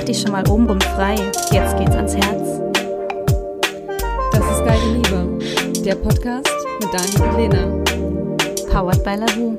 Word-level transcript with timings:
Mach 0.00 0.06
dich 0.06 0.22
schon 0.22 0.32
mal 0.32 0.48
obenrum 0.48 0.80
frei. 0.80 1.14
Jetzt 1.52 1.76
geht's 1.76 1.94
ans 1.94 2.16
Herz. 2.16 2.58
Das 4.32 4.50
ist 4.50 4.64
Geile 4.64 4.94
Liebe, 4.94 5.38
der 5.84 5.94
Podcast 5.94 6.48
mit 6.80 6.88
Dani 6.90 7.28
und 7.28 7.36
Lena. 7.36 7.66
Powered 8.72 9.04
by 9.04 9.16
Lavu. 9.16 9.58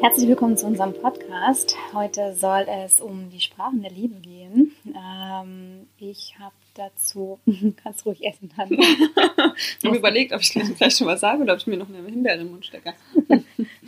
Herzlich 0.00 0.28
willkommen 0.28 0.56
zu 0.56 0.66
unserem 0.66 0.94
Podcast. 0.94 1.76
Heute 1.94 2.34
soll 2.34 2.66
es 2.84 3.00
um 3.00 3.30
die 3.30 3.38
Sprachen 3.38 3.82
der 3.82 3.92
Liebe 3.92 4.16
gehen. 4.16 4.72
Ähm, 4.84 5.71
ich 6.10 6.34
habe 6.38 6.54
dazu, 6.74 7.38
kannst 7.82 8.04
ruhig 8.06 8.24
essen 8.24 8.50
dann. 8.56 8.70
ich 9.78 9.84
habe 9.84 9.96
überlegt, 9.96 10.32
ob 10.32 10.40
ich 10.40 10.50
gleich 10.50 10.68
vielleicht 10.76 10.98
schon 10.98 11.06
was 11.06 11.20
sage 11.20 11.42
oder 11.42 11.54
ob 11.54 11.58
ich 11.58 11.66
mir 11.66 11.76
noch 11.76 11.88
eine 11.88 12.06
Himbeere 12.08 12.40
im 12.40 12.50
Mund 12.50 12.66
stecke. 12.66 12.94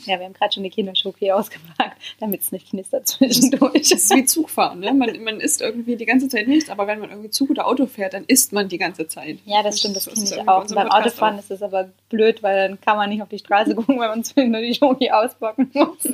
Ja, 0.06 0.18
wir 0.18 0.26
haben 0.26 0.32
gerade 0.34 0.52
schon 0.52 0.62
die 0.62 0.70
Kinderschoki 0.70 1.30
ausgepackt, 1.32 2.00
damit 2.20 2.42
es 2.42 2.52
nicht 2.52 2.70
knistert 2.70 3.06
zwischendurch. 3.08 3.90
Das 3.90 3.92
ist 3.92 4.14
wie 4.14 4.24
Zugfahren, 4.24 4.80
ne? 4.80 4.92
Man, 4.92 5.22
man 5.22 5.40
isst 5.40 5.60
irgendwie 5.60 5.96
die 5.96 6.06
ganze 6.06 6.28
Zeit 6.28 6.48
nichts, 6.48 6.70
aber 6.70 6.86
wenn 6.86 6.98
man 6.98 7.10
irgendwie 7.10 7.30
Zug 7.30 7.50
oder 7.50 7.66
Auto 7.66 7.86
fährt, 7.86 8.14
dann 8.14 8.24
isst 8.24 8.52
man 8.52 8.68
die 8.68 8.78
ganze 8.78 9.06
Zeit. 9.08 9.38
Ja, 9.44 9.62
das 9.62 9.78
stimmt, 9.78 9.96
das, 9.96 10.06
kenne 10.06 10.24
ich 10.24 10.48
auch. 10.48 10.66
Beim 10.66 10.88
Autofahren 10.88 11.36
auch. 11.36 11.40
ist 11.40 11.50
es 11.50 11.62
aber 11.62 11.90
blöd, 12.08 12.42
weil 12.42 12.68
dann 12.68 12.80
kann 12.80 12.96
man 12.96 13.10
nicht 13.10 13.22
auf 13.22 13.28
die 13.28 13.38
Straße 13.38 13.74
gucken, 13.76 13.98
weil 13.98 14.08
man 14.08 14.24
zwischendurch 14.24 14.66
die 14.66 14.74
Schoki 14.74 15.10
auspacken 15.10 15.70
muss. 15.72 16.08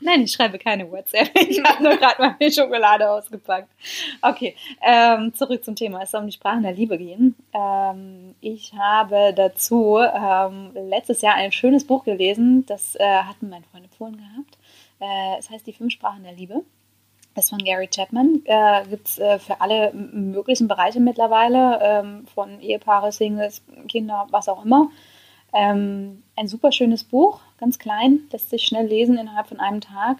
Nein, 0.00 0.22
ich 0.22 0.32
schreibe 0.32 0.58
keine 0.58 0.90
WhatsApp. 0.90 1.30
Ich 1.46 1.62
habe 1.62 1.82
nur 1.82 1.96
gerade 1.96 2.16
meine 2.18 2.52
Schokolade 2.52 3.10
ausgepackt. 3.10 3.68
Okay, 4.22 4.54
ähm, 4.82 5.32
zurück 5.34 5.64
zum 5.64 5.76
Thema. 5.76 6.02
Es 6.02 6.10
soll 6.10 6.20
um 6.20 6.26
die 6.26 6.32
Sprachen 6.32 6.62
der 6.62 6.72
Liebe 6.72 6.98
gehen. 6.98 7.34
Ähm, 7.52 8.34
ich 8.40 8.72
habe 8.74 9.32
dazu 9.34 9.98
ähm, 9.98 10.70
letztes 10.74 11.22
Jahr 11.22 11.34
ein 11.34 11.52
schönes 11.52 11.86
Buch 11.86 12.04
gelesen. 12.04 12.64
Das 12.66 12.94
äh, 12.96 13.22
hatten 13.34 13.48
meine 13.48 13.64
Freunde 13.64 13.88
empfohlen 13.88 14.16
gehabt. 14.16 14.58
Äh, 15.00 15.38
es 15.38 15.50
heißt 15.50 15.66
Die 15.66 15.72
fünf 15.72 15.92
Sprachen 15.92 16.22
der 16.22 16.32
Liebe. 16.32 16.62
Das 17.34 17.46
ist 17.46 17.50
von 17.50 17.58
Gary 17.58 17.88
Chapman. 17.88 18.42
Äh, 18.44 18.86
Gibt 18.88 19.08
es 19.08 19.18
äh, 19.18 19.38
für 19.38 19.60
alle 19.60 19.92
möglichen 19.92 20.68
Bereiche 20.68 21.00
mittlerweile, 21.00 21.80
ähm, 21.82 22.26
von 22.32 22.60
Ehepaare, 22.60 23.10
Singles, 23.10 23.62
Kinder, 23.88 24.26
was 24.30 24.48
auch 24.48 24.64
immer. 24.64 24.90
Ähm, 25.52 26.22
ein 26.36 26.48
super 26.48 26.72
schönes 26.72 27.04
Buch, 27.04 27.40
ganz 27.58 27.78
klein, 27.78 28.20
lässt 28.30 28.50
sich 28.50 28.64
schnell 28.64 28.86
lesen 28.86 29.18
innerhalb 29.18 29.46
von 29.48 29.60
einem 29.60 29.80
Tag 29.80 30.18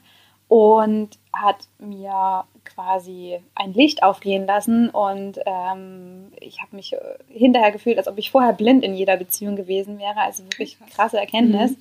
und 0.49 1.11
hat 1.33 1.67
mir 1.79 2.45
quasi 2.65 3.41
ein 3.55 3.75
Licht 3.75 4.03
aufgehen 4.03 4.47
lassen 4.47 4.91
und 4.91 5.41
ähm, 5.45 6.33
ich 6.41 6.61
habe 6.63 6.77
mich 6.77 6.93
äh, 6.93 6.99
hinterher 7.29 7.73
gefühlt, 7.73 7.99
als 7.99 8.09
ob 8.09 8.19
ich 8.19 8.31
vorher 8.31 8.53
blind 8.53 8.85
in 8.85 8.95
jeder 8.95 9.17
Beziehung 9.17 9.57
gewesen 9.57 9.99
wäre. 9.99 10.21
Also 10.21 10.45
wirklich 10.45 10.79
krasse 10.95 11.19
Erkenntnis, 11.19 11.73
mhm. 11.73 11.77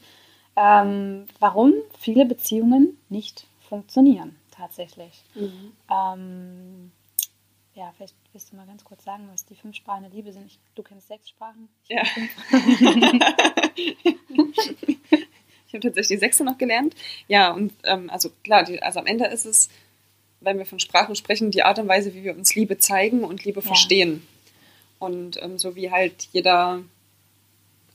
Ähm, 0.55 1.25
warum 1.39 1.73
viele 1.99 2.25
Beziehungen 2.25 2.97
nicht 3.09 3.47
funktionieren 3.67 4.35
tatsächlich. 4.51 5.23
Mhm. 5.35 5.73
Ähm, 5.89 6.91
ja, 7.75 7.91
vielleicht 7.95 8.15
willst 8.31 8.51
du 8.51 8.55
mal 8.55 8.67
ganz 8.67 8.83
kurz 8.83 9.03
sagen, 9.03 9.27
was 9.31 9.45
die 9.45 9.55
fünf 9.55 9.75
Sprachen 9.75 10.03
der 10.03 10.11
Liebe 10.11 10.31
sind. 10.31 10.45
Ich, 10.45 10.59
du 10.75 10.83
kennst 10.83 11.07
sechs 11.07 11.29
Sprachen. 11.29 11.69
Ich 11.83 11.89
ja. 11.89 12.03
Ich 15.73 15.75
habe 15.75 15.87
tatsächlich 15.87 16.19
die 16.19 16.23
sechste 16.23 16.43
noch 16.43 16.59
gelernt. 16.59 16.93
Ja, 17.27 17.51
und 17.51 17.73
ähm, 17.83 18.07
also 18.11 18.29
klar, 18.43 18.63
die, 18.63 18.83
also 18.83 18.99
am 18.99 19.07
Ende 19.07 19.25
ist 19.25 19.45
es, 19.45 19.69
wenn 20.39 20.59
wir 20.59 20.67
von 20.67 20.79
Sprachen 20.79 21.15
sprechen, 21.15 21.49
die 21.49 21.63
Art 21.63 21.79
und 21.79 21.87
Weise, 21.87 22.13
wie 22.13 22.23
wir 22.23 22.37
uns 22.37 22.53
Liebe 22.53 22.77
zeigen 22.77 23.23
und 23.23 23.43
Liebe 23.43 23.61
ja. 23.61 23.65
verstehen. 23.65 24.21
Und 24.99 25.41
ähm, 25.41 25.57
so 25.57 25.75
wie 25.75 25.89
halt 25.89 26.27
jeder 26.31 26.83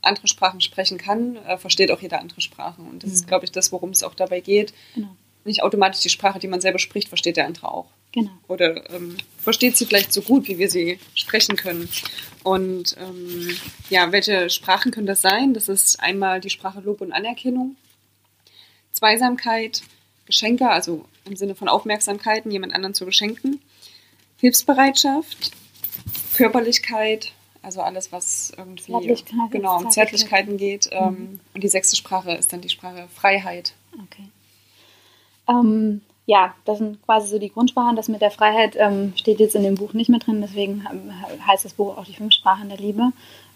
andere 0.01 0.27
Sprachen 0.27 0.61
sprechen 0.61 0.97
kann, 0.97 1.35
äh, 1.37 1.57
versteht 1.57 1.91
auch 1.91 2.01
jeder 2.01 2.19
andere 2.19 2.41
Sprachen. 2.41 2.87
Und 2.87 3.03
das 3.03 3.09
mhm. 3.09 3.15
ist, 3.15 3.27
glaube 3.27 3.45
ich, 3.45 3.51
das, 3.51 3.71
worum 3.71 3.91
es 3.91 4.03
auch 4.03 4.15
dabei 4.15 4.39
geht. 4.39 4.73
Genau. 4.95 5.15
Nicht 5.45 5.63
automatisch 5.63 6.01
die 6.01 6.09
Sprache, 6.09 6.39
die 6.39 6.47
man 6.47 6.61
selber 6.61 6.79
spricht, 6.79 7.07
versteht 7.07 7.37
der 7.37 7.45
andere 7.45 7.71
auch. 7.71 7.87
Genau. 8.11 8.31
Oder 8.47 8.89
ähm, 8.91 9.17
versteht 9.37 9.77
sie 9.77 9.85
vielleicht 9.85 10.11
so 10.13 10.21
gut, 10.21 10.47
wie 10.47 10.57
wir 10.57 10.69
sie 10.69 10.99
sprechen 11.13 11.55
können. 11.55 11.89
Und 12.43 12.95
ähm, 12.99 13.57
ja, 13.89 14.11
welche 14.11 14.49
Sprachen 14.49 14.91
können 14.91 15.07
das 15.07 15.21
sein? 15.21 15.53
Das 15.53 15.69
ist 15.69 15.99
einmal 15.99 16.39
die 16.41 16.49
Sprache 16.49 16.81
Lob 16.81 17.01
und 17.01 17.11
Anerkennung, 17.11 17.75
Zweisamkeit, 18.91 19.81
Geschenke, 20.25 20.69
also 20.69 21.05
im 21.25 21.35
Sinne 21.35 21.55
von 21.55 21.67
Aufmerksamkeiten, 21.67 22.51
jemand 22.51 22.73
anderen 22.73 22.93
zu 22.93 23.05
beschenken, 23.05 23.61
Hilfsbereitschaft, 24.37 25.51
Körperlichkeit, 26.35 27.33
also 27.61 27.81
alles, 27.81 28.11
was 28.11 28.53
irgendwie 28.57 28.91
Zärtlichkeit, 28.91 29.51
genau 29.51 29.77
um 29.77 29.91
Zärtlichkeiten 29.91 30.57
geht. 30.57 30.89
Ähm, 30.91 31.07
mhm. 31.07 31.39
Und 31.53 31.63
die 31.63 31.67
sechste 31.67 31.95
Sprache 31.95 32.31
ist 32.31 32.53
dann 32.53 32.61
die 32.61 32.69
Sprache 32.69 33.07
Freiheit. 33.13 33.73
Okay. 34.05 34.29
Ähm, 35.49 36.01
ja, 36.25 36.53
das 36.65 36.77
sind 36.77 37.01
quasi 37.03 37.27
so 37.27 37.39
die 37.39 37.51
Grundsprachen. 37.51 37.95
Das 37.95 38.07
mit 38.07 38.21
der 38.21 38.31
Freiheit 38.31 38.75
ähm, 38.77 39.13
steht 39.15 39.39
jetzt 39.39 39.55
in 39.55 39.63
dem 39.63 39.75
Buch 39.75 39.93
nicht 39.93 40.09
mehr 40.09 40.19
drin, 40.19 40.41
deswegen 40.41 40.85
ähm, 40.91 41.11
heißt 41.47 41.65
das 41.65 41.73
Buch 41.73 41.97
auch 41.97 42.05
die 42.05 42.13
fünf 42.13 42.33
Sprachen 42.33 42.69
der 42.69 42.77
Liebe. 42.77 43.11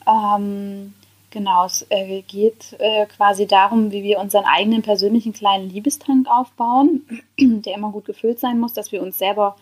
Ähm, 0.07 0.93
genau, 1.29 1.65
es 1.65 1.85
äh, 1.89 2.23
geht 2.23 2.75
äh, 2.79 3.05
quasi 3.05 3.45
darum, 3.45 3.91
wie 3.91 4.03
wir 4.03 4.19
unseren 4.19 4.45
eigenen 4.45 4.81
persönlichen 4.81 5.33
kleinen 5.33 5.69
Liebestank 5.69 6.27
aufbauen, 6.27 7.03
der 7.39 7.75
immer 7.75 7.91
gut 7.91 8.05
gefüllt 8.05 8.39
sein 8.39 8.59
muss, 8.59 8.73
dass 8.73 8.91
wir 8.91 9.03
uns 9.03 9.17
selber 9.17 9.55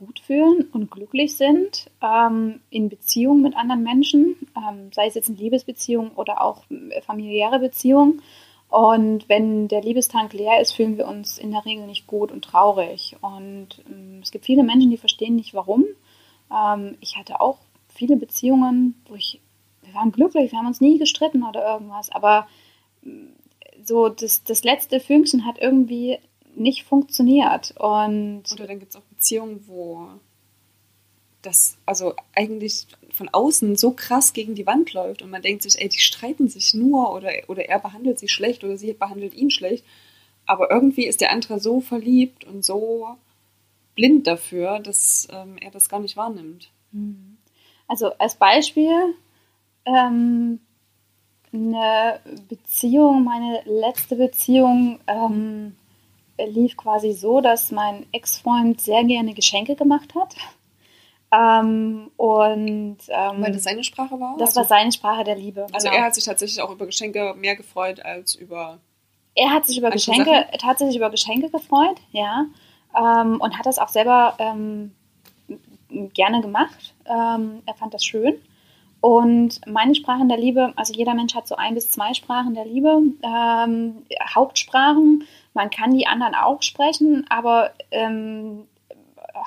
gut 0.00 0.18
fühlen 0.18 0.68
und 0.72 0.90
glücklich 0.90 1.36
sind 1.36 1.90
ähm, 2.02 2.60
in 2.70 2.88
Beziehung 2.88 3.42
mit 3.42 3.56
anderen 3.56 3.82
Menschen, 3.82 4.36
ähm, 4.56 4.90
sei 4.92 5.06
es 5.06 5.14
jetzt 5.14 5.28
in 5.28 5.36
Liebesbeziehungen 5.36 6.12
oder 6.12 6.42
auch 6.42 6.64
äh, 6.70 7.00
familiäre 7.02 7.60
Beziehungen 7.60 8.20
und 8.70 9.28
wenn 9.28 9.66
der 9.66 9.82
Liebestank 9.82 10.32
leer 10.32 10.60
ist, 10.60 10.72
fühlen 10.72 10.96
wir 10.96 11.08
uns 11.08 11.38
in 11.38 11.50
der 11.50 11.64
Regel 11.64 11.86
nicht 11.86 12.06
gut 12.06 12.30
und 12.30 12.44
traurig. 12.44 13.16
Und 13.20 13.82
ähm, 13.90 14.20
es 14.22 14.30
gibt 14.30 14.46
viele 14.46 14.62
Menschen, 14.62 14.90
die 14.90 14.96
verstehen 14.96 15.34
nicht 15.34 15.54
warum. 15.54 15.84
Ähm, 16.54 16.96
ich 17.00 17.16
hatte 17.16 17.40
auch 17.40 17.58
viele 17.88 18.16
Beziehungen, 18.16 18.94
wo 19.08 19.16
ich, 19.16 19.40
wir 19.82 19.92
waren 19.94 20.12
glücklich, 20.12 20.52
wir 20.52 20.58
haben 20.58 20.68
uns 20.68 20.80
nie 20.80 20.98
gestritten 20.98 21.42
oder 21.42 21.66
irgendwas, 21.66 22.10
aber 22.10 22.46
ähm, 23.04 23.30
so 23.82 24.08
das, 24.08 24.44
das 24.44 24.62
letzte 24.62 25.00
Fünkchen 25.00 25.44
hat 25.44 25.58
irgendwie 25.58 26.18
nicht 26.56 26.84
funktioniert. 26.84 27.74
Und 27.78 28.44
oder 28.52 28.66
dann 28.66 28.78
gibt 28.78 28.90
es 28.92 28.96
auch 28.96 29.04
Beziehungen, 29.04 29.64
wo 29.66 30.08
das 31.42 31.78
also 31.86 32.14
eigentlich 32.34 32.86
von 33.10 33.28
außen 33.28 33.76
so 33.76 33.92
krass 33.92 34.32
gegen 34.32 34.54
die 34.54 34.66
Wand 34.66 34.92
läuft 34.92 35.22
und 35.22 35.30
man 35.30 35.42
denkt 35.42 35.62
sich, 35.62 35.80
ey, 35.80 35.88
die 35.88 35.98
streiten 35.98 36.48
sich 36.48 36.74
nur 36.74 37.14
oder, 37.14 37.30
oder 37.48 37.68
er 37.68 37.78
behandelt 37.78 38.18
sie 38.18 38.28
schlecht 38.28 38.62
oder 38.62 38.76
sie 38.76 38.92
behandelt 38.92 39.34
ihn 39.34 39.50
schlecht. 39.50 39.84
Aber 40.46 40.70
irgendwie 40.70 41.06
ist 41.06 41.20
der 41.20 41.32
andere 41.32 41.60
so 41.60 41.80
verliebt 41.80 42.44
und 42.44 42.64
so 42.64 43.16
blind 43.94 44.26
dafür, 44.26 44.80
dass 44.80 45.28
ähm, 45.30 45.56
er 45.58 45.70
das 45.70 45.88
gar 45.88 46.00
nicht 46.00 46.16
wahrnimmt. 46.16 46.70
Mhm. 46.92 47.38
Also 47.86 48.12
als 48.18 48.36
Beispiel 48.36 49.14
ähm, 49.84 50.60
eine 51.52 52.20
Beziehung, 52.48 53.24
meine 53.24 53.62
letzte 53.64 54.16
Beziehung 54.16 55.00
ähm, 55.06 55.76
lief 56.46 56.76
quasi 56.76 57.12
so, 57.12 57.40
dass 57.40 57.70
mein 57.70 58.06
Ex-Freund 58.12 58.80
sehr 58.80 59.04
gerne 59.04 59.34
Geschenke 59.34 59.76
gemacht 59.76 60.14
hat. 60.14 60.34
Ähm, 61.32 62.10
und 62.16 62.98
ähm, 63.08 63.42
weil 63.42 63.52
das 63.52 63.62
seine 63.62 63.84
Sprache 63.84 64.18
war? 64.18 64.36
Das 64.38 64.56
also, 64.56 64.60
war 64.60 64.66
seine 64.66 64.90
Sprache 64.90 65.22
der 65.22 65.36
Liebe. 65.36 65.66
Also 65.72 65.88
genau. 65.88 66.00
er 66.00 66.06
hat 66.06 66.14
sich 66.14 66.24
tatsächlich 66.24 66.60
auch 66.60 66.70
über 66.70 66.86
Geschenke 66.86 67.34
mehr 67.36 67.54
gefreut 67.54 68.04
als 68.04 68.34
über. 68.34 68.78
Er 69.36 69.50
hat 69.50 69.64
sich 69.64 69.78
über 69.78 69.90
Geschenke 69.90 70.30
Sachen? 70.30 70.58
tatsächlich 70.58 70.96
über 70.96 71.10
Geschenke 71.10 71.50
gefreut, 71.50 72.00
ja, 72.10 72.46
ähm, 72.96 73.40
und 73.40 73.56
hat 73.56 73.66
das 73.66 73.78
auch 73.78 73.88
selber 73.88 74.34
ähm, 74.38 74.92
gerne 75.88 76.40
gemacht. 76.40 76.94
Ähm, 77.06 77.62
er 77.64 77.74
fand 77.74 77.94
das 77.94 78.04
schön. 78.04 78.40
Und 79.00 79.66
meine 79.66 79.94
Sprachen 79.94 80.28
der 80.28 80.38
Liebe, 80.38 80.72
also 80.76 80.92
jeder 80.92 81.14
Mensch 81.14 81.34
hat 81.34 81.48
so 81.48 81.56
ein 81.56 81.74
bis 81.74 81.90
zwei 81.90 82.12
Sprachen 82.12 82.54
der 82.54 82.66
Liebe, 82.66 83.02
ähm, 83.22 84.02
Hauptsprachen. 84.34 85.24
Man 85.54 85.70
kann 85.70 85.94
die 85.94 86.06
anderen 86.06 86.34
auch 86.34 86.62
sprechen, 86.62 87.24
aber 87.30 87.70
ähm, 87.90 88.66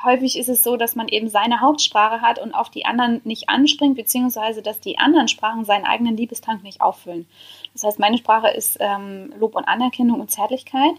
häufig 0.03 0.39
ist 0.39 0.49
es 0.49 0.63
so, 0.63 0.75
dass 0.75 0.95
man 0.95 1.07
eben 1.07 1.29
seine 1.29 1.61
Hauptsprache 1.61 2.21
hat 2.21 2.39
und 2.39 2.53
auf 2.53 2.69
die 2.69 2.85
anderen 2.85 3.21
nicht 3.25 3.49
anspringt, 3.49 3.95
beziehungsweise 3.95 4.63
dass 4.63 4.79
die 4.79 4.97
anderen 4.97 5.27
Sprachen 5.27 5.65
seinen 5.65 5.85
eigenen 5.85 6.17
Liebestank 6.17 6.63
nicht 6.63 6.81
auffüllen. 6.81 7.27
Das 7.73 7.83
heißt, 7.83 7.99
meine 7.99 8.17
Sprache 8.17 8.49
ist 8.49 8.77
ähm, 8.79 9.33
Lob 9.37 9.55
und 9.55 9.65
Anerkennung 9.65 10.19
und 10.19 10.31
Zärtlichkeit. 10.31 10.95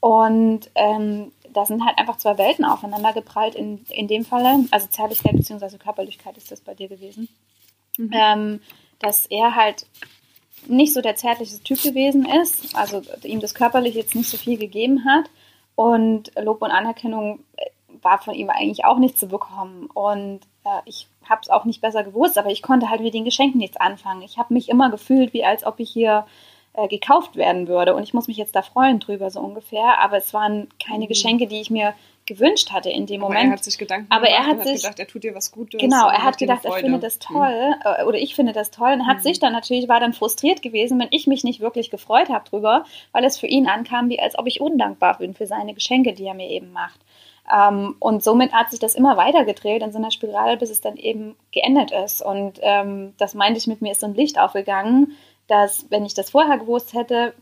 Und 0.00 0.70
ähm, 0.74 1.30
da 1.52 1.64
sind 1.64 1.84
halt 1.84 1.96
einfach 1.98 2.16
zwei 2.16 2.36
Welten 2.36 2.64
aufeinander 2.64 3.12
geprallt 3.12 3.54
in, 3.54 3.84
in 3.90 4.08
dem 4.08 4.24
Falle. 4.24 4.64
Also 4.72 4.88
Zärtlichkeit 4.88 5.36
bzw. 5.36 5.78
Körperlichkeit 5.78 6.36
ist 6.36 6.50
das 6.50 6.60
bei 6.60 6.74
dir 6.74 6.88
gewesen. 6.88 7.28
Mhm. 7.98 8.10
Ähm, 8.12 8.60
dass 8.98 9.26
er 9.26 9.54
halt 9.54 9.86
nicht 10.66 10.92
so 10.92 11.00
der 11.00 11.16
zärtliche 11.16 11.60
Typ 11.62 11.82
gewesen 11.82 12.24
ist, 12.24 12.76
also 12.76 13.02
ihm 13.24 13.40
das 13.40 13.54
körperlich 13.54 13.94
jetzt 13.94 14.14
nicht 14.14 14.30
so 14.30 14.36
viel 14.36 14.58
gegeben 14.58 15.04
hat. 15.04 15.28
Und 15.74 16.30
Lob 16.40 16.62
und 16.62 16.70
Anerkennung 16.70 17.40
war 18.02 18.18
von 18.18 18.34
ihm 18.34 18.50
eigentlich 18.50 18.84
auch 18.84 18.98
nicht 18.98 19.18
zu 19.18 19.26
bekommen. 19.26 19.88
Und 19.92 20.40
äh, 20.64 20.80
ich 20.84 21.08
habe 21.28 21.40
es 21.42 21.50
auch 21.50 21.64
nicht 21.64 21.80
besser 21.80 22.04
gewusst, 22.04 22.38
aber 22.38 22.50
ich 22.50 22.62
konnte 22.62 22.90
halt 22.90 23.00
mit 23.00 23.14
den 23.14 23.24
Geschenken 23.24 23.58
nichts 23.58 23.76
anfangen. 23.76 24.22
Ich 24.22 24.38
habe 24.38 24.54
mich 24.54 24.68
immer 24.68 24.90
gefühlt, 24.90 25.32
wie 25.32 25.44
als 25.44 25.64
ob 25.64 25.80
ich 25.80 25.90
hier 25.90 26.26
äh, 26.74 26.88
gekauft 26.88 27.36
werden 27.36 27.68
würde 27.68 27.94
und 27.94 28.02
ich 28.02 28.14
muss 28.14 28.28
mich 28.28 28.36
jetzt 28.36 28.56
da 28.56 28.62
freuen 28.62 28.98
drüber 28.98 29.30
so 29.30 29.40
ungefähr, 29.40 29.98
aber 29.98 30.16
es 30.16 30.32
waren 30.32 30.68
keine 30.84 31.04
mhm. 31.04 31.08
Geschenke, 31.08 31.46
die 31.46 31.60
ich 31.60 31.70
mir 31.70 31.94
gewünscht 32.26 32.72
hatte 32.72 32.90
in 32.90 33.06
dem 33.06 33.22
aber 33.22 33.34
Moment. 33.34 33.50
Er 33.50 33.56
hat 33.56 33.64
sich 33.64 33.78
Gedanken 33.78 34.06
aber 34.10 34.26
gemacht, 34.26 34.40
er 34.40 34.46
hat, 34.46 34.66
sich, 34.66 34.82
gedacht, 34.82 34.98
er 34.98 35.06
tut 35.06 35.24
dir 35.24 35.34
was 35.34 35.50
Gutes. 35.52 35.80
Genau, 35.80 36.08
er 36.08 36.22
hat 36.22 36.38
gedacht, 36.38 36.64
er 36.64 36.72
findet 36.72 37.02
das 37.02 37.16
mhm. 37.16 37.34
toll 37.34 37.74
mhm. 37.76 38.06
oder 38.06 38.18
ich 38.18 38.34
finde 38.34 38.52
das 38.52 38.70
toll 38.70 38.92
und 38.92 39.06
hat 39.06 39.18
mhm. 39.18 39.22
sich 39.22 39.38
dann 39.40 39.52
natürlich, 39.52 39.88
war 39.88 40.00
dann 40.00 40.12
frustriert 40.12 40.62
gewesen, 40.62 40.98
wenn 41.00 41.08
ich 41.10 41.26
mich 41.26 41.44
nicht 41.44 41.60
wirklich 41.60 41.90
gefreut 41.90 42.28
habe 42.28 42.48
drüber, 42.48 42.84
weil 43.12 43.24
es 43.24 43.38
für 43.38 43.46
ihn 43.46 43.66
ankam, 43.66 44.08
wie 44.08 44.20
als 44.20 44.38
ob 44.38 44.46
ich 44.46 44.60
undankbar 44.60 45.18
bin 45.18 45.34
für 45.34 45.46
seine 45.46 45.74
Geschenke, 45.74 46.12
die 46.12 46.24
er 46.24 46.34
mir 46.34 46.48
eben 46.48 46.72
macht. 46.72 47.00
Ähm, 47.52 47.96
und 47.98 48.22
somit 48.22 48.52
hat 48.52 48.70
sich 48.70 48.78
das 48.78 48.94
immer 48.94 49.16
weiter 49.16 49.44
gedreht 49.44 49.82
in 49.82 49.92
so 49.92 49.98
einer 49.98 50.10
Spirale, 50.10 50.56
bis 50.56 50.70
es 50.70 50.80
dann 50.80 50.96
eben 50.96 51.34
geendet 51.50 51.90
ist. 51.90 52.22
Und 52.22 52.60
ähm, 52.62 53.14
das 53.18 53.34
meinte 53.34 53.58
ich 53.58 53.66
mit 53.66 53.82
mir, 53.82 53.92
ist 53.92 54.00
so 54.00 54.06
ein 54.06 54.14
Licht 54.14 54.38
aufgegangen, 54.38 55.16
dass, 55.48 55.86
wenn 55.90 56.06
ich 56.06 56.14
das 56.14 56.30
vorher 56.30 56.58
gewusst 56.58 56.94
hätte, 56.94 57.34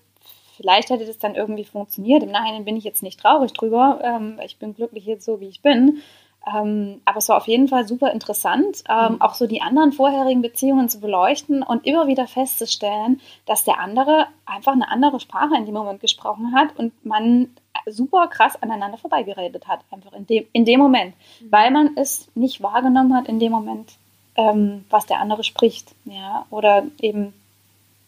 vielleicht 0.60 0.90
hätte 0.90 1.06
das 1.06 1.18
dann 1.18 1.34
irgendwie 1.34 1.64
funktioniert. 1.64 2.22
Im 2.22 2.30
Nachhinein 2.30 2.66
bin 2.66 2.76
ich 2.76 2.84
jetzt 2.84 3.02
nicht 3.02 3.18
traurig 3.18 3.52
drüber. 3.52 4.00
Ähm, 4.02 4.38
ich 4.44 4.58
bin 4.58 4.74
glücklich 4.74 5.06
jetzt 5.06 5.24
so, 5.24 5.40
wie 5.40 5.48
ich 5.48 5.62
bin. 5.62 6.02
Ähm, 6.46 7.00
aber 7.04 7.18
es 7.18 7.28
war 7.28 7.36
auf 7.36 7.48
jeden 7.48 7.68
Fall 7.68 7.86
super 7.86 8.12
interessant, 8.12 8.82
ähm, 8.88 9.14
mhm. 9.14 9.20
auch 9.20 9.34
so 9.34 9.46
die 9.46 9.60
anderen 9.60 9.92
vorherigen 9.92 10.40
Beziehungen 10.40 10.88
zu 10.88 10.98
beleuchten 11.00 11.62
und 11.62 11.86
immer 11.86 12.06
wieder 12.06 12.26
festzustellen, 12.26 13.20
dass 13.44 13.64
der 13.64 13.78
andere 13.78 14.26
einfach 14.46 14.72
eine 14.72 14.88
andere 14.88 15.20
Sprache 15.20 15.54
in 15.56 15.66
dem 15.66 15.74
Moment 15.74 16.00
gesprochen 16.00 16.54
hat 16.54 16.78
und 16.78 16.92
man 17.04 17.54
super 17.86 18.28
krass 18.28 18.60
aneinander 18.62 18.96
vorbeigeredet 18.96 19.68
hat, 19.68 19.80
einfach 19.90 20.12
in 20.12 20.26
dem, 20.26 20.46
in 20.52 20.64
dem 20.64 20.80
Moment, 20.80 21.14
mhm. 21.40 21.52
weil 21.52 21.70
man 21.70 21.90
es 21.96 22.28
nicht 22.34 22.62
wahrgenommen 22.62 23.14
hat 23.14 23.28
in 23.28 23.38
dem 23.38 23.52
Moment, 23.52 23.92
ähm, 24.36 24.84
was 24.88 25.06
der 25.06 25.20
andere 25.20 25.44
spricht, 25.44 25.94
ja, 26.04 26.46
oder 26.50 26.84
eben 27.00 27.34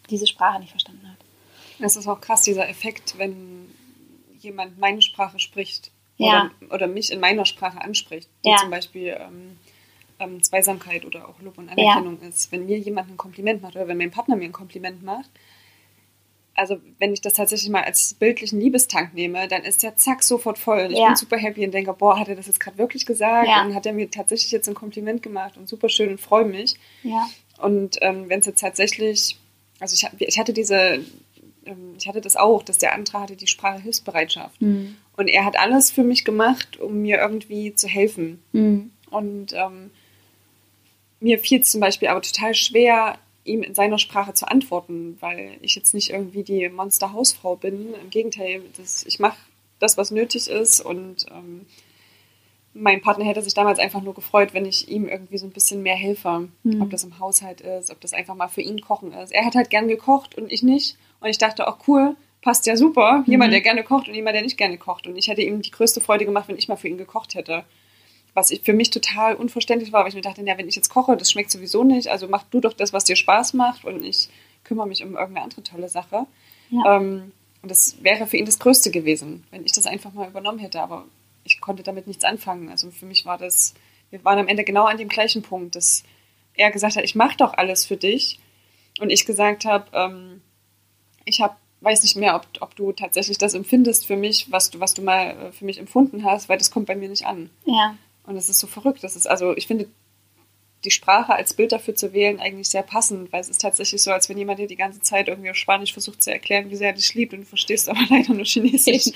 diese 0.08 0.26
Sprache 0.26 0.58
nicht 0.58 0.70
verstanden 0.70 1.06
hat. 1.06 1.21
Es 1.82 1.96
ist 1.96 2.08
auch 2.08 2.20
krass, 2.20 2.42
dieser 2.42 2.68
Effekt, 2.68 3.18
wenn 3.18 3.70
jemand 4.38 4.78
meine 4.78 5.02
Sprache 5.02 5.38
spricht 5.38 5.90
ja. 6.16 6.50
oder, 6.60 6.74
oder 6.74 6.86
mich 6.86 7.12
in 7.12 7.20
meiner 7.20 7.44
Sprache 7.44 7.80
anspricht, 7.80 8.28
wie 8.42 8.50
ja. 8.50 8.56
zum 8.56 8.70
Beispiel 8.70 9.16
ähm, 9.18 9.56
ähm, 10.18 10.42
Zweisamkeit 10.42 11.04
oder 11.04 11.28
auch 11.28 11.40
Lob 11.40 11.58
und 11.58 11.68
Anerkennung 11.68 12.18
ja. 12.20 12.28
ist. 12.28 12.52
Wenn 12.52 12.66
mir 12.66 12.78
jemand 12.78 13.10
ein 13.10 13.16
Kompliment 13.16 13.62
macht 13.62 13.76
oder 13.76 13.88
wenn 13.88 13.98
mein 13.98 14.10
Partner 14.10 14.36
mir 14.36 14.44
ein 14.44 14.52
Kompliment 14.52 15.02
macht, 15.02 15.30
also 16.54 16.78
wenn 16.98 17.14
ich 17.14 17.22
das 17.22 17.32
tatsächlich 17.32 17.70
mal 17.70 17.82
als 17.82 18.14
bildlichen 18.14 18.60
Liebestank 18.60 19.14
nehme, 19.14 19.48
dann 19.48 19.62
ist 19.62 19.82
der 19.82 19.96
zack 19.96 20.22
sofort 20.22 20.58
voll. 20.58 20.88
Ich 20.90 20.98
ja. 20.98 21.06
bin 21.06 21.16
super 21.16 21.38
happy 21.38 21.64
und 21.64 21.72
denke, 21.72 21.94
boah, 21.94 22.18
hat 22.18 22.28
er 22.28 22.36
das 22.36 22.46
jetzt 22.46 22.60
gerade 22.60 22.76
wirklich 22.76 23.06
gesagt? 23.06 23.48
Ja. 23.48 23.64
Und 23.64 23.74
hat 23.74 23.86
er 23.86 23.94
mir 23.94 24.10
tatsächlich 24.10 24.52
jetzt 24.52 24.68
ein 24.68 24.74
Kompliment 24.74 25.22
gemacht 25.22 25.56
und 25.56 25.66
super 25.66 25.88
schön 25.88 26.10
und 26.10 26.20
freue 26.20 26.44
mich. 26.44 26.74
Ja. 27.02 27.26
Und 27.58 27.96
ähm, 28.02 28.28
wenn 28.28 28.40
es 28.40 28.46
jetzt 28.46 28.60
tatsächlich 28.60 29.38
also 29.82 29.96
ich, 29.96 30.28
ich 30.28 30.38
hatte 30.38 30.52
diese, 30.52 31.04
ähm, 31.66 31.94
ich 31.98 32.08
hatte 32.08 32.20
das 32.20 32.36
auch, 32.36 32.62
dass 32.62 32.78
der 32.78 32.94
andere 32.94 33.20
hatte 33.20 33.36
die 33.36 33.46
Sprachehilfsbereitschaft. 33.46 34.60
Mhm. 34.60 34.96
Und 35.16 35.28
er 35.28 35.44
hat 35.44 35.58
alles 35.58 35.90
für 35.90 36.02
mich 36.02 36.24
gemacht, 36.24 36.78
um 36.80 37.02
mir 37.02 37.18
irgendwie 37.18 37.74
zu 37.74 37.88
helfen. 37.88 38.42
Mhm. 38.52 38.90
Und 39.10 39.52
ähm, 39.52 39.90
mir 41.20 41.38
fiel 41.38 41.60
es 41.60 41.70
zum 41.70 41.80
Beispiel 41.80 42.08
aber 42.08 42.22
total 42.22 42.54
schwer, 42.54 43.18
ihm 43.44 43.62
in 43.62 43.74
seiner 43.74 43.98
Sprache 43.98 44.34
zu 44.34 44.46
antworten, 44.48 45.16
weil 45.20 45.56
ich 45.62 45.74
jetzt 45.74 45.94
nicht 45.94 46.10
irgendwie 46.10 46.42
die 46.42 46.68
Monster-Hausfrau 46.68 47.56
bin. 47.56 47.94
Im 47.94 48.10
Gegenteil, 48.10 48.62
das, 48.76 49.04
ich 49.04 49.18
mache 49.18 49.38
das, 49.78 49.96
was 49.96 50.10
nötig 50.10 50.48
ist 50.48 50.80
und 50.80 51.26
ähm, 51.30 51.66
mein 52.74 53.02
Partner 53.02 53.24
hätte 53.24 53.42
sich 53.42 53.54
damals 53.54 53.78
einfach 53.78 54.02
nur 54.02 54.14
gefreut, 54.14 54.54
wenn 54.54 54.64
ich 54.64 54.88
ihm 54.88 55.06
irgendwie 55.06 55.38
so 55.38 55.46
ein 55.46 55.52
bisschen 55.52 55.82
mehr 55.82 55.96
helfe. 55.96 56.48
Mhm. 56.62 56.82
Ob 56.82 56.90
das 56.90 57.04
im 57.04 57.18
Haushalt 57.18 57.60
ist, 57.60 57.90
ob 57.90 58.00
das 58.00 58.12
einfach 58.12 58.34
mal 58.34 58.48
für 58.48 58.62
ihn 58.62 58.80
kochen 58.80 59.12
ist. 59.12 59.32
Er 59.32 59.44
hat 59.44 59.54
halt 59.54 59.70
gern 59.70 59.88
gekocht 59.88 60.36
und 60.36 60.50
ich 60.50 60.62
nicht. 60.62 60.96
Und 61.20 61.28
ich 61.28 61.38
dachte 61.38 61.68
auch, 61.68 61.86
cool, 61.86 62.16
passt 62.40 62.66
ja 62.66 62.76
super. 62.76 63.24
Jemand, 63.26 63.50
mhm. 63.50 63.52
der 63.52 63.60
gerne 63.60 63.84
kocht 63.84 64.08
und 64.08 64.14
jemand, 64.14 64.34
der 64.34 64.42
nicht 64.42 64.56
gerne 64.56 64.78
kocht. 64.78 65.06
Und 65.06 65.16
ich 65.16 65.28
hätte 65.28 65.42
ihm 65.42 65.62
die 65.62 65.70
größte 65.70 66.00
Freude 66.00 66.24
gemacht, 66.24 66.48
wenn 66.48 66.58
ich 66.58 66.68
mal 66.68 66.76
für 66.76 66.88
ihn 66.88 66.98
gekocht 66.98 67.34
hätte. 67.34 67.64
Was 68.34 68.50
ich 68.50 68.62
für 68.62 68.72
mich 68.72 68.88
total 68.88 69.34
unverständlich 69.34 69.92
war, 69.92 70.02
weil 70.02 70.08
ich 70.08 70.14
mir 70.14 70.22
dachte, 70.22 70.42
ja, 70.42 70.56
wenn 70.56 70.68
ich 70.68 70.76
jetzt 70.76 70.88
koche, 70.88 71.16
das 71.16 71.30
schmeckt 71.30 71.50
sowieso 71.50 71.84
nicht. 71.84 72.08
Also 72.08 72.26
mach 72.28 72.44
du 72.44 72.60
doch 72.60 72.72
das, 72.72 72.94
was 72.94 73.04
dir 73.04 73.16
Spaß 73.16 73.52
macht 73.52 73.84
und 73.84 74.02
ich 74.04 74.30
kümmere 74.64 74.88
mich 74.88 75.02
um 75.02 75.14
irgendeine 75.14 75.42
andere 75.42 75.62
tolle 75.62 75.90
Sache. 75.90 76.26
Ja. 76.70 76.96
Ähm, 76.96 77.32
und 77.60 77.70
das 77.70 78.02
wäre 78.02 78.26
für 78.26 78.38
ihn 78.38 78.46
das 78.46 78.58
Größte 78.58 78.90
gewesen, 78.90 79.44
wenn 79.50 79.64
ich 79.64 79.72
das 79.72 79.86
einfach 79.86 80.12
mal 80.12 80.28
übernommen 80.28 80.58
hätte. 80.58 80.80
Aber 80.80 81.04
ich 81.44 81.60
konnte 81.60 81.82
damit 81.82 82.06
nichts 82.06 82.24
anfangen. 82.24 82.68
Also 82.68 82.90
für 82.90 83.06
mich 83.06 83.26
war 83.26 83.38
das, 83.38 83.74
wir 84.10 84.24
waren 84.24 84.38
am 84.38 84.48
Ende 84.48 84.64
genau 84.64 84.84
an 84.84 84.98
dem 84.98 85.08
gleichen 85.08 85.42
Punkt, 85.42 85.74
dass 85.74 86.04
er 86.54 86.70
gesagt 86.70 86.96
hat, 86.96 87.04
ich 87.04 87.14
mache 87.14 87.36
doch 87.36 87.54
alles 87.54 87.84
für 87.84 87.96
dich. 87.96 88.38
Und 89.00 89.10
ich 89.10 89.24
gesagt 89.24 89.64
habe, 89.64 89.86
ähm, 89.92 90.42
ich 91.24 91.40
habe 91.40 91.56
weiß 91.82 92.02
nicht 92.02 92.16
mehr, 92.16 92.36
ob, 92.36 92.46
ob 92.60 92.76
du 92.76 92.92
tatsächlich 92.92 93.38
das 93.38 93.54
empfindest 93.54 94.06
für 94.06 94.16
mich, 94.16 94.50
was 94.50 94.70
du, 94.70 94.80
was 94.80 94.94
du 94.94 95.02
mal 95.02 95.30
äh, 95.30 95.52
für 95.52 95.64
mich 95.64 95.78
empfunden 95.78 96.24
hast, 96.24 96.48
weil 96.48 96.58
das 96.58 96.70
kommt 96.70 96.86
bei 96.86 96.94
mir 96.94 97.08
nicht 97.08 97.26
an. 97.26 97.50
Ja. 97.64 97.96
Und 98.24 98.36
das 98.36 98.48
ist 98.48 98.60
so 98.60 98.66
verrückt. 98.66 99.02
Das 99.02 99.16
ist, 99.16 99.26
also 99.26 99.56
ich 99.56 99.66
finde 99.66 99.88
die 100.84 100.90
Sprache 100.90 101.34
als 101.34 101.54
Bild 101.54 101.72
dafür 101.72 101.94
zu 101.94 102.12
wählen 102.12 102.40
eigentlich 102.40 102.68
sehr 102.68 102.82
passend, 102.82 103.32
weil 103.32 103.40
es 103.40 103.48
ist 103.48 103.60
tatsächlich 103.60 104.02
so, 104.02 104.10
als 104.10 104.28
wenn 104.28 104.38
jemand 104.38 104.58
dir 104.58 104.66
die 104.66 104.76
ganze 104.76 105.00
Zeit 105.00 105.28
irgendwie 105.28 105.50
auf 105.50 105.56
Spanisch 105.56 105.92
versucht 105.92 106.22
zu 106.22 106.32
erklären, 106.32 106.70
wie 106.70 106.76
sehr 106.76 106.88
er 106.88 106.94
dich 106.94 107.14
liebt 107.14 107.32
und 107.34 107.40
du 107.40 107.46
verstehst 107.46 107.88
aber 107.88 108.00
leider 108.10 108.32
nur 108.34 108.44
Chinesisch. 108.44 109.12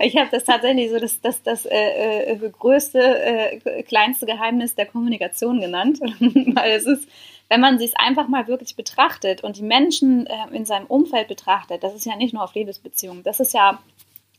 Ich 0.00 0.16
habe 0.16 0.28
das 0.30 0.44
tatsächlich 0.44 0.90
so 0.90 0.98
das, 0.98 1.20
das, 1.20 1.42
das 1.42 1.66
äh, 1.66 2.32
äh, 2.32 2.36
größte, 2.36 3.00
äh, 3.00 3.82
kleinste 3.82 4.26
Geheimnis 4.26 4.74
der 4.74 4.86
Kommunikation 4.86 5.60
genannt, 5.60 6.00
weil 6.20 6.72
es 6.72 6.86
ist, 6.86 7.08
wenn 7.48 7.60
man 7.60 7.78
sich 7.78 7.90
es 7.90 7.96
einfach 7.96 8.28
mal 8.28 8.46
wirklich 8.46 8.76
betrachtet 8.76 9.42
und 9.42 9.56
die 9.56 9.62
Menschen 9.62 10.26
äh, 10.26 10.34
in 10.52 10.66
seinem 10.66 10.86
Umfeld 10.86 11.28
betrachtet, 11.28 11.82
das 11.82 11.94
ist 11.94 12.06
ja 12.06 12.16
nicht 12.16 12.34
nur 12.34 12.44
auf 12.44 12.54
Liebesbeziehungen, 12.54 13.22
das 13.22 13.40
ist 13.40 13.54
ja 13.54 13.78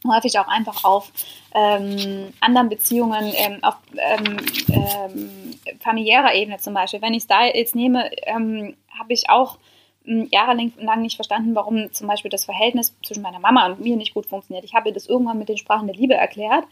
häufig 0.07 0.39
auch 0.39 0.47
einfach 0.47 0.83
auf 0.83 1.11
ähm, 1.53 2.33
anderen 2.39 2.69
Beziehungen, 2.69 3.33
ähm, 3.35 3.59
auf 3.63 3.75
ähm, 3.97 4.37
ähm 4.69 5.31
familiärer 5.81 6.33
Ebene 6.33 6.57
zum 6.57 6.73
Beispiel. 6.73 7.01
Wenn 7.01 7.13
ich 7.13 7.23
es 7.23 7.27
da 7.27 7.45
jetzt 7.45 7.75
nehme, 7.75 8.09
ähm, 8.23 8.75
habe 8.97 9.13
ich 9.13 9.29
auch 9.29 9.57
jahrelang 10.31 11.01
nicht 11.01 11.15
verstanden, 11.15 11.55
warum 11.55 11.91
zum 11.91 12.07
Beispiel 12.07 12.31
das 12.31 12.45
Verhältnis 12.45 12.95
zwischen 13.03 13.23
meiner 13.23 13.39
Mama 13.39 13.67
und 13.67 13.79
mir 13.79 13.95
nicht 13.95 14.13
gut 14.13 14.25
funktioniert. 14.25 14.65
Ich 14.65 14.73
habe 14.73 14.89
ihr 14.89 14.93
das 14.93 15.07
irgendwann 15.07 15.39
mit 15.39 15.49
den 15.49 15.57
Sprachen 15.57 15.87
der 15.87 15.95
Liebe 15.95 16.15
erklärt. 16.15 16.65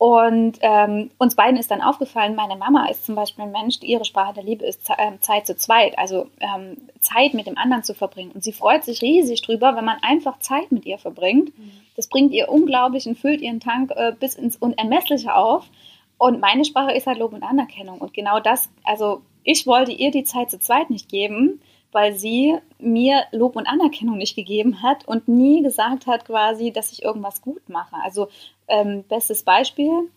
Und 0.00 0.58
ähm, 0.62 1.10
uns 1.18 1.34
beiden 1.34 1.58
ist 1.58 1.70
dann 1.70 1.82
aufgefallen, 1.82 2.34
meine 2.34 2.56
Mama 2.56 2.88
ist 2.88 3.04
zum 3.04 3.14
Beispiel 3.16 3.44
ein 3.44 3.52
Mensch, 3.52 3.80
ihre 3.82 4.06
Sprache 4.06 4.32
der 4.32 4.44
Liebe 4.44 4.64
ist 4.64 4.88
ähm, 4.96 5.20
Zeit 5.20 5.46
zu 5.46 5.54
zweit, 5.56 5.98
also 5.98 6.26
ähm, 6.40 6.78
Zeit 7.02 7.34
mit 7.34 7.46
dem 7.46 7.58
anderen 7.58 7.82
zu 7.82 7.92
verbringen. 7.92 8.30
Und 8.32 8.42
sie 8.42 8.54
freut 8.54 8.82
sich 8.82 9.02
riesig 9.02 9.42
drüber, 9.42 9.76
wenn 9.76 9.84
man 9.84 9.98
einfach 10.00 10.38
Zeit 10.38 10.72
mit 10.72 10.86
ihr 10.86 10.96
verbringt. 10.96 11.56
Mhm. 11.58 11.72
Das 11.96 12.08
bringt 12.08 12.32
ihr 12.32 12.48
unglaublich 12.48 13.06
und 13.06 13.18
füllt 13.18 13.42
ihren 13.42 13.60
Tank 13.60 13.90
äh, 13.94 14.12
bis 14.18 14.36
ins 14.36 14.56
Unermessliche 14.56 15.34
auf. 15.34 15.68
Und 16.16 16.40
meine 16.40 16.64
Sprache 16.64 16.92
ist 16.92 17.06
halt 17.06 17.18
Lob 17.18 17.34
und 17.34 17.42
Anerkennung. 17.42 17.98
Und 17.98 18.14
genau 18.14 18.40
das, 18.40 18.70
also 18.84 19.20
ich 19.44 19.66
wollte 19.66 19.92
ihr 19.92 20.10
die 20.10 20.24
Zeit 20.24 20.50
zu 20.50 20.58
zweit 20.58 20.88
nicht 20.88 21.10
geben 21.10 21.60
weil 21.92 22.14
sie 22.14 22.56
mir 22.78 23.24
Lob 23.32 23.56
und 23.56 23.66
Anerkennung 23.66 24.18
nicht 24.18 24.36
gegeben 24.36 24.82
hat 24.82 25.06
und 25.06 25.28
nie 25.28 25.62
gesagt 25.62 26.06
hat 26.06 26.24
quasi, 26.24 26.72
dass 26.72 26.92
ich 26.92 27.02
irgendwas 27.02 27.42
gut 27.42 27.68
mache. 27.68 27.96
Also 28.02 28.28
ähm, 28.68 29.04
bestes 29.08 29.42
Beispiel, 29.42 30.08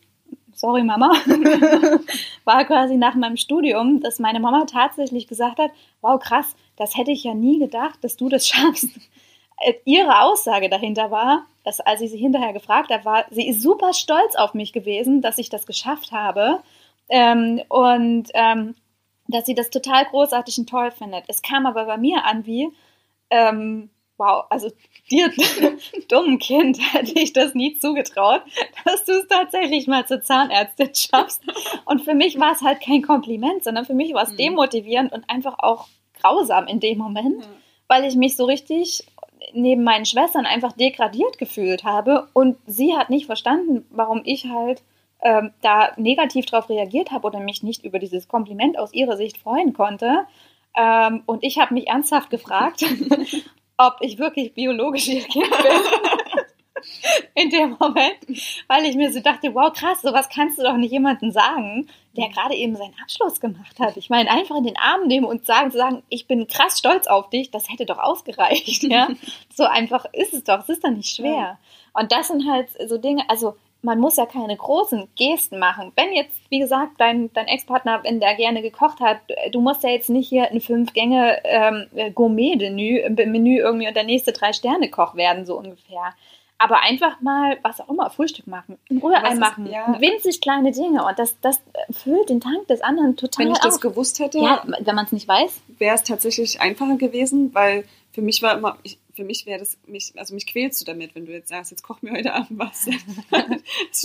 sorry 0.54 0.84
Mama, 0.84 1.12
war 2.46 2.66
quasi 2.66 2.96
nach 2.96 3.16
meinem 3.16 3.38
Studium, 3.38 4.02
dass 4.02 4.20
meine 4.20 4.40
Mama 4.40 4.66
tatsächlich 4.66 5.28
gesagt 5.28 5.60
hat, 5.60 5.72
wow 6.02 6.20
krass, 6.20 6.56
das 6.76 6.98
hätte 6.98 7.12
ich 7.12 7.24
ja 7.24 7.34
nie 7.34 7.60
gedacht, 7.60 8.00
dass 8.02 8.18
du 8.18 8.30
das 8.30 8.48
schaffst. 8.48 8.90
Äh, 9.60 9.74
ihre 9.86 10.22
Aussage 10.22 10.70
dahinter 10.70 11.12
war, 11.12 11.46
dass 11.64 11.80
als 11.80 12.02
ich 12.02 12.12
sie 12.12 12.18
hinterher 12.18 12.54
gefragt 12.54 12.92
habe, 12.92 13.06
war, 13.06 13.26
sie 13.32 13.48
ist 13.48 13.62
super 13.62 13.94
stolz 13.94 14.36
auf 14.36 14.54
mich 14.54 14.74
gewesen, 14.74 15.22
dass 15.22 15.38
ich 15.38 15.50
das 15.50 15.66
geschafft 15.66 16.12
habe. 16.12 16.62
Ähm, 17.10 17.62
und 17.70 18.30
ähm, 18.34 18.76
dass 19.28 19.46
sie 19.46 19.56
das 19.56 19.70
total 19.70 20.06
großartig 20.06 20.58
und 20.60 20.70
toll 20.70 20.92
findet. 20.92 21.26
Es 21.28 21.42
kam 21.42 21.66
aber 21.66 21.86
bei 21.86 21.98
mir 21.98 22.26
an 22.26 22.46
wie, 22.46 22.70
ähm, 23.30 23.90
wow, 24.18 24.46
also 24.50 24.70
dir, 25.10 25.32
dummen 26.10 26.40
Kind, 26.40 26.80
hätte 26.94 27.20
ich 27.20 27.34
das 27.34 27.56
nie 27.56 27.78
zugetraut, 27.78 28.42
dass 28.86 29.06
du 29.06 29.14
es 29.14 29.28
tatsächlich 29.28 29.88
mal 29.88 30.06
zur 30.06 30.22
Zahnärztin 30.22 30.92
schaffst. 30.96 31.42
Und 31.86 32.02
für 32.02 32.14
mich 32.14 32.40
war 32.40 32.54
es 32.54 32.62
halt 32.62 32.82
kein 32.82 33.02
Kompliment, 33.02 33.64
sondern 33.64 33.86
für 33.86 33.94
mich 33.94 34.14
war 34.14 34.24
es 34.24 34.32
mhm. 34.32 34.38
demotivierend 34.38 35.12
und 35.12 35.30
einfach 35.30 35.56
auch 35.60 35.88
grausam 36.22 36.68
in 36.68 36.80
dem 36.80 36.98
Moment, 36.98 37.40
mhm. 37.40 37.54
weil 37.88 38.06
ich 38.06 38.16
mich 38.16 38.36
so 38.36 38.46
richtig 38.46 39.06
neben 39.54 39.84
meinen 39.84 40.06
Schwestern 40.06 40.46
einfach 40.46 40.72
degradiert 40.72 41.38
gefühlt 41.38 41.84
habe 41.84 42.30
und 42.34 42.58
sie 42.66 42.96
hat 42.96 43.10
nicht 43.10 43.26
verstanden, 43.26 43.86
warum 43.90 44.22
ich 44.24 44.46
halt 44.46 44.82
ähm, 45.24 45.52
da 45.62 45.94
negativ 45.98 46.46
darauf 46.46 46.70
reagiert 46.70 47.12
habe 47.12 47.26
oder 47.26 47.40
mich 47.40 47.64
nicht 47.64 47.84
über 47.84 47.98
dieses 47.98 48.28
Kompliment 48.28 48.78
aus 48.78 48.94
ihrer 48.94 49.18
Sicht 49.18 49.38
freuen 49.38 49.74
konnte. 49.74 50.26
Ähm, 50.78 51.24
und 51.26 51.44
ich 51.44 51.60
habe 51.60 51.74
mich 51.74 51.88
ernsthaft 51.88 52.30
gefragt, 52.30 52.84
ob 53.78 53.98
ich 54.02 54.20
wirklich 54.20 54.54
biologisch 54.54 55.08
ihr 55.08 55.24
Kind 55.24 55.50
bin. 55.50 55.82
in 57.36 57.50
dem 57.50 57.78
Moment, 57.80 58.18
weil 58.68 58.86
ich 58.86 58.96
mir 58.96 59.12
so 59.12 59.20
dachte, 59.20 59.54
wow, 59.54 59.72
krass, 59.72 60.02
sowas 60.02 60.28
kannst 60.34 60.58
du 60.58 60.64
doch 60.64 60.78
nicht 60.78 60.92
jemandem 60.92 61.32
sagen, 61.32 61.88
der 62.18 62.30
gerade 62.30 62.56
eben 62.56 62.76
seinen 62.76 62.96
Abschluss 63.02 63.40
gemacht 63.40 63.80
hat. 63.80 63.98
Ich 63.98 64.10
meine, 64.10 64.30
einfach 64.30 64.58
in 64.58 64.64
den 64.64 64.78
Arm 64.78 65.08
nehmen 65.08 65.26
und 65.26 65.46
sagen, 65.46 65.72
zu 65.72 65.78
sagen, 65.78 66.04
ich 66.10 66.28
bin 66.28 66.48
krass 66.48 66.80
stolz 66.80 67.08
auf 67.08 67.30
dich, 67.30 67.52
das 67.52 67.70
hätte 67.70 67.86
doch 67.86 68.00
ausgereicht, 68.00 68.84
ja. 68.84 69.10
so 69.54 69.64
einfach 69.64 70.06
ist 70.12 70.34
es 70.34 70.44
doch, 70.44 70.60
es 70.60 70.70
ist 70.70 70.84
doch 70.84 70.92
nicht 70.92 71.16
schwer. 71.16 71.58
Und 71.94 72.12
das 72.12 72.28
sind 72.28 72.50
halt 72.50 72.70
so 72.88 72.98
Dinge, 72.98 73.30
also 73.30 73.56
man 73.84 74.00
muss 74.00 74.16
ja 74.16 74.26
keine 74.26 74.56
großen 74.56 75.10
Gesten 75.16 75.60
machen. 75.60 75.92
Wenn 75.96 76.14
jetzt, 76.14 76.40
wie 76.50 76.60
gesagt, 76.60 76.94
dein, 76.98 77.32
dein 77.34 77.48
Ex-Partner, 77.48 78.00
wenn 78.04 78.22
der 78.22 78.36
gerne 78.36 78.62
gekocht 78.62 79.02
hat, 79.02 79.18
du 79.52 79.60
musst 79.60 79.84
ja 79.84 79.90
jetzt 79.90 80.10
nicht 80.10 80.30
hier 80.30 80.50
ein 80.50 80.62
Fünf-Gänge-Gourmet-Menü 80.62 83.00
ähm, 83.00 83.32
Menü 83.32 83.58
irgendwie 83.58 83.88
und 83.88 83.96
der 83.96 84.06
nächste 84.06 84.32
Drei-Sterne-Koch 84.32 85.16
werden, 85.16 85.46
so 85.46 85.58
ungefähr. 85.58 86.14
Aber 86.58 86.82
einfach 86.82 87.20
mal, 87.20 87.58
was 87.62 87.82
auch 87.82 87.90
immer, 87.90 88.10
Frühstück 88.10 88.48
machen, 88.48 88.78
ein 88.90 89.00
Rührei 89.00 89.36
machen, 89.36 89.70
ja. 89.70 90.00
winzig 90.00 90.40
kleine 90.40 90.72
Dinge 90.72 91.06
und 91.06 91.20
das, 91.20 91.36
das 91.42 91.60
füllt 91.92 92.30
den 92.30 92.40
Tank 92.40 92.68
des 92.68 92.80
anderen 92.80 93.18
total 93.18 93.46
Wenn 93.46 93.52
ich 93.52 93.58
auf. 93.58 93.66
das 93.66 93.82
gewusst 93.82 94.20
hätte, 94.20 94.38
ja, 94.38 94.64
wenn 94.80 94.96
man 94.96 95.04
es 95.04 95.12
nicht 95.12 95.28
weiß, 95.28 95.60
wäre 95.78 95.96
es 95.96 96.04
tatsächlich 96.04 96.62
einfacher 96.62 96.96
gewesen, 96.96 97.54
weil 97.54 97.84
für 98.14 98.22
mich 98.22 98.42
war 98.42 98.58
immer, 98.58 98.78
ich, 98.84 98.98
für 99.16 99.24
mich 99.24 99.46
wäre 99.46 99.60
das, 99.60 99.78
mich, 99.86 100.14
also 100.16 100.34
mich 100.34 100.48
quälst 100.48 100.82
du 100.82 100.86
damit, 100.86 101.16
wenn 101.16 101.26
du 101.26 101.32
jetzt 101.32 101.50
sagst, 101.50 101.72
jetzt 101.72 101.84
koch 101.84 102.02
mir 102.02 102.12
heute 102.12 102.34
Abend 102.34 102.58
was. 102.58 102.86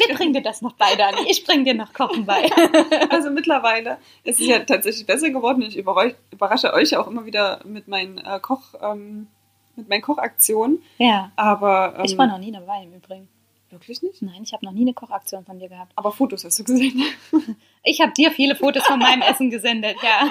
Wir 0.09 0.15
bringen 0.15 0.35
dir 0.35 0.43
das 0.43 0.63
noch 0.63 0.75
bei, 0.75 0.95
Dani. 0.97 1.19
Ich 1.29 1.45
bringe 1.45 1.65
dir 1.65 1.75
noch 1.75 1.93
Kochen 1.93 2.27
bei. 2.27 2.49
also 3.11 3.31
mittlerweile 3.31 3.99
ist 4.25 4.41
es 4.41 4.47
ja 4.47 4.59
tatsächlich 4.61 5.07
besser 5.07 5.31
geworden. 5.31 5.63
Ich 5.63 5.77
überrasche 5.77 6.73
euch 6.73 6.97
auch 6.97 7.07
immer 7.07 7.25
wieder 7.25 7.61
mit 7.65 7.89
meinen 7.89 8.19
äh, 8.19 8.39
Koch, 8.41 8.75
ähm, 8.83 9.29
mit 9.77 9.89
meinen 9.89 10.03
Kochaktionen. 10.03 10.83
Ja. 10.99 11.33
Aber 11.37 11.95
ähm, 11.99 12.05
ich 12.05 12.19
war 12.19 12.27
noch 12.27 12.39
nie 12.39 12.53
dabei 12.53 12.83
im 12.83 12.95
Übrigen. 12.95 13.29
Wirklich 13.71 14.03
nicht? 14.03 14.23
Nein, 14.23 14.43
ich 14.43 14.53
habe 14.55 14.65
noch 14.65 14.73
nie 14.73 14.81
eine 14.83 14.95
Kochaktion 14.95 15.45
von 15.45 15.59
dir 15.59 15.69
gehabt. 15.69 15.93
Aber 15.95 16.11
Fotos 16.11 16.45
hast 16.45 16.59
du 16.59 16.65
gesehen. 16.65 17.03
Ich 17.85 18.03
habe 18.03 18.13
dir 18.13 18.33
viele 18.33 18.55
Fotos 18.55 18.85
von 18.85 18.99
meinem 18.99 19.23
Essen 19.23 19.49
gesendet, 19.49 19.97
ja. 20.03 20.29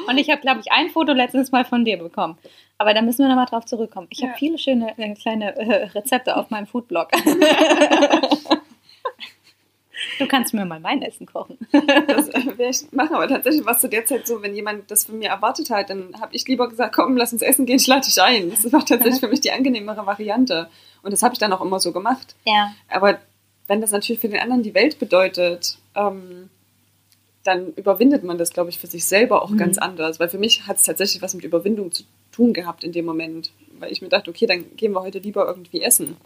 Und 0.06 0.18
ich 0.18 0.30
habe, 0.30 0.40
glaube 0.40 0.60
ich, 0.60 0.70
ein 0.70 0.90
Foto 0.90 1.12
letztens 1.12 1.50
mal 1.50 1.64
von 1.64 1.84
dir 1.84 1.96
bekommen. 1.96 2.38
Aber 2.78 2.94
da 2.94 3.02
müssen 3.02 3.24
wir 3.24 3.28
nochmal 3.28 3.46
drauf 3.46 3.64
zurückkommen. 3.64 4.06
Ich 4.10 4.20
ja. 4.20 4.28
habe 4.28 4.38
viele 4.38 4.58
schöne 4.58 4.96
äh, 4.96 5.14
kleine 5.14 5.56
äh, 5.56 5.86
Rezepte 5.86 6.36
auf 6.36 6.50
meinem 6.50 6.66
Foodblog. 6.66 7.08
Du 10.20 10.28
kannst 10.28 10.52
mir 10.52 10.66
mal 10.66 10.80
mein 10.80 11.00
Essen 11.00 11.24
kochen. 11.24 11.56
Das 11.72 12.28
äh, 12.28 12.58
werde 12.58 12.68
ich 12.68 12.92
machen, 12.92 13.14
aber 13.14 13.26
tatsächlich 13.26 13.64
war 13.64 13.74
es 13.74 13.80
zu 13.80 13.88
der 13.88 14.04
Zeit 14.04 14.26
so, 14.26 14.42
wenn 14.42 14.54
jemand 14.54 14.90
das 14.90 15.04
von 15.04 15.18
mir 15.18 15.30
erwartet 15.30 15.70
hat, 15.70 15.88
dann 15.88 16.14
habe 16.20 16.34
ich 16.36 16.46
lieber 16.46 16.68
gesagt, 16.68 16.94
komm, 16.94 17.16
lass 17.16 17.32
uns 17.32 17.40
essen 17.40 17.64
gehen, 17.64 17.76
ich 17.76 17.86
lade 17.86 18.04
dich 18.04 18.20
ein. 18.20 18.50
Das 18.50 18.70
war 18.70 18.84
tatsächlich 18.84 19.20
für 19.20 19.28
mich 19.28 19.40
die 19.40 19.50
angenehmere 19.50 20.04
Variante. 20.04 20.68
Und 21.02 21.12
das 21.12 21.22
habe 21.22 21.32
ich 21.32 21.38
dann 21.38 21.54
auch 21.54 21.62
immer 21.62 21.80
so 21.80 21.92
gemacht. 21.92 22.36
Ja. 22.44 22.74
Aber 22.90 23.18
wenn 23.66 23.80
das 23.80 23.92
natürlich 23.92 24.20
für 24.20 24.28
den 24.28 24.40
anderen 24.40 24.62
die 24.62 24.74
Welt 24.74 24.98
bedeutet, 24.98 25.78
ähm, 25.94 26.50
dann 27.42 27.72
überwindet 27.72 28.22
man 28.22 28.36
das, 28.36 28.52
glaube 28.52 28.68
ich, 28.68 28.78
für 28.78 28.88
sich 28.88 29.06
selber 29.06 29.42
auch 29.42 29.50
mhm. 29.50 29.56
ganz 29.56 29.78
anders. 29.78 30.20
Weil 30.20 30.28
für 30.28 30.38
mich 30.38 30.66
hat 30.66 30.76
es 30.76 30.82
tatsächlich 30.82 31.22
was 31.22 31.32
mit 31.32 31.44
Überwindung 31.44 31.92
zu 31.92 32.02
tun 32.30 32.52
gehabt 32.52 32.84
in 32.84 32.92
dem 32.92 33.06
Moment. 33.06 33.52
Weil 33.78 33.90
ich 33.90 34.02
mir 34.02 34.10
dachte, 34.10 34.28
okay, 34.28 34.44
dann 34.44 34.76
gehen 34.76 34.92
wir 34.92 35.00
heute 35.00 35.20
lieber 35.20 35.46
irgendwie 35.46 35.80
essen. 35.80 36.18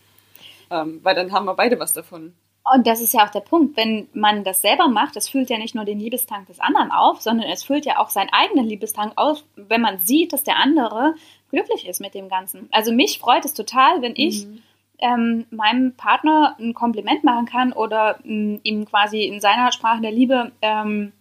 Ähm, 0.71 0.99
weil 1.05 1.15
dann 1.15 1.31
haben 1.31 1.47
wir 1.47 1.55
beide 1.55 1.79
was 1.79 1.93
davon. 1.93 2.35
Und 2.73 2.87
das 2.87 3.03
ist 3.03 3.13
ja 3.13 3.27
auch 3.27 3.31
der 3.31 3.41
Punkt, 3.41 3.77
wenn 3.77 4.09
man 4.15 4.43
das 4.43 4.63
selber 4.63 4.89
macht, 4.89 5.17
das 5.17 5.29
füllt 5.29 5.51
ja 5.51 5.59
nicht 5.59 5.75
nur 5.75 5.85
den 5.85 6.01
Liebestank 6.01 6.47
des 6.47 6.61
anderen 6.61 6.91
auf, 6.91 7.21
sondern 7.21 7.51
es 7.51 7.63
füllt 7.63 7.85
ja 7.85 7.99
auch 7.99 8.09
seinen 8.09 8.31
eigenen 8.33 8.65
Liebestank 8.65 9.13
auf, 9.17 9.45
wenn 9.55 9.83
man 9.83 9.99
sieht, 9.99 10.33
dass 10.33 10.45
der 10.45 10.57
andere 10.57 11.15
glücklich 11.51 11.87
ist 11.87 12.01
mit 12.01 12.15
dem 12.15 12.31
Ganzen. 12.31 12.69
Also 12.73 12.91
mich 12.91 13.19
freut 13.19 13.45
es 13.45 13.53
total, 13.53 14.01
wenn 14.01 14.15
ich 14.17 14.47
mhm. 14.47 14.63
ähm, 14.99 15.47
meinem 15.51 15.95
Partner 15.95 16.57
ein 16.59 16.73
Kompliment 16.73 17.23
machen 17.23 17.45
kann 17.45 17.75
oder 17.75 18.19
ähm, 18.25 18.61
ihm 18.63 18.87
quasi 18.87 19.25
in 19.25 19.41
seiner 19.41 19.71
Sprache 19.71 20.01
der 20.01 20.13
Liebe 20.13 20.53
ähm, 20.63 21.13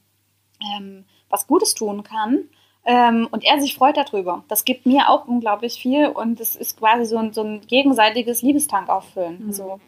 ähm 0.78 1.06
was 1.34 1.48
Gutes 1.48 1.74
tun 1.74 2.04
kann. 2.04 2.48
Ähm, 2.86 3.28
und 3.32 3.44
er 3.44 3.60
sich 3.60 3.76
freut 3.76 3.98
darüber. 3.98 4.44
Das 4.50 4.66
gibt 4.66 4.86
mir 4.86 5.10
auch 5.10 5.28
unglaublich 5.28 5.74
viel 5.74 6.08
und 6.08 6.40
es 6.40 6.56
ist 6.56 6.78
quasi 6.78 7.06
so 7.06 7.18
ein, 7.18 7.34
so 7.34 7.42
ein 7.42 7.62
gegenseitiges 7.62 8.42
Liebestank 8.42 8.90
auffüllen. 8.90 9.40
Mhm. 9.42 9.48
Also 9.48 9.80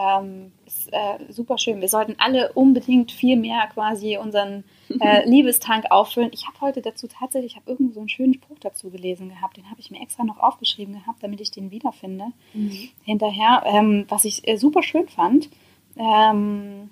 ähm, 0.00 0.52
ist 0.66 0.92
äh, 0.92 1.32
super 1.32 1.58
schön. 1.58 1.80
Wir 1.80 1.88
sollten 1.88 2.14
alle 2.18 2.52
unbedingt 2.52 3.12
viel 3.12 3.36
mehr 3.36 3.68
quasi 3.72 4.16
unseren 4.16 4.64
äh, 5.00 5.28
Liebestank 5.28 5.86
auffüllen. 5.90 6.30
Ich 6.32 6.46
habe 6.46 6.60
heute 6.60 6.80
dazu 6.80 7.06
tatsächlich, 7.08 7.52
ich 7.52 7.56
habe 7.56 7.70
irgendwo 7.70 7.94
so 7.94 8.00
einen 8.00 8.08
schönen 8.08 8.34
Spruch 8.34 8.58
dazu 8.60 8.90
gelesen 8.90 9.28
gehabt. 9.28 9.56
Den 9.56 9.70
habe 9.70 9.80
ich 9.80 9.90
mir 9.90 10.00
extra 10.00 10.24
noch 10.24 10.38
aufgeschrieben 10.38 10.94
gehabt, 10.94 11.22
damit 11.22 11.40
ich 11.40 11.50
den 11.50 11.70
wiederfinde. 11.70 12.26
Mhm. 12.54 12.88
Hinterher, 13.04 13.62
ähm, 13.66 14.06
was 14.08 14.24
ich 14.24 14.46
äh, 14.48 14.56
super 14.56 14.82
schön 14.82 15.08
fand. 15.08 15.50
Ähm, 15.96 16.90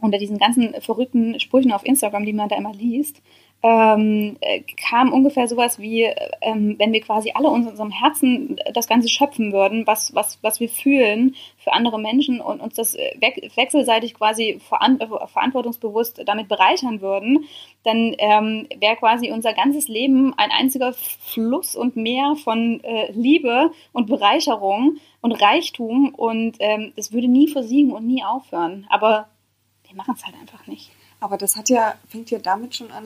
unter 0.00 0.18
diesen 0.18 0.38
ganzen 0.38 0.74
verrückten 0.80 1.40
Sprüchen 1.40 1.72
auf 1.72 1.84
Instagram, 1.84 2.24
die 2.24 2.32
man 2.32 2.48
da 2.48 2.56
immer 2.56 2.72
liest, 2.72 3.20
ähm, 3.62 4.36
äh, 4.40 4.62
kam 4.88 5.12
ungefähr 5.12 5.48
sowas 5.48 5.80
wie, 5.80 6.04
ähm, 6.40 6.76
wenn 6.78 6.92
wir 6.92 7.00
quasi 7.00 7.32
alle 7.34 7.48
in 7.48 7.66
unserem 7.66 7.90
Herzen 7.90 8.56
das 8.72 8.86
Ganze 8.86 9.08
schöpfen 9.08 9.52
würden, 9.52 9.84
was, 9.86 10.14
was, 10.14 10.38
was 10.42 10.60
wir 10.60 10.68
fühlen 10.68 11.34
für 11.58 11.72
andere 11.72 11.98
Menschen 11.98 12.40
und 12.40 12.60
uns 12.60 12.74
das 12.76 12.94
wechselseitig 12.94 14.14
quasi 14.14 14.60
verantwortungsbewusst 14.60 16.22
damit 16.24 16.46
bereichern 16.46 17.00
würden, 17.00 17.46
dann 17.82 18.14
ähm, 18.18 18.68
wäre 18.78 18.96
quasi 18.96 19.32
unser 19.32 19.54
ganzes 19.54 19.88
Leben 19.88 20.34
ein 20.36 20.50
einziger 20.52 20.92
Fluss 20.92 21.74
und 21.74 21.96
Meer 21.96 22.36
von 22.36 22.82
äh, 22.84 23.10
Liebe 23.10 23.72
und 23.92 24.06
Bereicherung 24.06 24.98
und 25.20 25.32
Reichtum 25.32 26.14
und 26.14 26.56
ähm, 26.60 26.92
es 26.94 27.12
würde 27.12 27.26
nie 27.26 27.48
versiegen 27.48 27.92
und 27.92 28.06
nie 28.06 28.22
aufhören. 28.22 28.86
Aber 28.88 29.28
wir 29.88 29.96
machen 29.96 30.14
es 30.16 30.24
halt 30.24 30.36
einfach 30.40 30.66
nicht. 30.68 30.90
Aber 31.20 31.36
das 31.36 31.56
hat 31.56 31.68
ja, 31.68 31.94
fängt 32.08 32.30
ja 32.30 32.38
damit 32.38 32.76
schon 32.76 32.90
an, 32.92 33.04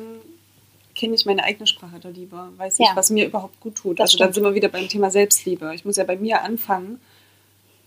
kenne 0.95 1.15
ich 1.15 1.27
meine 1.27 1.45
eigene 1.45 1.67
Sprache 1.67 1.99
der 1.99 2.11
Liebe, 2.11 2.49
weiß 2.57 2.79
ich, 2.79 2.87
ja. 2.87 2.93
was 2.95 3.11
mir 3.11 3.27
überhaupt 3.27 3.61
gut 3.61 3.77
tut. 3.77 3.99
Das 3.99 4.05
also 4.05 4.17
stimmt. 4.17 4.27
dann 4.27 4.35
sind 4.35 4.45
wir 4.45 4.55
wieder 4.55 4.69
beim 4.69 4.89
Thema 4.89 5.11
Selbstliebe. 5.11 5.75
Ich 5.75 5.85
muss 5.85 5.97
ja 5.97 6.05
bei 6.05 6.17
mir 6.17 6.43
anfangen. 6.43 7.01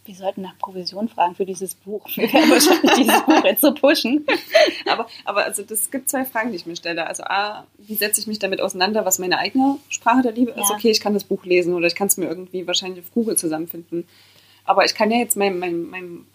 Wir 0.06 0.14
sollten 0.14 0.44
nach 0.44 0.58
Provision 0.60 1.10
fragen 1.10 1.34
für 1.34 1.48
dieses 1.48 1.74
Buch. 1.74 2.06
Wir 2.16 2.32
werden 2.32 2.52
wahrscheinlich 2.52 2.92
dieses 2.94 3.22
Buch 3.24 3.44
jetzt 3.44 3.62
so 3.62 3.74
pushen. 3.74 4.24
aber, 4.86 5.08
aber 5.24 5.46
also 5.46 5.64
das 5.64 5.90
gibt 5.90 6.10
zwei 6.10 6.26
Fragen, 6.26 6.52
die 6.52 6.58
ich 6.58 6.68
mir 6.68 6.76
stelle. 6.76 7.08
Also 7.08 7.24
A, 7.24 7.66
wie 7.80 7.96
setze 7.96 8.22
ich 8.22 8.28
mich 8.28 8.38
damit 8.38 8.62
auseinander, 8.62 9.04
was 9.04 9.18
meine 9.18 9.40
eigene 9.40 9.80
Sprache 9.90 10.22
der 10.22 10.34
Liebe 10.34 10.52
ja. 10.52 10.62
ist? 10.62 10.70
Okay, 10.70 10.92
ich 10.92 11.00
kann 11.00 11.16
das 11.16 11.24
Buch 11.24 11.44
lesen 11.44 11.74
oder 11.74 11.88
ich 11.88 11.96
kann 11.96 12.08
es 12.08 12.18
mir 12.18 12.28
irgendwie 12.28 12.68
wahrscheinlich 12.68 13.04
auf 13.04 13.12
Google 13.14 13.36
zusammenfinden. 13.36 14.08
Aber 14.64 14.86
ich 14.86 14.94
kann 14.94 15.10
ja 15.10 15.18
jetzt 15.18 15.38
meinem, 15.38 15.58
meinem, 15.58 15.90
meinem 15.90 16.28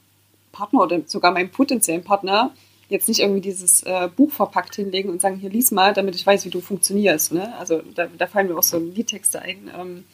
Partner 0.50 0.80
oder 0.80 1.02
sogar 1.06 1.30
meinem 1.30 1.50
potenziellen 1.50 2.02
Partner 2.02 2.50
jetzt 2.90 3.08
nicht 3.08 3.20
irgendwie 3.20 3.40
dieses 3.40 3.82
äh, 3.84 4.08
Buch 4.14 4.30
verpackt 4.30 4.74
hinlegen 4.74 5.10
und 5.10 5.20
sagen, 5.20 5.36
hier 5.36 5.50
lies 5.50 5.70
mal, 5.70 5.94
damit 5.94 6.16
ich 6.16 6.26
weiß, 6.26 6.44
wie 6.44 6.50
du 6.50 6.60
funktionierst. 6.60 7.32
Ne? 7.32 7.56
Also 7.56 7.82
da, 7.94 8.06
da 8.06 8.26
fallen 8.26 8.48
mir 8.48 8.58
auch 8.58 8.62
so 8.62 8.78
Liedtexte 8.78 9.40
ein. 9.40 9.70
Ähm, 9.78 10.04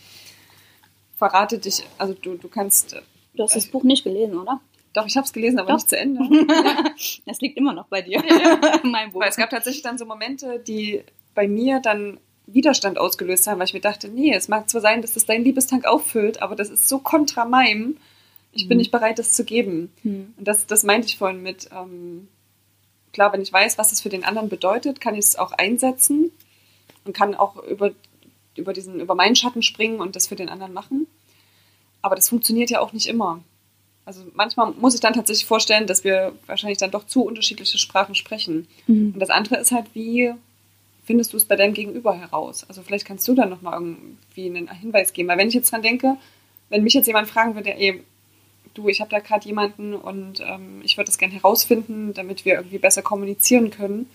verrate 1.18 1.58
dich, 1.58 1.84
also 1.98 2.14
du, 2.14 2.36
du 2.36 2.48
kannst. 2.48 2.92
Äh, 2.92 3.02
du 3.34 3.42
hast 3.42 3.56
das 3.56 3.66
Buch 3.66 3.82
nicht 3.82 4.04
gelesen, 4.04 4.38
oder? 4.38 4.60
Doch, 4.92 5.06
ich 5.06 5.16
habe 5.16 5.26
es 5.26 5.32
gelesen, 5.32 5.58
aber 5.58 5.68
Doch. 5.68 5.76
nicht 5.76 5.90
zu 5.90 5.98
Ende. 5.98 6.20
Es 7.26 7.40
liegt 7.40 7.58
immer 7.58 7.74
noch 7.74 7.88
bei 7.88 8.00
dir. 8.00 8.22
mein 8.82 9.12
Buch. 9.12 9.20
Weil 9.20 9.28
es 9.28 9.36
gab 9.36 9.50
tatsächlich 9.50 9.82
dann 9.82 9.98
so 9.98 10.06
Momente, 10.06 10.58
die 10.58 11.02
bei 11.34 11.48
mir 11.48 11.80
dann 11.80 12.18
Widerstand 12.46 12.96
ausgelöst 12.96 13.46
haben, 13.46 13.58
weil 13.58 13.66
ich 13.66 13.74
mir 13.74 13.80
dachte, 13.80 14.08
nee, 14.08 14.32
es 14.32 14.48
mag 14.48 14.70
zwar 14.70 14.80
sein, 14.80 15.02
dass 15.02 15.12
das 15.12 15.26
dein 15.26 15.44
Liebestank 15.44 15.84
auffüllt, 15.84 16.40
aber 16.40 16.56
das 16.56 16.70
ist 16.70 16.88
so 16.88 16.98
kontra 16.98 17.44
meinem. 17.44 17.98
Ich 18.52 18.64
mhm. 18.64 18.68
bin 18.68 18.78
nicht 18.78 18.90
bereit, 18.90 19.18
das 19.18 19.32
zu 19.32 19.44
geben. 19.44 19.92
Mhm. 20.02 20.32
Und 20.38 20.48
das, 20.48 20.66
das 20.66 20.82
meinte 20.84 21.08
ich 21.08 21.18
vorhin 21.18 21.42
mit, 21.42 21.68
ähm, 21.72 22.28
klar, 23.16 23.32
wenn 23.32 23.40
ich 23.40 23.50
weiß, 23.50 23.78
was 23.78 23.92
es 23.92 24.02
für 24.02 24.10
den 24.10 24.24
anderen 24.24 24.50
bedeutet, 24.50 25.00
kann 25.00 25.14
ich 25.14 25.24
es 25.24 25.36
auch 25.36 25.52
einsetzen 25.52 26.30
und 27.06 27.16
kann 27.16 27.34
auch 27.34 27.56
über, 27.64 27.92
über, 28.56 28.74
diesen, 28.74 29.00
über 29.00 29.14
meinen 29.14 29.34
Schatten 29.34 29.62
springen 29.62 30.00
und 30.00 30.16
das 30.16 30.26
für 30.26 30.36
den 30.36 30.50
anderen 30.50 30.74
machen. 30.74 31.06
Aber 32.02 32.14
das 32.14 32.28
funktioniert 32.28 32.68
ja 32.68 32.80
auch 32.80 32.92
nicht 32.92 33.06
immer. 33.06 33.40
Also 34.04 34.22
manchmal 34.34 34.72
muss 34.72 34.94
ich 34.94 35.00
dann 35.00 35.14
tatsächlich 35.14 35.46
vorstellen, 35.46 35.86
dass 35.86 36.04
wir 36.04 36.32
wahrscheinlich 36.44 36.76
dann 36.76 36.90
doch 36.90 37.06
zu 37.06 37.24
unterschiedliche 37.24 37.78
Sprachen 37.78 38.14
sprechen. 38.14 38.68
Mhm. 38.86 39.12
Und 39.14 39.18
das 39.18 39.30
andere 39.30 39.56
ist 39.56 39.72
halt, 39.72 39.86
wie 39.94 40.34
findest 41.06 41.32
du 41.32 41.38
es 41.38 41.46
bei 41.46 41.56
deinem 41.56 41.72
Gegenüber 41.72 42.14
heraus? 42.14 42.66
Also 42.68 42.82
vielleicht 42.82 43.06
kannst 43.06 43.26
du 43.26 43.34
dann 43.34 43.48
nochmal 43.48 43.80
irgendwie 43.80 44.46
einen 44.46 44.70
Hinweis 44.70 45.14
geben. 45.14 45.28
Weil 45.30 45.38
wenn 45.38 45.48
ich 45.48 45.54
jetzt 45.54 45.72
dran 45.72 45.80
denke, 45.80 46.18
wenn 46.68 46.84
mich 46.84 46.92
jetzt 46.92 47.06
jemand 47.06 47.28
fragen 47.28 47.54
würde, 47.54 47.74
ey, 47.74 48.04
du, 48.76 48.88
ich 48.88 49.00
habe 49.00 49.10
da 49.10 49.18
gerade 49.18 49.46
jemanden 49.46 49.94
und 49.94 50.40
ähm, 50.40 50.80
ich 50.84 50.96
würde 50.96 51.06
das 51.06 51.18
gerne 51.18 51.34
herausfinden, 51.34 52.14
damit 52.14 52.44
wir 52.44 52.54
irgendwie 52.54 52.78
besser 52.78 53.02
kommunizieren 53.02 53.70
können. 53.70 54.08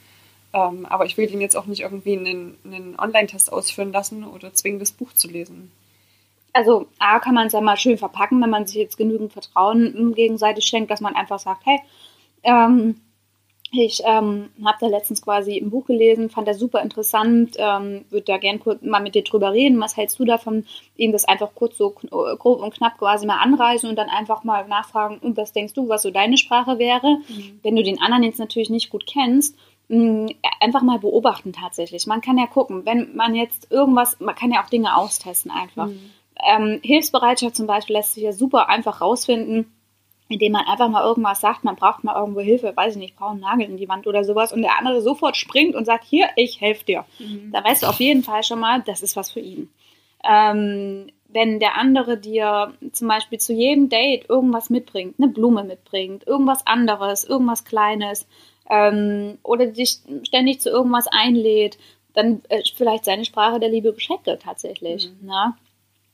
Ähm, 0.53 0.85
aber 0.85 1.05
ich 1.05 1.17
will 1.17 1.31
ihn 1.31 1.41
jetzt 1.41 1.55
auch 1.55 1.65
nicht 1.65 1.81
irgendwie 1.81 2.17
einen, 2.17 2.57
einen 2.65 2.99
Online-Test 2.99 3.51
ausführen 3.51 3.91
lassen 3.91 4.23
oder 4.23 4.53
zwingen, 4.53 4.79
das 4.79 4.91
Buch 4.91 5.13
zu 5.13 5.29
lesen. 5.29 5.71
Also 6.53 6.87
A 6.99 7.19
kann 7.19 7.35
man 7.35 7.47
es 7.47 7.53
ja 7.53 7.61
mal 7.61 7.77
schön 7.77 7.97
verpacken, 7.97 8.41
wenn 8.41 8.49
man 8.49 8.67
sich 8.67 8.75
jetzt 8.75 8.97
genügend 8.97 9.31
Vertrauen 9.31 10.13
gegenseitig 10.15 10.65
schenkt, 10.65 10.91
dass 10.91 10.99
man 10.99 11.15
einfach 11.15 11.39
sagt, 11.39 11.65
hey, 11.65 11.79
ähm, 12.43 12.99
Ich 13.73 14.01
ähm, 14.05 14.49
habe 14.65 14.77
da 14.81 14.87
letztens 14.87 15.21
quasi 15.21 15.57
ein 15.57 15.69
Buch 15.69 15.85
gelesen, 15.85 16.29
fand 16.29 16.45
das 16.45 16.59
super 16.59 16.81
interessant, 16.81 17.55
ähm, 17.57 18.03
würde 18.09 18.25
da 18.25 18.37
gern 18.37 18.59
kurz 18.59 18.81
mal 18.81 19.01
mit 19.01 19.15
dir 19.15 19.23
drüber 19.23 19.53
reden. 19.53 19.79
Was 19.79 19.95
hältst 19.95 20.19
du 20.19 20.25
davon, 20.25 20.65
eben 20.97 21.13
das 21.13 21.23
einfach 21.23 21.55
kurz 21.55 21.77
so 21.77 21.91
grob 21.91 22.61
und 22.61 22.73
knapp 22.73 22.97
quasi 22.97 23.25
mal 23.25 23.39
anreisen 23.39 23.89
und 23.89 23.95
dann 23.95 24.09
einfach 24.09 24.43
mal 24.43 24.67
nachfragen, 24.67 25.19
und 25.19 25.37
was 25.37 25.53
denkst 25.53 25.73
du, 25.73 25.87
was 25.87 26.01
so 26.01 26.11
deine 26.11 26.37
Sprache 26.37 26.79
wäre? 26.79 27.19
Mhm. 27.29 27.59
Wenn 27.63 27.77
du 27.77 27.83
den 27.83 28.01
anderen 28.01 28.23
jetzt 28.23 28.39
natürlich 28.39 28.69
nicht 28.69 28.89
gut 28.89 29.05
kennst, 29.07 29.55
mh, 29.87 30.33
einfach 30.59 30.81
mal 30.81 30.99
beobachten 30.99 31.53
tatsächlich. 31.53 32.05
Man 32.07 32.19
kann 32.19 32.37
ja 32.37 32.47
gucken, 32.47 32.85
wenn 32.85 33.15
man 33.15 33.35
jetzt 33.35 33.71
irgendwas, 33.71 34.19
man 34.19 34.35
kann 34.35 34.51
ja 34.51 34.61
auch 34.61 34.69
Dinge 34.69 34.97
austesten 34.97 35.49
einfach. 35.49 35.87
Mhm. 35.87 36.11
Ähm, 36.45 36.79
Hilfsbereitschaft 36.83 37.55
zum 37.55 37.67
Beispiel 37.67 37.95
lässt 37.95 38.15
sich 38.15 38.23
ja 38.23 38.33
super 38.33 38.67
einfach 38.67 38.99
rausfinden 38.99 39.71
indem 40.31 40.53
man 40.53 40.65
einfach 40.65 40.89
mal 40.89 41.03
irgendwas 41.03 41.41
sagt, 41.41 41.63
man 41.63 41.75
braucht 41.75 42.03
mal 42.03 42.15
irgendwo 42.15 42.41
Hilfe, 42.41 42.73
weiß 42.75 42.93
ich 42.95 42.99
nicht, 42.99 43.15
braucht 43.15 43.31
einen 43.31 43.41
Nagel 43.41 43.65
in 43.65 43.77
die 43.77 43.89
Wand 43.89 44.07
oder 44.07 44.23
sowas 44.23 44.53
und 44.53 44.61
der 44.61 44.77
andere 44.77 45.01
sofort 45.01 45.37
springt 45.37 45.75
und 45.75 45.85
sagt, 45.85 46.03
hier, 46.03 46.29
ich 46.35 46.61
helfe 46.61 46.85
dir. 46.85 47.05
Mhm. 47.19 47.51
Da 47.51 47.63
weißt 47.63 47.83
du 47.83 47.87
auf 47.87 47.99
jeden 47.99 48.23
Fall 48.23 48.43
schon 48.43 48.59
mal, 48.59 48.81
das 48.81 49.01
ist 49.01 49.15
was 49.15 49.31
für 49.31 49.39
ihn. 49.39 49.69
Ähm, 50.23 51.07
wenn 51.33 51.59
der 51.59 51.77
andere 51.77 52.17
dir 52.17 52.73
zum 52.91 53.07
Beispiel 53.07 53.39
zu 53.39 53.53
jedem 53.53 53.89
Date 53.89 54.29
irgendwas 54.29 54.69
mitbringt, 54.69 55.15
eine 55.17 55.29
Blume 55.29 55.63
mitbringt, 55.63 56.27
irgendwas 56.27 56.65
anderes, 56.67 57.23
irgendwas 57.23 57.63
Kleines 57.63 58.27
ähm, 58.69 59.37
oder 59.43 59.67
dich 59.67 59.99
ständig 60.23 60.59
zu 60.59 60.69
irgendwas 60.69 61.07
einlädt, 61.07 61.77
dann 62.13 62.41
äh, 62.49 62.61
vielleicht 62.75 63.05
seine 63.05 63.25
Sprache 63.25 63.59
der 63.59 63.69
Liebe 63.69 63.93
Geschenke 63.93 64.37
tatsächlich. 64.41 65.09
Mhm. 65.21 65.27
Ne? 65.27 65.53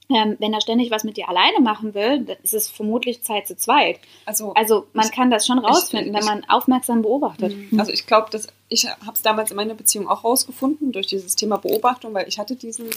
Ähm, 0.10 0.38
wenn 0.40 0.54
er 0.54 0.62
ständig 0.62 0.90
was 0.90 1.04
mit 1.04 1.18
dir 1.18 1.28
alleine 1.28 1.60
machen 1.60 1.94
will, 1.94 2.24
dann 2.24 2.38
ist 2.42 2.54
es 2.54 2.70
vermutlich 2.70 3.24
Zeit 3.24 3.46
zu 3.46 3.58
zweit. 3.58 4.00
Also, 4.26 4.54
also 4.54 4.88
man 4.94 5.06
ich, 5.06 5.12
kann 5.12 5.30
das 5.30 5.46
schon 5.46 5.60
rausfinden, 5.60 6.16
ich, 6.16 6.20
wenn 6.20 6.26
man 6.26 6.46
aufmerksam 6.46 7.02
beobachtet. 7.02 7.54
Mhm. 7.54 7.78
Also 7.78 7.92
ich 7.92 8.08
glaube, 8.08 8.30
dass 8.32 8.48
ich 8.70 8.88
habe 8.88 9.14
es 9.14 9.22
damals 9.22 9.52
in 9.52 9.58
meiner 9.58 9.76
Beziehung 9.76 10.08
auch 10.08 10.24
rausgefunden 10.24 10.94
durch 10.94 11.08
dieses 11.08 11.36
Thema 11.36 11.58
Beobachtung, 11.58 12.14
weil 12.14 12.28
ich 12.30 12.40
hatte 12.40 12.56
diesen, 12.56 12.88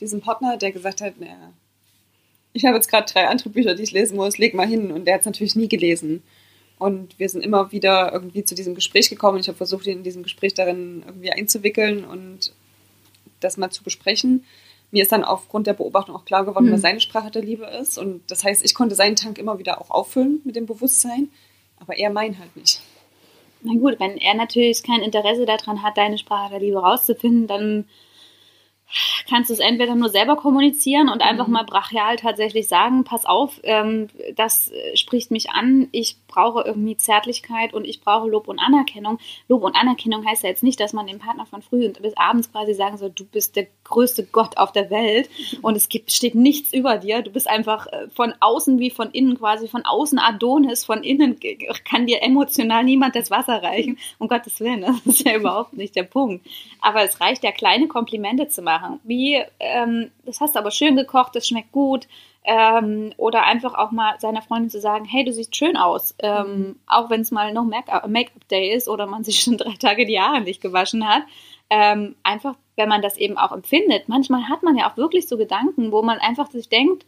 diesen 0.00 0.20
Partner, 0.20 0.58
der 0.58 0.72
gesagt 0.72 1.00
hat, 1.00 1.18
naja, 1.18 1.52
ich 2.52 2.66
habe 2.66 2.76
jetzt 2.76 2.88
gerade 2.88 3.10
drei 3.10 3.28
andere 3.28 3.48
Bücher, 3.48 3.74
die 3.74 3.84
ich 3.84 3.92
lesen 3.92 4.16
muss, 4.16 4.36
leg 4.36 4.52
mal 4.52 4.66
hin. 4.66 4.92
Und 4.92 5.06
der 5.06 5.14
hat 5.14 5.20
es 5.20 5.26
natürlich 5.26 5.56
nie 5.56 5.68
gelesen. 5.68 6.22
Und 6.78 7.18
wir 7.18 7.30
sind 7.30 7.42
immer 7.42 7.72
wieder 7.72 8.12
irgendwie 8.12 8.44
zu 8.44 8.54
diesem 8.54 8.74
Gespräch 8.74 9.08
gekommen. 9.08 9.38
Ich 9.38 9.48
habe 9.48 9.56
versucht, 9.56 9.86
ihn 9.86 9.98
in 9.98 10.02
diesem 10.02 10.22
Gespräch 10.22 10.52
darin 10.52 11.02
irgendwie 11.06 11.32
einzuwickeln 11.32 12.04
und 12.04 12.52
das 13.40 13.56
mal 13.56 13.70
zu 13.70 13.82
besprechen 13.82 14.44
mir 14.92 15.02
ist 15.02 15.10
dann 15.10 15.24
aufgrund 15.24 15.66
der 15.66 15.72
Beobachtung 15.72 16.14
auch 16.14 16.24
klar 16.24 16.44
geworden, 16.44 16.66
mhm. 16.66 16.74
was 16.74 16.82
seine 16.82 17.00
Sprache 17.00 17.30
der 17.30 17.42
Liebe 17.42 17.64
ist. 17.64 17.98
Und 17.98 18.30
das 18.30 18.44
heißt, 18.44 18.64
ich 18.64 18.74
konnte 18.74 18.94
seinen 18.94 19.16
Tank 19.16 19.38
immer 19.38 19.58
wieder 19.58 19.80
auch 19.80 19.90
auffüllen 19.90 20.40
mit 20.44 20.54
dem 20.54 20.66
Bewusstsein, 20.66 21.30
aber 21.80 21.96
er 21.96 22.10
meinen 22.10 22.38
halt 22.38 22.54
nicht. 22.56 22.80
Na 23.62 23.72
gut, 23.74 23.98
wenn 23.98 24.18
er 24.18 24.34
natürlich 24.34 24.82
kein 24.82 25.02
Interesse 25.02 25.46
daran 25.46 25.82
hat, 25.82 25.96
deine 25.96 26.18
Sprache 26.18 26.50
der 26.50 26.60
Liebe 26.60 26.78
rauszufinden, 26.78 27.46
dann 27.46 27.86
kannst 29.28 29.50
du 29.50 29.54
es 29.54 29.60
entweder 29.60 29.94
nur 29.94 30.10
selber 30.10 30.36
kommunizieren 30.36 31.08
und 31.08 31.22
einfach 31.22 31.46
mhm. 31.46 31.54
mal 31.54 31.64
brachial 31.64 32.16
tatsächlich 32.16 32.68
sagen, 32.68 33.04
pass 33.04 33.24
auf, 33.24 33.60
ähm, 33.62 34.08
das 34.36 34.70
spricht 34.94 35.30
mich 35.30 35.50
an, 35.50 35.88
ich 35.92 36.16
brauche 36.28 36.62
irgendwie 36.62 36.96
Zärtlichkeit 36.96 37.72
und 37.72 37.86
ich 37.86 38.00
brauche 38.00 38.28
Lob 38.28 38.48
und 38.48 38.58
Anerkennung. 38.58 39.18
Lob 39.48 39.62
und 39.62 39.76
Anerkennung 39.76 40.26
heißt 40.26 40.42
ja 40.42 40.50
jetzt 40.50 40.62
nicht, 40.62 40.80
dass 40.80 40.92
man 40.92 41.06
dem 41.06 41.18
Partner 41.18 41.46
von 41.46 41.62
früh 41.62 41.88
bis 41.88 42.16
abends 42.16 42.52
quasi 42.52 42.74
sagen 42.74 42.98
soll, 42.98 43.10
du 43.10 43.24
bist 43.24 43.56
der 43.56 43.68
größte 43.92 44.26
Gott 44.26 44.56
auf 44.56 44.72
der 44.72 44.90
Welt 44.90 45.30
und 45.62 45.76
es 45.76 45.88
gibt, 45.88 46.10
steht 46.10 46.34
nichts 46.34 46.72
über 46.72 46.98
dir. 46.98 47.22
Du 47.22 47.30
bist 47.30 47.48
einfach 47.48 47.86
äh, 47.86 48.08
von 48.14 48.34
außen 48.40 48.78
wie 48.78 48.90
von 48.90 49.10
innen 49.10 49.38
quasi, 49.38 49.68
von 49.68 49.84
außen 49.84 50.18
Adonis, 50.18 50.84
von 50.84 51.04
innen 51.04 51.38
kann 51.84 52.06
dir 52.06 52.22
emotional 52.22 52.84
niemand 52.84 53.14
das 53.14 53.30
Wasser 53.30 53.62
reichen. 53.62 53.98
Um 54.18 54.28
Gottes 54.28 54.58
Willen, 54.60 54.80
das 54.80 55.06
ist 55.06 55.24
ja 55.24 55.36
überhaupt 55.36 55.74
nicht 55.74 55.94
der 55.94 56.02
Punkt. 56.02 56.46
Aber 56.80 57.02
es 57.02 57.20
reicht 57.20 57.44
ja, 57.44 57.52
kleine 57.52 57.86
Komplimente 57.86 58.48
zu 58.48 58.62
machen. 58.62 59.00
Wie, 59.04 59.40
ähm, 59.60 60.10
das 60.24 60.40
hast 60.40 60.54
du 60.54 60.58
aber 60.58 60.70
schön 60.70 60.96
gekocht, 60.96 61.36
das 61.36 61.46
schmeckt 61.46 61.72
gut 61.72 62.08
ähm, 62.44 63.12
oder 63.16 63.44
einfach 63.44 63.74
auch 63.74 63.92
mal 63.92 64.18
seiner 64.18 64.42
Freundin 64.42 64.70
zu 64.70 64.80
sagen, 64.80 65.04
hey, 65.04 65.24
du 65.24 65.32
siehst 65.32 65.54
schön 65.54 65.76
aus. 65.76 66.14
Ähm, 66.18 66.58
mhm. 66.58 66.76
Auch 66.86 67.08
wenn 67.08 67.20
es 67.20 67.30
mal 67.30 67.52
noch 67.52 67.64
Make-up-Day 67.64 68.74
ist 68.74 68.88
oder 68.88 69.06
man 69.06 69.24
sich 69.24 69.40
schon 69.40 69.56
drei 69.56 69.74
Tage 69.74 70.06
die 70.06 70.20
Haare 70.20 70.40
nicht 70.40 70.60
gewaschen 70.60 71.08
hat. 71.08 71.22
Ähm, 71.70 72.16
einfach, 72.22 72.56
wenn 72.76 72.88
man 72.88 73.00
das 73.00 73.16
eben 73.16 73.38
auch 73.38 73.52
empfindet. 73.52 74.08
Manchmal 74.08 74.48
hat 74.48 74.62
man 74.62 74.76
ja 74.76 74.90
auch 74.90 74.96
wirklich 74.96 75.28
so 75.28 75.38
Gedanken, 75.38 75.92
wo 75.92 76.02
man 76.02 76.18
einfach 76.18 76.50
sich 76.50 76.68
denkt, 76.68 77.06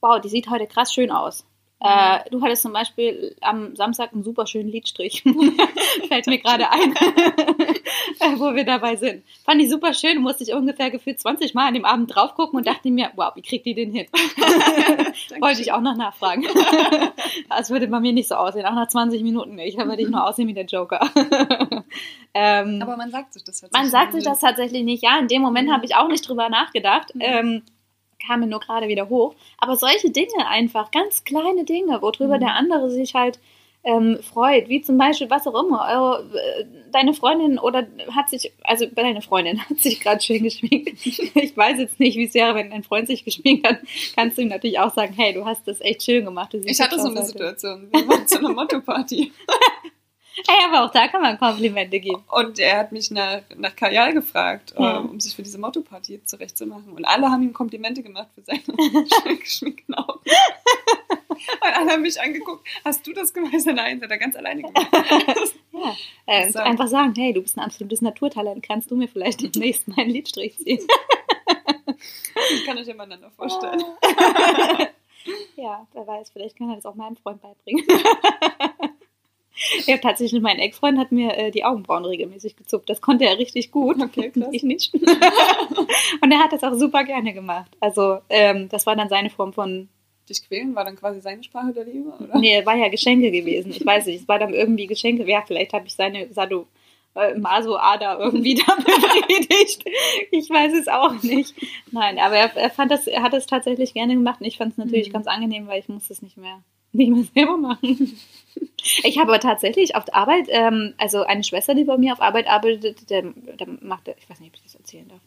wow, 0.00 0.20
die 0.20 0.28
sieht 0.28 0.50
heute 0.50 0.66
krass 0.66 0.92
schön 0.92 1.10
aus. 1.10 1.46
Äh, 1.84 2.30
du 2.30 2.40
hattest 2.42 2.62
zum 2.62 2.72
Beispiel 2.72 3.34
am 3.40 3.74
Samstag 3.74 4.12
einen 4.12 4.22
super 4.22 4.46
schönen 4.46 4.68
Liedstrich. 4.68 5.24
Fällt 6.08 6.26
mir 6.28 6.38
gerade 6.38 6.70
ein, 6.70 6.94
wo 8.38 8.54
wir 8.54 8.64
dabei 8.64 8.94
sind. 8.94 9.24
Fand 9.44 9.60
ich 9.60 9.68
super 9.68 9.92
schön, 9.92 10.22
musste 10.22 10.44
ich 10.44 10.52
ungefähr 10.52 10.90
gefühlt 10.90 11.18
20 11.18 11.54
Mal 11.54 11.66
an 11.66 11.74
dem 11.74 11.84
Abend 11.84 12.14
drauf 12.14 12.34
gucken 12.34 12.58
und 12.58 12.68
dachte 12.68 12.88
mir, 12.88 13.10
wow, 13.16 13.32
wie 13.34 13.42
kriegt 13.42 13.66
die 13.66 13.74
den 13.74 13.92
hin? 13.92 14.06
Wollte 15.40 15.60
ich 15.60 15.72
auch 15.72 15.80
noch 15.80 15.96
nachfragen. 15.96 16.46
Das 17.48 17.70
würde 17.70 17.88
bei 17.88 17.98
mir 17.98 18.12
nicht 18.12 18.28
so 18.28 18.36
aussehen, 18.36 18.64
auch 18.64 18.74
nach 18.74 18.88
20 18.88 19.22
Minuten 19.22 19.56
nicht. 19.56 19.76
Da 19.76 19.86
würde 19.86 20.02
ich 20.02 20.08
nur 20.08 20.24
aussehen 20.24 20.46
wie 20.46 20.54
der 20.54 20.66
Joker. 20.66 21.00
ähm, 22.32 22.80
Aber 22.80 22.96
man 22.96 23.10
sagt 23.10 23.34
sich 23.34 23.42
das 23.42 23.60
tatsächlich 23.60 23.82
Man 23.82 23.90
sagt 23.90 24.12
sich 24.12 24.22
das 24.22 24.38
tatsächlich 24.38 24.84
nicht. 24.84 25.02
Ja, 25.02 25.18
in 25.18 25.26
dem 25.26 25.42
Moment 25.42 25.68
mhm. 25.68 25.72
habe 25.72 25.84
ich 25.84 25.96
auch 25.96 26.06
nicht 26.06 26.28
drüber 26.28 26.48
nachgedacht. 26.48 27.12
Mhm. 27.16 27.20
Ähm, 27.22 27.62
kam 28.26 28.40
mir 28.40 28.46
nur 28.46 28.60
gerade 28.60 28.88
wieder 28.88 29.08
hoch. 29.08 29.34
Aber 29.58 29.76
solche 29.76 30.10
Dinge 30.10 30.46
einfach, 30.48 30.90
ganz 30.90 31.24
kleine 31.24 31.64
Dinge, 31.64 32.00
worüber 32.02 32.36
mhm. 32.36 32.40
der 32.40 32.54
andere 32.54 32.90
sich 32.90 33.14
halt 33.14 33.38
ähm, 33.84 34.18
freut, 34.22 34.68
wie 34.68 34.80
zum 34.80 34.96
Beispiel 34.96 35.28
was 35.28 35.46
auch 35.46 35.64
immer. 35.64 36.22
Äh, 36.34 36.64
deine 36.92 37.14
Freundin 37.14 37.58
oder 37.58 37.86
hat 38.14 38.30
sich, 38.30 38.52
also 38.62 38.86
deine 38.86 39.22
Freundin 39.22 39.60
hat 39.68 39.78
sich 39.78 40.00
gerade 40.00 40.22
schön 40.22 40.42
geschminkt. 40.42 40.98
Ich 41.34 41.56
weiß 41.56 41.78
jetzt 41.78 41.98
nicht, 41.98 42.16
wie 42.16 42.24
es 42.24 42.34
wäre, 42.34 42.54
wenn 42.54 42.70
dein 42.70 42.82
Freund 42.82 43.06
sich 43.08 43.24
geschminkt 43.24 43.66
hat. 43.66 43.80
Kannst 44.14 44.38
du 44.38 44.42
ihm 44.42 44.48
natürlich 44.48 44.78
auch 44.78 44.94
sagen, 44.94 45.12
hey, 45.14 45.32
du 45.32 45.44
hast 45.44 45.66
das 45.66 45.80
echt 45.80 46.02
schön 46.02 46.24
gemacht. 46.24 46.54
ich 46.54 46.80
hatte 46.80 46.98
so 47.00 47.08
eine 47.08 47.24
Situation. 47.24 47.88
Wir 47.90 48.08
waren 48.08 48.26
zu 48.26 48.38
einer 48.38 48.52
Motto-Party. 48.52 49.32
Hey, 50.34 50.64
aber 50.66 50.84
auch 50.84 50.90
da 50.90 51.08
kann 51.08 51.22
man 51.22 51.38
Komplimente 51.38 52.00
geben. 52.00 52.24
Und 52.30 52.58
er 52.58 52.78
hat 52.78 52.92
mich 52.92 53.10
nach, 53.10 53.42
nach 53.56 53.76
Kajal 53.76 54.14
gefragt, 54.14 54.74
ja. 54.78 54.98
um 54.98 55.20
sich 55.20 55.36
für 55.36 55.42
diese 55.42 55.58
Motto-Party 55.58 56.24
zurechtzumachen. 56.24 56.92
Und 56.92 57.04
alle 57.04 57.30
haben 57.30 57.42
ihm 57.42 57.52
Komplimente 57.52 58.02
gemacht 58.02 58.28
für 58.34 58.42
seine 58.42 58.62
geschminkten 59.38 59.94
Augen. 59.94 60.20
Und 61.60 61.72
alle 61.76 61.90
haben 61.90 62.02
mich 62.02 62.20
angeguckt, 62.20 62.66
hast 62.84 63.06
du 63.06 63.12
das 63.12 63.32
gemacht? 63.32 63.52
Nein, 63.66 64.00
das 64.00 64.04
hat 64.04 64.10
er 64.10 64.18
ganz 64.18 64.36
alleine 64.36 64.62
gemacht. 64.62 64.88
ja. 65.72 65.96
Äh, 66.26 66.50
so. 66.50 66.60
Einfach 66.60 66.88
sagen, 66.88 67.14
hey, 67.16 67.32
du 67.32 67.42
bist 67.42 67.56
ein 67.56 67.64
absolutes 67.64 68.00
Naturtalent, 68.00 68.62
kannst 68.62 68.90
du 68.90 68.96
mir 68.96 69.08
vielleicht 69.08 69.40
demnächst 69.42 69.88
meinen 69.88 70.10
Liedstrich 70.10 70.56
ziehen? 70.58 70.86
ich 72.54 72.64
kann 72.64 72.78
euch 72.78 72.86
ja 72.86 72.94
miteinander 72.94 73.30
vorstellen. 73.30 73.82
ja, 75.56 75.86
wer 75.92 76.06
weiß, 76.06 76.30
vielleicht 76.30 76.56
kann 76.56 76.70
er 76.70 76.76
das 76.76 76.86
auch 76.86 76.94
meinem 76.94 77.16
Freund 77.16 77.40
beibringen. 77.42 77.84
Ja, 79.86 79.96
tatsächlich, 79.98 80.40
mein 80.40 80.58
Ex-Freund 80.58 80.98
hat 80.98 81.12
mir 81.12 81.36
äh, 81.36 81.50
die 81.50 81.64
Augenbrauen 81.64 82.04
regelmäßig 82.04 82.56
gezupft. 82.56 82.88
Das 82.88 83.00
konnte 83.00 83.24
er 83.24 83.38
richtig 83.38 83.70
gut. 83.70 84.00
Okay, 84.00 84.30
krass. 84.34 84.48
Ich 84.52 84.62
nicht. 84.62 84.94
und 86.22 86.32
er 86.32 86.38
hat 86.38 86.52
das 86.52 86.62
auch 86.62 86.74
super 86.74 87.04
gerne 87.04 87.32
gemacht. 87.32 87.70
Also, 87.80 88.18
ähm, 88.28 88.68
das 88.68 88.86
war 88.86 88.96
dann 88.96 89.08
seine 89.08 89.30
Form 89.30 89.52
von. 89.52 89.88
Dich 90.28 90.46
quälen 90.46 90.74
war 90.76 90.84
dann 90.84 90.94
quasi 90.94 91.20
seine 91.20 91.42
Sprache 91.42 91.72
der 91.72 91.84
Liebe? 91.84 92.10
Oder? 92.10 92.38
Nee, 92.38 92.64
war 92.64 92.76
ja 92.76 92.88
Geschenke 92.88 93.32
gewesen. 93.32 93.72
Ich 93.72 93.84
weiß 93.84 94.06
nicht, 94.06 94.22
es 94.22 94.28
war 94.28 94.38
dann 94.38 94.54
irgendwie 94.54 94.86
Geschenke. 94.86 95.28
Ja, 95.28 95.42
vielleicht 95.44 95.72
habe 95.72 95.86
ich 95.86 95.94
seine 95.94 96.32
Sado. 96.32 96.66
Äh, 97.14 97.36
Maso-Ader 97.38 98.20
irgendwie 98.20 98.54
da 98.54 98.74
befriedigt. 98.74 99.84
Ich 100.30 100.48
weiß 100.48 100.72
es 100.72 100.88
auch 100.88 101.22
nicht. 101.22 101.54
Nein, 101.90 102.18
aber 102.18 102.36
er, 102.36 102.56
er 102.56 102.70
fand 102.70 102.90
das, 102.90 103.06
er 103.06 103.22
hat 103.22 103.34
es 103.34 103.44
tatsächlich 103.44 103.92
gerne 103.92 104.14
gemacht 104.14 104.40
und 104.40 104.46
ich 104.46 104.56
fand 104.56 104.72
es 104.72 104.78
natürlich 104.78 105.08
mhm. 105.08 105.12
ganz 105.12 105.26
angenehm, 105.26 105.66
weil 105.66 105.80
ich 105.80 105.90
musste 105.90 106.14
es 106.14 106.22
nicht 106.22 106.38
mehr 106.38 106.62
nicht 106.92 107.10
mehr 107.10 107.24
selber 107.34 107.56
machen. 107.56 108.18
Ich 109.04 109.18
habe 109.18 109.30
aber 109.30 109.40
tatsächlich 109.40 109.94
auf 109.94 110.04
der 110.04 110.16
Arbeit, 110.16 110.46
ähm, 110.48 110.94
also 110.98 111.22
eine 111.22 111.44
Schwester, 111.44 111.74
die 111.74 111.84
bei 111.84 111.96
mir 111.96 112.12
auf 112.12 112.20
Arbeit 112.20 112.48
arbeitet, 112.48 113.08
der, 113.10 113.22
der 113.22 113.68
macht, 113.80 114.08
ich 114.08 114.28
weiß 114.28 114.40
nicht, 114.40 114.50
ob 114.50 114.56
ich 114.56 114.62
das 114.62 114.74
erzählen 114.74 115.08
darf, 115.08 115.20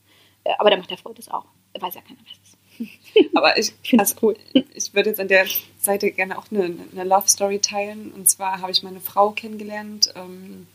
äh, 0.43 0.53
aber 0.59 0.69
der 0.69 0.79
macht 0.79 0.91
der 0.91 0.97
Frau 0.97 1.13
das 1.13 1.29
auch. 1.29 1.45
Weiß 1.79 1.95
ja 1.95 2.01
keiner, 2.01 2.19
was 2.19 2.39
das 2.39 2.49
ist. 2.49 2.55
Aber 3.35 3.57
ich 3.57 3.73
finde 3.83 4.03
also, 4.03 4.15
cool. 4.21 4.35
Ich 4.73 4.93
würde 4.93 5.09
jetzt 5.09 5.19
an 5.19 5.27
der 5.27 5.45
Seite 5.79 6.11
gerne 6.11 6.37
auch 6.37 6.45
eine, 6.51 6.77
eine 6.91 7.03
Love 7.03 7.27
Story 7.27 7.59
teilen. 7.59 8.11
Und 8.11 8.29
zwar 8.29 8.61
habe 8.61 8.71
ich 8.71 8.83
meine 8.83 8.99
Frau 8.99 9.31
kennengelernt, 9.31 10.13
ähm, 10.15 10.67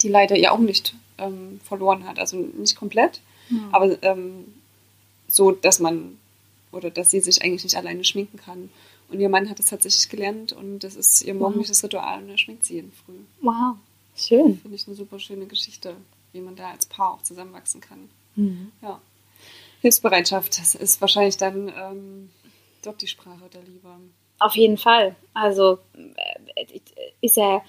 die 0.00 0.08
leider 0.08 0.36
ihr 0.36 0.52
Augenlicht 0.52 0.94
ähm, 1.18 1.60
verloren 1.64 2.06
hat. 2.06 2.18
Also 2.18 2.36
nicht 2.36 2.76
komplett, 2.76 3.20
hm. 3.48 3.68
aber 3.72 4.02
ähm, 4.02 4.54
so, 5.28 5.50
dass 5.50 5.80
man 5.80 6.18
oder 6.72 6.90
dass 6.90 7.10
sie 7.10 7.20
sich 7.20 7.42
eigentlich 7.42 7.64
nicht 7.64 7.76
alleine 7.76 8.04
schminken 8.04 8.38
kann. 8.38 8.70
Und 9.14 9.20
ihr 9.20 9.28
Mann 9.28 9.48
hat 9.48 9.60
es 9.60 9.66
tatsächlich 9.66 10.08
gelernt 10.08 10.52
und 10.52 10.80
das 10.80 10.96
ist 10.96 11.22
ihr 11.22 11.34
morgendliches 11.34 11.78
wow. 11.78 11.84
Ritual 11.84 12.22
und 12.24 12.30
er 12.30 12.36
schminkt 12.36 12.64
sie 12.64 12.74
jeden 12.74 12.90
früh. 12.90 13.20
Wow, 13.42 13.76
schön. 14.16 14.58
Finde 14.58 14.74
ich 14.74 14.88
eine 14.88 14.96
super 14.96 15.20
schöne 15.20 15.46
Geschichte, 15.46 15.94
wie 16.32 16.40
man 16.40 16.56
da 16.56 16.72
als 16.72 16.86
Paar 16.86 17.12
auch 17.12 17.22
zusammenwachsen 17.22 17.80
kann. 17.80 18.10
Mhm. 18.34 18.72
Ja. 18.82 19.00
Hilfsbereitschaft, 19.82 20.58
das 20.58 20.74
ist 20.74 21.00
wahrscheinlich 21.00 21.36
dann 21.36 21.68
ähm, 21.68 22.30
dort 22.82 23.02
die 23.02 23.06
Sprache 23.06 23.48
der 23.52 23.62
Liebe. 23.62 23.88
Auf 24.40 24.56
jeden 24.56 24.78
Fall. 24.78 25.14
Also 25.32 25.78
äh, 26.56 26.80
ist 27.20 27.36
ja 27.36 27.62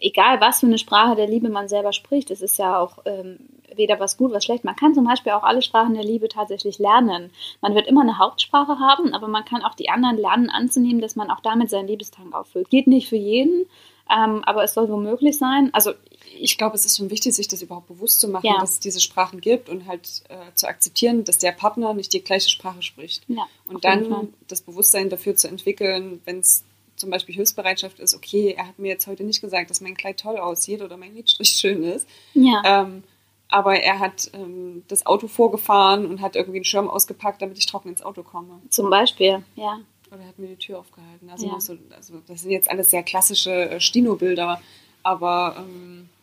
egal 0.00 0.40
was 0.40 0.60
für 0.60 0.66
eine 0.66 0.78
Sprache 0.78 1.16
der 1.16 1.28
Liebe 1.28 1.48
man 1.48 1.68
selber 1.68 1.92
spricht, 1.92 2.30
es 2.30 2.42
ist 2.42 2.58
ja 2.58 2.78
auch 2.78 2.98
ähm, 3.04 3.38
weder 3.76 4.00
was 4.00 4.16
gut, 4.16 4.32
was 4.32 4.44
schlecht. 4.44 4.64
Man 4.64 4.76
kann 4.76 4.94
zum 4.94 5.04
Beispiel 5.04 5.32
auch 5.32 5.42
alle 5.42 5.62
Sprachen 5.62 5.94
der 5.94 6.04
Liebe 6.04 6.28
tatsächlich 6.28 6.78
lernen. 6.78 7.30
Man 7.60 7.74
wird 7.74 7.86
immer 7.86 8.02
eine 8.02 8.18
Hauptsprache 8.18 8.78
haben, 8.78 9.14
aber 9.14 9.28
man 9.28 9.44
kann 9.44 9.62
auch 9.62 9.74
die 9.74 9.88
anderen 9.88 10.16
lernen 10.16 10.50
anzunehmen, 10.50 11.00
dass 11.00 11.16
man 11.16 11.30
auch 11.30 11.40
damit 11.40 11.70
seinen 11.70 11.88
Liebestank 11.88 12.34
auffüllt. 12.34 12.70
Geht 12.70 12.86
nicht 12.86 13.08
für 13.08 13.16
jeden, 13.16 13.66
ähm, 14.10 14.42
aber 14.44 14.64
es 14.64 14.74
soll 14.74 14.88
wohl 14.88 15.02
möglich 15.02 15.38
sein. 15.38 15.70
Also 15.72 15.92
ich 16.38 16.58
glaube, 16.58 16.74
es 16.74 16.84
ist 16.84 16.96
schon 16.96 17.10
wichtig, 17.10 17.34
sich 17.34 17.48
das 17.48 17.62
überhaupt 17.62 17.88
bewusst 17.88 18.20
zu 18.20 18.28
machen, 18.28 18.46
ja. 18.46 18.58
dass 18.58 18.72
es 18.72 18.80
diese 18.80 19.00
Sprachen 19.00 19.40
gibt 19.40 19.68
und 19.68 19.86
halt 19.86 20.22
äh, 20.28 20.54
zu 20.54 20.66
akzeptieren, 20.66 21.24
dass 21.24 21.38
der 21.38 21.52
Partner 21.52 21.94
nicht 21.94 22.12
die 22.12 22.22
gleiche 22.22 22.48
Sprache 22.48 22.82
spricht. 22.82 23.22
Ja, 23.28 23.46
und 23.66 23.84
dann 23.84 24.34
das 24.48 24.62
Bewusstsein 24.62 25.10
dafür 25.10 25.36
zu 25.36 25.48
entwickeln, 25.48 26.20
wenn 26.24 26.40
es 26.40 26.64
zum 27.04 27.10
Beispiel 27.10 27.34
Hilfsbereitschaft 27.34 28.00
ist, 28.00 28.14
okay, 28.14 28.54
er 28.56 28.66
hat 28.68 28.78
mir 28.78 28.88
jetzt 28.88 29.06
heute 29.06 29.24
nicht 29.24 29.42
gesagt, 29.42 29.68
dass 29.68 29.82
mein 29.82 29.94
Kleid 29.94 30.18
toll 30.18 30.38
aussieht 30.38 30.80
oder 30.80 30.96
mein 30.96 31.14
Lidstrich 31.14 31.50
schön 31.60 31.82
ist. 31.82 32.08
Ja. 32.32 32.62
Ähm, 32.64 33.04
aber 33.48 33.78
er 33.78 33.98
hat 33.98 34.30
ähm, 34.32 34.84
das 34.88 35.04
Auto 35.04 35.28
vorgefahren 35.28 36.06
und 36.06 36.22
hat 36.22 36.34
irgendwie 36.34 36.58
einen 36.58 36.64
Schirm 36.64 36.88
ausgepackt, 36.88 37.42
damit 37.42 37.58
ich 37.58 37.66
trocken 37.66 37.90
ins 37.90 38.02
Auto 38.02 38.22
komme. 38.22 38.60
Zum 38.70 38.88
Beispiel, 38.88 39.44
ja. 39.54 39.80
Oder 40.10 40.22
er 40.22 40.28
hat 40.28 40.38
mir 40.38 40.48
die 40.48 40.56
Tür 40.56 40.78
aufgehalten. 40.78 41.28
Also, 41.28 41.46
ja. 41.46 41.60
so, 41.60 41.76
also 41.94 42.14
das 42.26 42.40
sind 42.40 42.52
jetzt 42.52 42.70
alles 42.70 42.90
sehr 42.90 43.02
klassische 43.02 43.52
äh, 43.70 43.80
Stino-Bilder, 43.80 44.62
aber 45.02 45.56
ähm, 45.58 46.08
äh, 46.08 46.13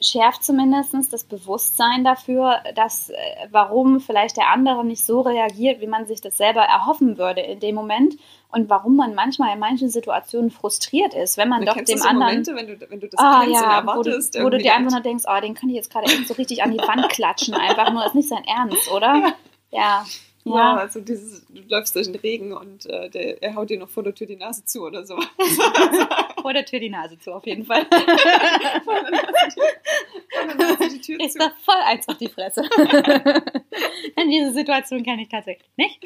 schärft 0.00 0.42
zumindest 0.42 0.94
das 1.12 1.24
Bewusstsein 1.24 2.04
dafür, 2.04 2.60
dass 2.74 3.10
äh, 3.10 3.14
warum 3.50 4.00
vielleicht 4.00 4.36
der 4.36 4.48
andere 4.48 4.84
nicht 4.84 5.04
so 5.04 5.20
reagiert, 5.20 5.80
wie 5.80 5.86
man 5.86 6.06
sich 6.06 6.20
das 6.20 6.38
selber 6.38 6.62
erhoffen 6.62 7.18
würde 7.18 7.42
in 7.42 7.60
dem 7.60 7.74
Moment 7.74 8.14
und 8.50 8.70
warum 8.70 8.96
man 8.96 9.14
manchmal 9.14 9.52
in 9.52 9.60
manchen 9.60 9.90
Situationen 9.90 10.50
frustriert 10.50 11.14
ist, 11.14 11.36
wenn 11.36 11.48
man 11.48 11.64
dann 11.64 11.76
doch 11.76 11.84
dem 11.84 12.02
anderen 12.02 12.30
Momente, 12.30 12.56
wenn 12.56 12.66
du, 12.66 12.90
wenn 12.90 13.00
du 13.00 13.08
das 13.08 13.20
ah, 13.20 13.42
kennst 13.44 13.60
ja, 13.60 13.78
erwartest, 13.78 14.34
wo 14.34 14.38
du, 14.38 14.44
wo 14.46 14.50
du 14.50 14.58
dir 14.58 14.74
einfach 14.74 14.92
nur 14.92 15.00
denkst, 15.00 15.24
oh, 15.28 15.40
den 15.40 15.54
könnte 15.54 15.74
ich 15.74 15.76
jetzt 15.76 15.92
gerade 15.92 16.08
so 16.26 16.34
richtig 16.34 16.62
an 16.62 16.72
die 16.72 16.78
Wand 16.78 17.08
klatschen, 17.10 17.54
einfach 17.54 17.92
nur, 17.92 18.04
ist 18.06 18.14
nicht 18.14 18.28
sein 18.28 18.44
Ernst, 18.44 18.90
oder? 18.90 19.34
Ja. 19.72 19.78
Ja. 19.78 20.04
Ja, 20.44 20.76
also 20.76 21.00
dieses, 21.00 21.44
du 21.46 21.60
läufst 21.68 21.94
durch 21.94 22.06
den 22.06 22.16
Regen 22.16 22.52
und 22.52 22.86
äh, 22.86 23.10
der, 23.10 23.42
er 23.42 23.54
haut 23.54 23.68
dir 23.68 23.78
noch 23.78 23.90
vor 23.90 24.02
der 24.02 24.14
Tür 24.14 24.26
die 24.26 24.36
Nase 24.36 24.64
zu 24.64 24.82
oder 24.86 25.04
so. 25.04 25.16
vor 26.40 26.52
der 26.54 26.64
Tür 26.64 26.80
die 26.80 26.88
Nase 26.88 27.18
zu, 27.18 27.32
auf 27.32 27.46
jeden 27.46 27.64
Fall. 27.64 27.84
vor 28.84 28.94
der 29.02 29.10
Nase 30.56 30.88
die 30.88 31.00
Tür 31.00 31.20
Ist 31.20 31.34
zu. 31.34 31.38
da 31.38 31.52
voll 31.62 31.80
eins 31.84 32.08
auf 32.08 32.16
die 32.16 32.28
Fresse. 32.28 32.62
In 34.16 34.30
diese 34.30 34.52
Situation 34.52 35.02
kenne 35.02 35.22
ich 35.22 35.28
tatsächlich 35.28 35.70
nicht. 35.76 36.02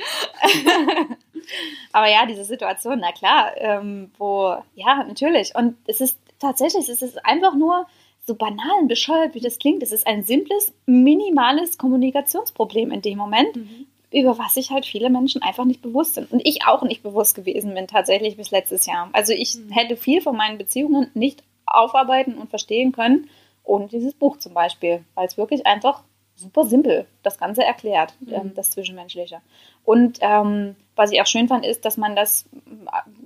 Aber 1.92 2.08
ja, 2.08 2.26
diese 2.26 2.44
Situation, 2.44 2.98
na 3.00 3.12
klar, 3.12 3.52
ähm, 3.56 4.10
wo, 4.18 4.56
ja, 4.74 5.04
natürlich. 5.04 5.54
Und 5.54 5.76
es 5.86 6.00
ist 6.00 6.18
tatsächlich, 6.40 6.88
es 6.88 7.02
ist 7.02 7.24
einfach 7.24 7.54
nur 7.54 7.86
so 8.26 8.34
banal 8.34 8.80
und 8.80 8.88
bescheuert, 8.88 9.34
wie 9.34 9.40
das 9.40 9.58
klingt. 9.58 9.82
Es 9.82 9.92
ist 9.92 10.06
ein 10.06 10.24
simples, 10.24 10.72
minimales 10.86 11.78
Kommunikationsproblem 11.78 12.90
in 12.90 13.02
dem 13.02 13.18
Moment. 13.18 13.54
Mhm 13.54 13.86
über 14.14 14.38
was 14.38 14.54
sich 14.54 14.70
halt 14.70 14.86
viele 14.86 15.10
Menschen 15.10 15.42
einfach 15.42 15.64
nicht 15.64 15.82
bewusst 15.82 16.14
sind. 16.14 16.30
Und 16.30 16.40
ich 16.44 16.64
auch 16.66 16.82
nicht 16.82 17.02
bewusst 17.02 17.34
gewesen 17.34 17.74
bin, 17.74 17.88
tatsächlich 17.88 18.36
bis 18.36 18.50
letztes 18.50 18.86
Jahr. 18.86 19.10
Also 19.12 19.32
ich 19.32 19.56
mhm. 19.56 19.70
hätte 19.70 19.96
viel 19.96 20.20
von 20.20 20.36
meinen 20.36 20.56
Beziehungen 20.58 21.10
nicht 21.14 21.42
aufarbeiten 21.66 22.38
und 22.38 22.50
verstehen 22.50 22.92
können, 22.92 23.28
ohne 23.64 23.88
dieses 23.88 24.14
Buch 24.14 24.38
zum 24.38 24.54
Beispiel, 24.54 25.04
weil 25.14 25.26
es 25.26 25.36
wirklich 25.36 25.66
einfach 25.66 26.02
super 26.36 26.64
simpel 26.64 27.06
das 27.22 27.38
Ganze 27.38 27.64
erklärt, 27.64 28.14
mhm. 28.20 28.32
ähm, 28.32 28.52
das 28.54 28.70
Zwischenmenschliche. 28.70 29.40
Und 29.84 30.18
ähm, 30.20 30.76
was 30.96 31.10
ich 31.10 31.20
auch 31.20 31.26
schön 31.26 31.48
fand, 31.48 31.64
ist, 31.64 31.84
dass 31.84 31.96
man 31.96 32.14
das 32.14 32.44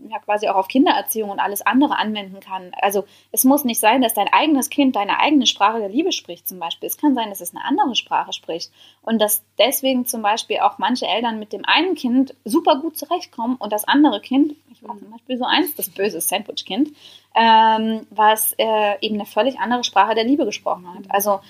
ja 0.08 0.18
quasi 0.20 0.48
auch 0.48 0.56
auf 0.56 0.68
Kindererziehung 0.68 1.30
und 1.30 1.40
alles 1.40 1.62
andere 1.62 1.98
anwenden 1.98 2.40
kann. 2.40 2.72
Also 2.80 3.04
es 3.30 3.44
muss 3.44 3.64
nicht 3.64 3.80
sein, 3.80 4.00
dass 4.00 4.14
dein 4.14 4.28
eigenes 4.28 4.70
Kind 4.70 4.96
deine 4.96 5.18
eigene 5.18 5.46
Sprache 5.46 5.78
der 5.78 5.88
Liebe 5.88 6.12
spricht 6.12 6.48
zum 6.48 6.58
Beispiel. 6.58 6.86
Es 6.86 6.96
kann 6.96 7.14
sein, 7.14 7.28
dass 7.28 7.40
es 7.40 7.54
eine 7.54 7.64
andere 7.64 7.94
Sprache 7.94 8.32
spricht. 8.32 8.70
Und 9.02 9.20
dass 9.20 9.42
deswegen 9.58 10.06
zum 10.06 10.22
Beispiel 10.22 10.60
auch 10.60 10.78
manche 10.78 11.06
Eltern 11.06 11.38
mit 11.38 11.52
dem 11.52 11.64
einen 11.64 11.94
Kind 11.94 12.34
super 12.44 12.76
gut 12.76 12.96
zurechtkommen 12.96 13.56
und 13.56 13.72
das 13.72 13.84
andere 13.84 14.20
Kind, 14.20 14.54
ich 14.72 14.82
war 14.82 14.96
zum 14.98 15.10
Beispiel 15.10 15.38
so 15.38 15.44
eins, 15.44 15.74
das 15.74 15.90
böse 15.90 16.20
Sandwich-Kind, 16.20 16.90
ähm, 17.34 18.06
was 18.10 18.54
äh, 18.58 18.96
eben 19.00 19.16
eine 19.16 19.26
völlig 19.26 19.58
andere 19.58 19.84
Sprache 19.84 20.14
der 20.14 20.24
Liebe 20.24 20.46
gesprochen 20.46 20.86
hat. 20.94 21.04
Also 21.10 21.40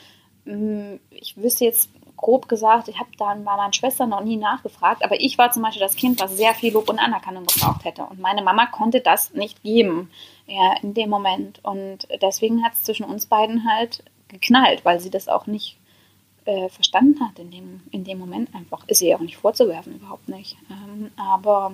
mm, 0.45 0.97
ich 1.11 1.37
wüsste 1.37 1.65
jetzt 1.65 1.91
grob 2.19 2.49
gesagt, 2.49 2.89
ich 2.89 2.99
habe 2.99 3.09
dann 3.17 3.45
bei 3.45 3.57
meinen 3.57 3.73
Schwestern 3.73 4.11
noch 4.11 4.23
nie 4.23 4.37
nachgefragt, 4.37 5.03
aber 5.03 5.19
ich 5.21 5.39
war 5.39 5.51
zum 5.51 5.63
Beispiel 5.63 5.81
das 5.81 5.97
Kind, 5.97 6.21
was 6.21 6.37
sehr 6.37 6.53
viel 6.53 6.73
Lob 6.73 6.91
und 6.91 6.99
Anerkennung 6.99 7.47
gebraucht 7.47 7.85
hätte. 7.85 8.03
Und 8.03 8.21
meine 8.21 8.43
Mama 8.43 8.67
konnte 8.67 9.01
das 9.01 9.33
nicht 9.33 9.63
geben 9.63 10.11
ja, 10.47 10.75
in 10.83 10.95
dem 10.95 11.09
Moment. 11.09 11.65
Und 11.65 12.07
deswegen 12.21 12.63
hat 12.65 12.75
es 12.75 12.85
zwischen 12.85 13.05
uns 13.05 13.27
beiden 13.27 13.67
halt 13.69 14.03
geknallt, 14.29 14.85
weil 14.85 15.01
sie 15.01 15.11
das 15.11 15.29
auch 15.29 15.47
nicht 15.47 15.77
äh, 16.45 16.69
verstanden 16.69 17.21
hat 17.21 17.39
in 17.39 17.51
dem, 17.51 17.81
in 17.91 18.05
dem 18.05 18.19
Moment 18.19 18.55
einfach. 18.55 18.87
Ist 18.89 19.01
ihr 19.01 19.17
auch 19.17 19.21
nicht 19.21 19.37
vorzuwerfen, 19.37 19.95
überhaupt 19.95 20.29
nicht. 20.29 20.57
Ähm, 20.71 21.11
aber 21.17 21.73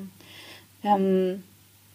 ähm, 0.82 1.42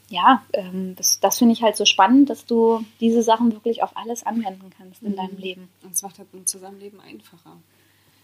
ja, 0.10 0.44
ähm, 0.54 0.96
das, 0.96 1.20
das 1.20 1.38
finde 1.38 1.54
ich 1.54 1.62
halt 1.62 1.78
so 1.78 1.86
spannend, 1.86 2.30
dass 2.30 2.46
du 2.46 2.84
diese 3.00 3.22
Sachen 3.22 3.52
wirklich 3.52 3.84
auf 3.84 3.96
alles 3.96 4.26
anwenden 4.26 4.72
kannst 4.78 5.04
in 5.04 5.12
mhm. 5.12 5.18
deinem 5.18 5.38
Leben. 5.38 5.70
Und 5.84 5.94
es 5.94 6.02
macht 6.02 6.18
halt 6.18 6.34
ein 6.34 6.48
Zusammenleben 6.48 7.00
einfacher. 7.00 7.58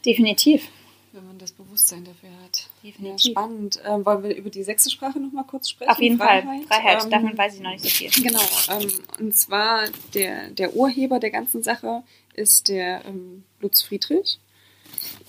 Definitiv. 0.06 0.70
Wenn 1.12 1.26
man 1.28 1.38
das 1.38 1.54
Bewusstsein 1.54 2.04
dafür 2.04 2.30
hat. 2.44 2.68
Definitiv. 2.84 3.26
Ja, 3.26 3.32
spannend. 3.32 3.80
Ähm, 3.86 4.06
wollen 4.06 4.24
wir 4.24 4.36
über 4.36 4.50
die 4.50 4.64
sächsische 4.64 4.98
Sprache 4.98 5.20
noch 5.20 5.32
mal 5.32 5.44
kurz 5.44 5.70
sprechen? 5.70 5.92
Auf 5.92 6.02
jeden 6.02 6.18
Freiheit. 6.18 6.44
Fall. 6.44 6.62
Freiheit. 6.68 7.04
Ähm, 7.04 7.10
Davon 7.10 7.38
weiß 7.38 7.56
ich 7.56 7.62
noch 7.62 7.72
nicht 7.72 7.84
so 7.84 7.90
viel. 7.90 8.10
Genau. 8.24 8.42
Ähm, 8.70 8.92
und 9.20 9.36
zwar 9.36 9.86
der, 10.14 10.50
der 10.50 10.76
Urheber 10.76 11.20
der 11.20 11.32
ganzen 11.32 11.64
Sache 11.64 12.04
ist 12.34 12.68
der 12.68 13.06
ähm, 13.06 13.44
Lutz 13.62 13.82
Friedrich. 13.82 14.40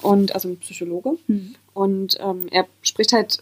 Und, 0.02 0.34
also 0.34 0.48
ein 0.48 0.58
Psychologe. 0.58 1.18
Mhm. 1.28 1.54
Und 1.72 2.18
ähm, 2.20 2.48
er 2.50 2.66
spricht 2.82 3.12
halt 3.12 3.38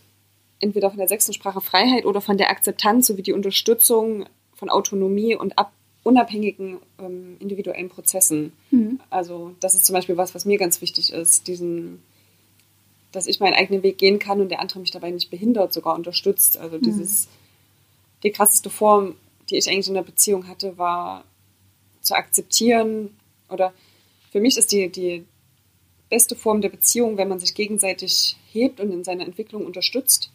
entweder 0.60 0.90
von 0.90 0.98
der 0.98 1.08
sechsten 1.08 1.32
Sprache 1.32 1.60
Freiheit 1.60 2.04
oder 2.04 2.20
von 2.20 2.36
der 2.36 2.50
Akzeptanz 2.50 3.06
sowie 3.06 3.22
die 3.22 3.32
Unterstützung 3.32 4.26
von 4.54 4.68
Autonomie 4.68 5.34
und 5.34 5.58
Ab 5.58 5.72
unabhängigen 6.04 6.78
ähm, 6.98 7.36
individuellen 7.40 7.88
Prozessen. 7.88 8.52
Mhm. 8.70 9.00
Also 9.10 9.54
das 9.58 9.74
ist 9.74 9.84
zum 9.84 9.94
Beispiel 9.94 10.16
was, 10.16 10.34
was 10.34 10.44
mir 10.44 10.58
ganz 10.58 10.80
wichtig 10.80 11.12
ist, 11.12 11.48
diesen, 11.48 12.02
dass 13.10 13.26
ich 13.26 13.40
meinen 13.40 13.54
eigenen 13.54 13.82
Weg 13.82 13.98
gehen 13.98 14.20
kann 14.20 14.40
und 14.40 14.50
der 14.50 14.60
andere 14.60 14.78
mich 14.78 14.92
dabei 14.92 15.10
nicht 15.10 15.30
behindert, 15.30 15.72
sogar 15.72 15.96
unterstützt. 15.96 16.58
Also 16.58 16.76
mhm. 16.76 16.82
dieses, 16.82 17.28
die 18.22 18.30
krasseste 18.30 18.70
Form, 18.70 19.16
die 19.50 19.56
ich 19.56 19.68
eigentlich 19.68 19.88
in 19.88 19.94
der 19.94 20.02
Beziehung 20.02 20.46
hatte, 20.46 20.78
war 20.78 21.24
zu 22.00 22.14
akzeptieren 22.14 23.16
oder 23.48 23.72
für 24.30 24.40
mich 24.40 24.58
ist 24.58 24.72
die, 24.72 24.90
die 24.90 25.24
beste 26.10 26.36
Form 26.36 26.60
der 26.60 26.68
Beziehung, 26.68 27.16
wenn 27.16 27.28
man 27.28 27.38
sich 27.38 27.54
gegenseitig 27.54 28.36
hebt 28.52 28.78
und 28.78 28.92
in 28.92 29.04
seiner 29.04 29.24
Entwicklung 29.24 29.64
unterstützt. 29.64 30.30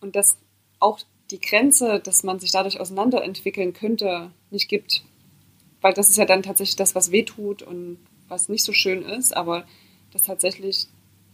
Und 0.00 0.14
dass 0.14 0.36
auch 0.78 1.00
die 1.30 1.40
Grenze, 1.40 2.00
dass 2.00 2.22
man 2.22 2.38
sich 2.38 2.52
dadurch 2.52 2.80
auseinanderentwickeln 2.80 3.72
könnte, 3.72 4.30
nicht 4.50 4.68
gibt. 4.68 5.02
Weil 5.80 5.92
das 5.92 6.10
ist 6.10 6.16
ja 6.16 6.24
dann 6.24 6.42
tatsächlich 6.42 6.76
das, 6.76 6.94
was 6.94 7.10
wehtut 7.10 7.62
und 7.62 7.98
was 8.28 8.48
nicht 8.48 8.64
so 8.64 8.72
schön 8.72 9.02
ist, 9.02 9.36
aber 9.36 9.66
dass 10.12 10.22
tatsächlich 10.22 10.86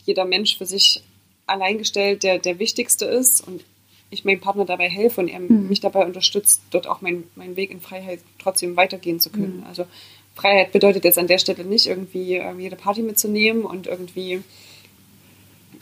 jeder 0.04 0.24
Mensch 0.24 0.58
für 0.58 0.66
sich 0.66 1.02
alleingestellt 1.46 2.22
der, 2.22 2.38
der 2.38 2.58
Wichtigste 2.58 3.04
ist 3.04 3.46
und 3.46 3.64
ich 4.10 4.24
meinem 4.24 4.40
Partner 4.40 4.64
dabei 4.64 4.88
helfe 4.88 5.20
und 5.20 5.28
er 5.28 5.40
mhm. 5.40 5.68
mich 5.68 5.80
dabei 5.80 6.04
unterstützt, 6.04 6.60
dort 6.70 6.86
auch 6.86 7.00
meinen 7.00 7.24
mein 7.34 7.56
Weg 7.56 7.70
in 7.70 7.80
Freiheit 7.80 8.20
trotzdem 8.38 8.76
weitergehen 8.76 9.20
zu 9.20 9.30
können. 9.30 9.58
Mhm. 9.58 9.66
Also 9.66 9.86
Freiheit 10.34 10.72
bedeutet 10.72 11.04
jetzt 11.04 11.18
an 11.18 11.26
der 11.26 11.38
Stelle 11.38 11.64
nicht 11.64 11.86
irgendwie 11.86 12.34
äh, 12.34 12.54
jede 12.58 12.76
Party 12.76 13.02
mitzunehmen 13.02 13.64
und 13.64 13.86
irgendwie 13.86 14.42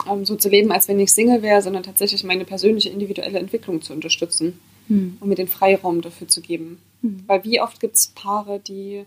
ähm, 0.09 0.25
so 0.25 0.35
zu 0.35 0.49
leben, 0.49 0.71
als 0.71 0.87
wenn 0.87 0.99
ich 0.99 1.11
Single 1.11 1.41
wäre, 1.41 1.61
sondern 1.61 1.83
tatsächlich 1.83 2.23
meine 2.23 2.45
persönliche 2.45 2.89
individuelle 2.89 3.39
Entwicklung 3.39 3.81
zu 3.81 3.93
unterstützen 3.93 4.59
hm. 4.87 5.17
und 5.19 5.29
mir 5.29 5.35
den 5.35 5.47
Freiraum 5.47 6.01
dafür 6.01 6.27
zu 6.27 6.41
geben. 6.41 6.81
Hm. 7.01 7.23
Weil 7.27 7.43
wie 7.43 7.61
oft 7.61 7.79
gibt 7.79 7.95
es 7.95 8.07
Paare, 8.07 8.59
die 8.59 9.05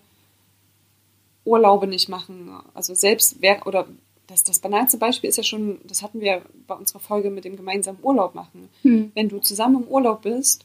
Urlaube 1.45 1.87
nicht 1.87 2.09
machen? 2.09 2.51
Also 2.75 2.95
selbst 2.95 3.37
wer 3.41 3.67
oder 3.67 3.87
das, 4.27 4.43
das 4.43 4.59
banalste 4.59 4.97
Beispiel 4.97 5.29
ist 5.29 5.37
ja 5.37 5.43
schon, 5.43 5.79
das 5.85 6.03
hatten 6.03 6.21
wir 6.21 6.43
bei 6.67 6.75
unserer 6.75 7.01
Folge 7.01 7.31
mit 7.31 7.45
dem 7.45 7.57
gemeinsamen 7.57 7.99
Urlaub 8.03 8.35
machen. 8.35 8.69
Hm. 8.83 9.13
Wenn 9.15 9.29
du 9.29 9.39
zusammen 9.39 9.83
im 9.83 9.89
Urlaub 9.89 10.23
bist 10.23 10.65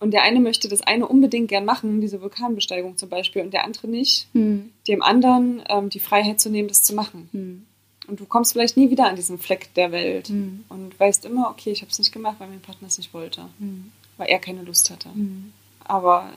und 0.00 0.12
der 0.12 0.22
eine 0.22 0.40
möchte 0.40 0.68
das 0.68 0.82
eine 0.82 1.06
unbedingt 1.06 1.48
gern 1.48 1.64
machen, 1.64 2.00
diese 2.00 2.20
Vulkanbesteigung 2.20 2.96
zum 2.96 3.08
Beispiel, 3.08 3.42
und 3.42 3.52
der 3.52 3.64
andere 3.64 3.88
nicht, 3.88 4.28
hm. 4.32 4.70
dem 4.88 5.02
anderen 5.02 5.62
ähm, 5.68 5.88
die 5.88 6.00
Freiheit 6.00 6.40
zu 6.40 6.50
nehmen, 6.50 6.68
das 6.68 6.82
zu 6.82 6.94
machen. 6.94 7.28
Hm. 7.32 7.66
Und 8.06 8.20
du 8.20 8.26
kommst 8.26 8.52
vielleicht 8.52 8.76
nie 8.76 8.90
wieder 8.90 9.06
an 9.06 9.16
diesen 9.16 9.38
Fleck 9.38 9.72
der 9.74 9.92
Welt 9.92 10.30
mhm. 10.30 10.64
und 10.68 10.98
weißt 10.98 11.24
immer, 11.24 11.50
okay, 11.50 11.70
ich 11.70 11.80
habe 11.80 11.90
es 11.90 11.98
nicht 11.98 12.12
gemacht, 12.12 12.36
weil 12.38 12.48
mein 12.48 12.60
Partner 12.60 12.88
es 12.88 12.98
nicht 12.98 13.14
wollte, 13.14 13.48
mhm. 13.58 13.92
weil 14.16 14.28
er 14.28 14.38
keine 14.38 14.62
Lust 14.62 14.90
hatte. 14.90 15.08
Mhm. 15.08 15.52
Aber 15.84 16.30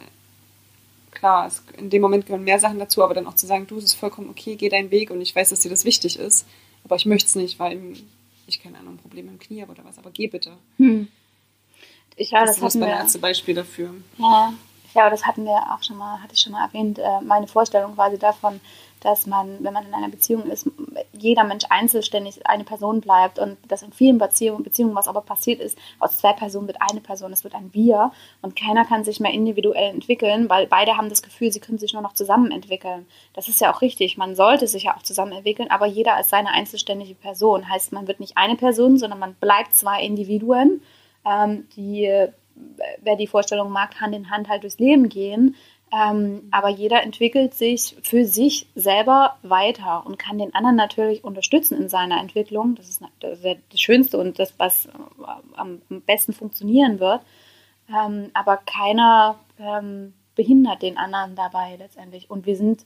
klar, 1.12 1.48
es, 1.48 1.64
in 1.78 1.90
dem 1.90 2.02
Moment 2.02 2.26
gehören 2.26 2.44
mehr 2.44 2.60
Sachen 2.60 2.80
dazu, 2.80 3.04
aber 3.04 3.14
dann 3.14 3.28
auch 3.28 3.36
zu 3.36 3.48
sagen, 3.48 3.68
du, 3.68 3.78
es 3.78 3.86
ist 3.86 3.94
vollkommen 3.96 4.30
okay, 4.30 4.56
geh 4.56 4.70
deinen 4.70 4.92
Weg 4.92 5.12
und 5.12 5.22
ich 5.22 5.36
weiß, 5.36 5.50
dass 5.50 5.60
dir 5.60 5.70
das 5.70 5.84
wichtig 5.84 6.18
ist, 6.18 6.48
aber 6.84 6.96
ich 6.96 7.06
möchte 7.06 7.28
es 7.28 7.36
nicht, 7.36 7.60
weil 7.60 7.94
ich 8.48 8.62
keine 8.62 8.78
Ahnung, 8.78 8.98
Probleme 8.98 9.30
im 9.30 9.40
Knie 9.40 9.62
habe 9.62 9.74
oder 9.74 9.84
was, 9.84 9.98
aber 9.98 10.12
geh 10.12 10.28
bitte. 10.28 10.54
Hm. 10.78 11.08
ich 12.16 12.30
glaube, 12.30 12.46
das, 12.46 12.56
das, 12.56 12.62
das 12.62 12.64
hatten 12.64 12.68
ist 12.68 12.76
mein 12.80 12.90
wir. 12.90 12.96
erste 12.96 13.20
Beispiel 13.20 13.56
dafür. 13.56 13.94
Ja, 14.18 14.54
glaube, 14.98 15.12
das 15.12 15.26
hatten 15.28 15.46
wir 15.46 15.58
auch 15.72 15.84
schon 15.84 15.98
mal, 15.98 16.20
hatte 16.24 16.34
ich 16.34 16.40
schon 16.40 16.54
mal 16.54 16.66
erwähnt, 16.66 16.98
äh, 16.98 17.22
meine 17.22 17.48
Vorstellung 17.48 17.94
quasi 17.94 18.18
davon, 18.18 18.60
dass 19.02 19.28
man, 19.28 19.64
wenn 19.64 19.74
man 19.74 19.86
in 19.86 19.94
einer 19.94 20.10
Beziehung 20.10 20.50
ist, 20.50 20.70
jeder 21.14 21.44
Mensch 21.44 21.66
einzelständig 21.70 22.48
eine 22.48 22.64
Person 22.64 23.02
bleibt 23.02 23.40
und 23.40 23.58
dass 23.68 23.84
in 23.84 23.94
vielen 23.94 24.18
Beziehungen, 24.18 24.64
Beziehungen, 24.64 24.96
was 24.96 25.08
aber 25.08 25.22
passiert 25.22 25.60
ist, 25.60 25.78
aus 26.00 26.18
zwei 26.18 26.34
Personen 26.34 26.68
wird 26.68 26.82
eine 26.82 27.02
Person, 27.02 27.32
es 27.32 27.44
wird 27.44 27.56
ein 27.56 27.74
Wir 27.74 28.12
und 28.42 28.56
keiner 28.56 28.86
kann 28.86 29.04
sich 29.04 29.20
mehr 29.20 29.32
individuell 29.32 29.92
entwickeln, 29.92 30.50
weil 30.50 30.68
beide 30.68 30.98
haben 30.98 31.10
das 31.10 31.22
Gefühl, 31.22 31.52
sie 31.52 31.60
können 31.60 31.78
sich 31.78 31.94
nur 31.94 32.02
noch 32.02 32.14
zusammen 32.14 32.52
entwickeln. 32.52 33.06
Das 33.34 33.48
ist 33.48 33.62
ja 33.62 33.74
auch 33.74 33.82
richtig, 33.82 34.18
man 34.18 34.36
sollte 34.36 34.68
sich 34.68 34.84
ja 34.84 34.96
auch 34.96 35.04
zusammen 35.04 35.34
entwickeln, 35.34 35.70
aber 35.70 35.86
jeder 35.86 36.16
als 36.16 36.30
seine 36.30 36.50
einzelständige 36.50 37.16
Person. 37.16 37.70
Heißt, 37.70 37.92
man 37.92 38.08
wird 38.08 38.20
nicht 38.20 38.38
eine 38.38 38.56
Person, 38.56 38.98
sondern 38.98 39.20
man 39.20 39.36
bleibt 39.36 39.74
zwei 39.74 40.02
Individuen, 40.02 40.82
ähm, 41.26 41.68
die, 41.76 42.10
wer 43.02 43.16
die 43.16 43.28
Vorstellung 43.28 43.72
mag, 43.72 44.00
Hand 44.02 44.16
in 44.16 44.30
Hand 44.30 44.50
halt 44.50 44.64
durchs 44.64 44.80
Leben 44.80 45.10
gehen. 45.10 45.56
Ähm, 45.92 46.50
aber 46.52 46.68
jeder 46.68 47.02
entwickelt 47.02 47.54
sich 47.54 47.96
für 48.02 48.26
sich 48.26 48.68
selber 48.76 49.38
weiter 49.42 50.06
und 50.06 50.20
kann 50.20 50.38
den 50.38 50.54
anderen 50.54 50.76
natürlich 50.76 51.24
unterstützen 51.24 51.78
in 51.82 51.88
seiner 51.88 52.20
Entwicklung. 52.20 52.76
Das 52.76 52.90
ist 52.90 53.02
das, 53.22 53.40
Schönste 53.80 54.18
und 54.18 54.38
das, 54.38 54.54
was 54.58 54.90
am 55.56 55.82
besten 56.06 56.34
funktionieren 56.34 57.00
wird. 57.00 57.22
Ähm, 57.90 58.32
aber 58.34 58.58
keiner 58.58 59.40
ähm, 59.60 60.14
behindert 60.36 60.82
den 60.82 60.98
anderen 60.98 61.36
dabei 61.36 61.78
letztendlich. 61.78 62.30
Und 62.30 62.46
wir 62.46 62.58
sind 62.58 62.86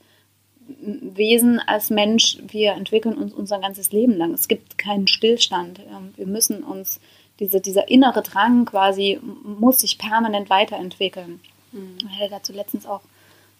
Wesen 0.68 1.60
als 1.60 1.90
Mensch, 1.90 2.38
wir 2.48 2.74
entwickeln 2.74 3.18
uns 3.18 3.34
unser 3.34 3.60
ganzes 3.60 3.92
Leben 3.92 4.16
lang. 4.16 4.34
Es 4.34 4.48
gibt 4.48 4.78
keinen 4.78 5.08
Stillstand. 5.08 5.80
Ähm, 5.80 6.14
wir 6.16 6.28
müssen 6.28 6.64
uns, 6.64 7.00
diese, 7.40 7.62
dieser 7.62 7.90
innere 7.90 8.22
Drang 8.22 8.66
quasi, 8.66 9.20
muss 9.44 9.80
sich 9.80 9.98
permanent 9.98 10.52
weiterentwickeln. 10.52 11.40
Mhm. 11.72 11.98
Ich 12.00 12.20
hatte 12.20 12.30
dazu 12.30 12.54
letztens 12.54 12.86
auch, 12.86 13.02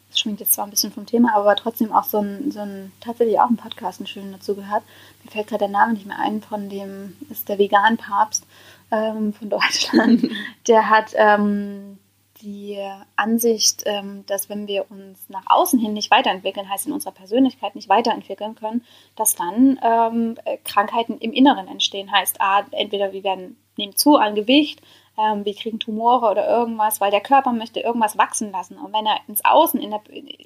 das 0.10 0.20
schwingt 0.20 0.42
jetzt 0.42 0.54
zwar 0.54 0.66
ein 0.66 0.72
bisschen 0.72 0.92
vom 0.92 1.06
Thema, 1.06 1.36
aber 1.36 1.56
trotzdem 1.56 1.94
auch 1.94 2.04
so 2.04 2.20
ein, 2.20 2.52
so 2.52 2.60
ein 2.60 2.92
tatsächlich 3.00 3.40
auch 3.40 3.50
ein 3.50 3.58
Podcast, 3.58 4.00
einen 4.00 4.08
schönen 4.08 4.34
dazu 4.34 4.56
gehört. 4.56 4.84
Mir 5.24 5.32
fällt 5.32 5.48
gerade 5.48 5.66
der 5.66 5.70
Name 5.70 5.94
nicht 5.94 6.06
mehr 6.06 6.20
ein, 6.20 6.42
von 6.42 6.70
dem 6.70 7.16
ist 7.30 7.48
der 7.48 7.58
Vegan-Papst 7.58 8.46
ähm, 8.92 9.34
von 9.34 9.50
Deutschland. 9.50 10.28
der 10.68 10.90
hat 10.90 11.14
ähm, 11.16 11.98
die 12.42 12.78
Ansicht, 13.16 13.84
ähm, 13.86 14.26
dass 14.26 14.50
wenn 14.50 14.68
wir 14.68 14.90
uns 14.90 15.20
nach 15.30 15.46
außen 15.46 15.80
hin 15.80 15.94
nicht 15.94 16.12
weiterentwickeln, 16.12 16.70
heißt 16.70 16.88
in 16.88 16.94
unserer 16.94 17.14
Persönlichkeit 17.14 17.76
nicht 17.76 17.90
weiterentwickeln 17.90 18.56
können, 18.56 18.84
dass 19.16 19.36
dann 19.36 19.80
ähm, 19.82 20.38
Krankheiten 20.66 21.20
im 21.20 21.34
Inneren 21.34 21.68
entstehen. 21.68 22.12
Heißt, 22.12 22.42
A, 22.42 22.66
entweder 22.72 23.14
wir 23.14 23.24
werden 23.24 23.58
nehmen 23.78 23.96
zu 23.96 24.18
an 24.18 24.36
Gewicht, 24.36 24.82
ähm, 25.18 25.44
wir 25.44 25.54
kriegen 25.54 25.80
Tumore 25.80 26.30
oder 26.32 26.48
irgendwas, 26.48 27.02
weil 27.02 27.12
der 27.12 27.22
Körper 27.22 27.52
möchte 27.52 27.82
irgendwas 27.82 28.18
wachsen 28.18 28.52
lassen. 28.52 28.78
Und 28.78 28.94
wenn 28.94 29.06
er 29.06 29.18
ins 29.28 29.44
Außen, 29.44 29.80
in, 29.82 29.92
der, 29.92 30.02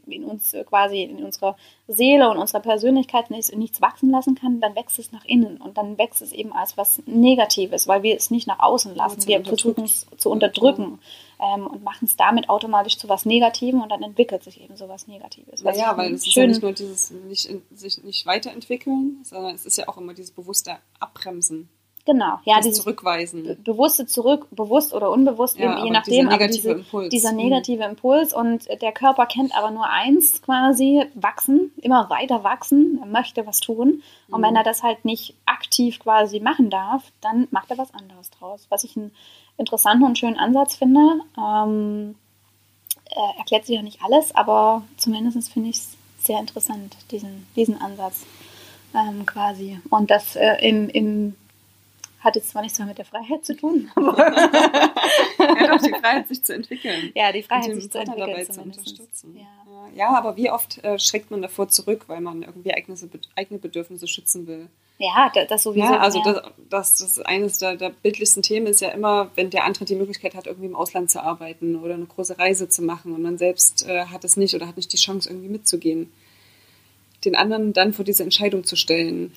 in 0.07 0.23
uns 0.23 0.55
quasi, 0.65 1.03
in 1.03 1.23
unserer 1.23 1.55
Seele 1.87 2.29
und 2.29 2.37
unserer 2.37 2.61
Persönlichkeit 2.61 3.29
nichts, 3.29 3.51
nichts 3.51 3.81
wachsen 3.81 4.09
lassen 4.09 4.33
kann, 4.33 4.59
dann 4.61 4.75
wächst 4.75 4.97
es 4.97 5.11
nach 5.11 5.23
innen 5.25 5.57
und 5.57 5.77
dann 5.77 5.97
wächst 5.99 6.21
es 6.21 6.31
eben 6.31 6.51
als 6.51 6.77
was 6.77 7.01
Negatives, 7.05 7.87
weil 7.87 8.01
wir 8.01 8.15
es 8.15 8.31
nicht 8.31 8.47
nach 8.47 8.59
außen 8.59 8.95
lassen. 8.95 9.27
Wir 9.27 9.45
versuchen 9.45 9.83
es 9.83 10.07
zu 10.17 10.31
unterdrücken. 10.31 10.99
Ähm, 11.37 11.67
und 11.67 11.83
machen 11.83 12.05
es 12.05 12.15
damit 12.15 12.47
automatisch 12.47 12.97
zu 12.97 13.09
was 13.09 13.25
Negativem 13.25 13.81
und 13.81 13.89
dann 13.89 14.01
entwickelt 14.01 14.41
sich 14.41 14.61
eben 14.61 14.77
so 14.77 14.87
was 14.87 15.05
Negatives. 15.05 15.63
Naja, 15.63 15.97
weil 15.97 16.13
es 16.13 16.25
ist 16.25 16.33
ja 16.33 16.47
nicht 16.47 16.61
nur 16.61 16.71
dieses 16.71 17.11
nicht, 17.11 17.49
sich 17.73 18.03
nicht 18.05 18.25
weiterentwickeln, 18.25 19.19
sondern 19.23 19.53
es 19.53 19.65
ist 19.65 19.77
ja 19.77 19.89
auch 19.89 19.97
immer 19.97 20.13
dieses 20.13 20.31
bewusste 20.31 20.77
Abbremsen. 21.01 21.67
Genau, 22.05 22.39
ja, 22.43 22.57
das 22.57 22.65
dieses 22.65 22.83
Zurückweisen. 22.83 23.57
Bewusste 23.63 24.05
Zurück, 24.05 24.47
bewusst 24.51 24.93
oder 24.93 25.09
unbewusst, 25.09 25.57
ja, 25.57 25.83
je 25.83 25.89
nachdem. 25.89 26.29
Dieser 26.29 26.29
negative 26.29 26.61
diese, 26.61 26.71
Impuls. 26.71 27.09
Dieser 27.09 27.31
negative 27.31 27.83
mhm. 27.83 27.89
Impuls 27.89 28.33
und 28.33 28.67
der 28.81 28.91
Körper 28.91 29.25
kennt 29.25 29.57
aber 29.57 29.71
nur 29.71 29.89
eins 29.89 30.41
quasi, 30.43 31.03
wachsen, 31.15 31.71
immer 31.81 32.07
weiter 32.11 32.43
wachsen, 32.43 32.99
er 33.01 33.07
möchte 33.07 33.47
was 33.47 33.59
tun. 33.59 34.03
Und 34.29 34.39
mhm. 34.39 34.45
wenn 34.45 34.55
er 34.55 34.63
das 34.63 34.83
halt 34.83 35.03
nicht 35.03 35.33
aktiv 35.47 35.99
quasi 35.99 36.39
machen 36.39 36.69
darf, 36.69 37.03
dann 37.21 37.47
macht 37.49 37.71
er 37.71 37.79
was 37.79 37.91
anderes 37.93 38.29
draus. 38.29 38.67
Was 38.69 38.83
ich 38.83 38.95
einen 38.95 39.11
interessanten 39.57 40.05
und 40.05 40.19
schönen 40.19 40.37
Ansatz 40.37 40.75
finde. 40.75 41.21
Ähm, 41.37 42.15
er 43.15 43.37
erklärt 43.39 43.65
sich 43.65 43.75
ja 43.75 43.81
nicht 43.81 44.03
alles, 44.03 44.35
aber 44.35 44.83
zumindest 44.97 45.51
finde 45.51 45.69
ich 45.69 45.77
es 45.77 45.97
sehr 46.19 46.39
interessant, 46.39 46.97
diesen, 47.09 47.47
diesen 47.55 47.81
Ansatz 47.81 48.25
ähm, 48.93 49.25
quasi. 49.25 49.79
Und 49.89 50.11
das 50.11 50.35
äh, 50.35 50.55
im, 50.61 50.89
im 50.89 51.35
hat 52.25 52.35
jetzt 52.35 52.49
zwar 52.49 52.63
nichts 52.63 52.77
mehr 52.79 52.87
mit 52.87 52.97
der 52.97 53.05
Freiheit 53.05 53.45
zu 53.45 53.55
tun, 53.55 53.89
aber. 53.95 54.17
ja, 54.17 55.67
doch, 55.67 55.81
die 55.81 55.91
Freiheit, 55.91 56.27
sich 56.27 56.43
zu 56.43 56.53
entwickeln. 56.53 57.11
Ja, 57.13 57.31
die 57.31 57.43
Freiheit, 57.43 57.75
sich 57.75 57.91
zu 57.91 57.99
entwickeln. 57.99 58.27
dabei 58.27 58.45
zu 58.45 58.61
unterstützen. 58.61 59.37
Ja. 59.37 59.89
ja, 59.95 60.09
aber 60.09 60.35
wie 60.35 60.49
oft 60.49 60.83
äh, 60.83 60.99
schreckt 60.99 61.31
man 61.31 61.41
davor 61.41 61.69
zurück, 61.69 62.05
weil 62.07 62.19
man 62.19 62.41
irgendwie 62.41 62.73
eigene, 62.73 62.97
eigene 63.35 63.59
Bedürfnisse 63.59 64.07
schützen 64.07 64.47
will? 64.47 64.67
Ja, 64.97 65.31
das 65.47 65.63
sowieso. 65.63 65.85
Ja, 65.85 65.99
also 65.99 66.21
das, 66.23 66.41
das, 66.69 66.97
das 66.97 67.19
eines 67.19 67.59
der, 67.59 67.75
der 67.75 67.89
bildlichsten 67.89 68.41
Themen 68.41 68.65
ist 68.65 68.79
ja 68.79 68.89
immer, 68.89 69.29
wenn 69.35 69.49
der 69.49 69.65
andere 69.65 69.83
die 69.83 69.95
Möglichkeit 69.95 70.35
hat, 70.35 70.47
irgendwie 70.47 70.67
im 70.67 70.75
Ausland 70.75 71.11
zu 71.11 71.21
arbeiten 71.21 71.75
oder 71.75 71.95
eine 71.95 72.05
große 72.05 72.39
Reise 72.39 72.69
zu 72.69 72.81
machen 72.81 73.13
und 73.13 73.21
man 73.21 73.37
selbst 73.37 73.85
äh, 73.87 74.05
hat 74.05 74.23
es 74.23 74.37
nicht 74.37 74.55
oder 74.55 74.67
hat 74.67 74.77
nicht 74.77 74.93
die 74.93 74.97
Chance, 74.97 75.29
irgendwie 75.29 75.49
mitzugehen. 75.49 76.11
Den 77.25 77.35
anderen 77.35 77.73
dann 77.73 77.91
vor 77.91 78.05
diese 78.05 78.23
Entscheidung 78.23 78.63
zu 78.63 78.77
stellen. 78.77 79.33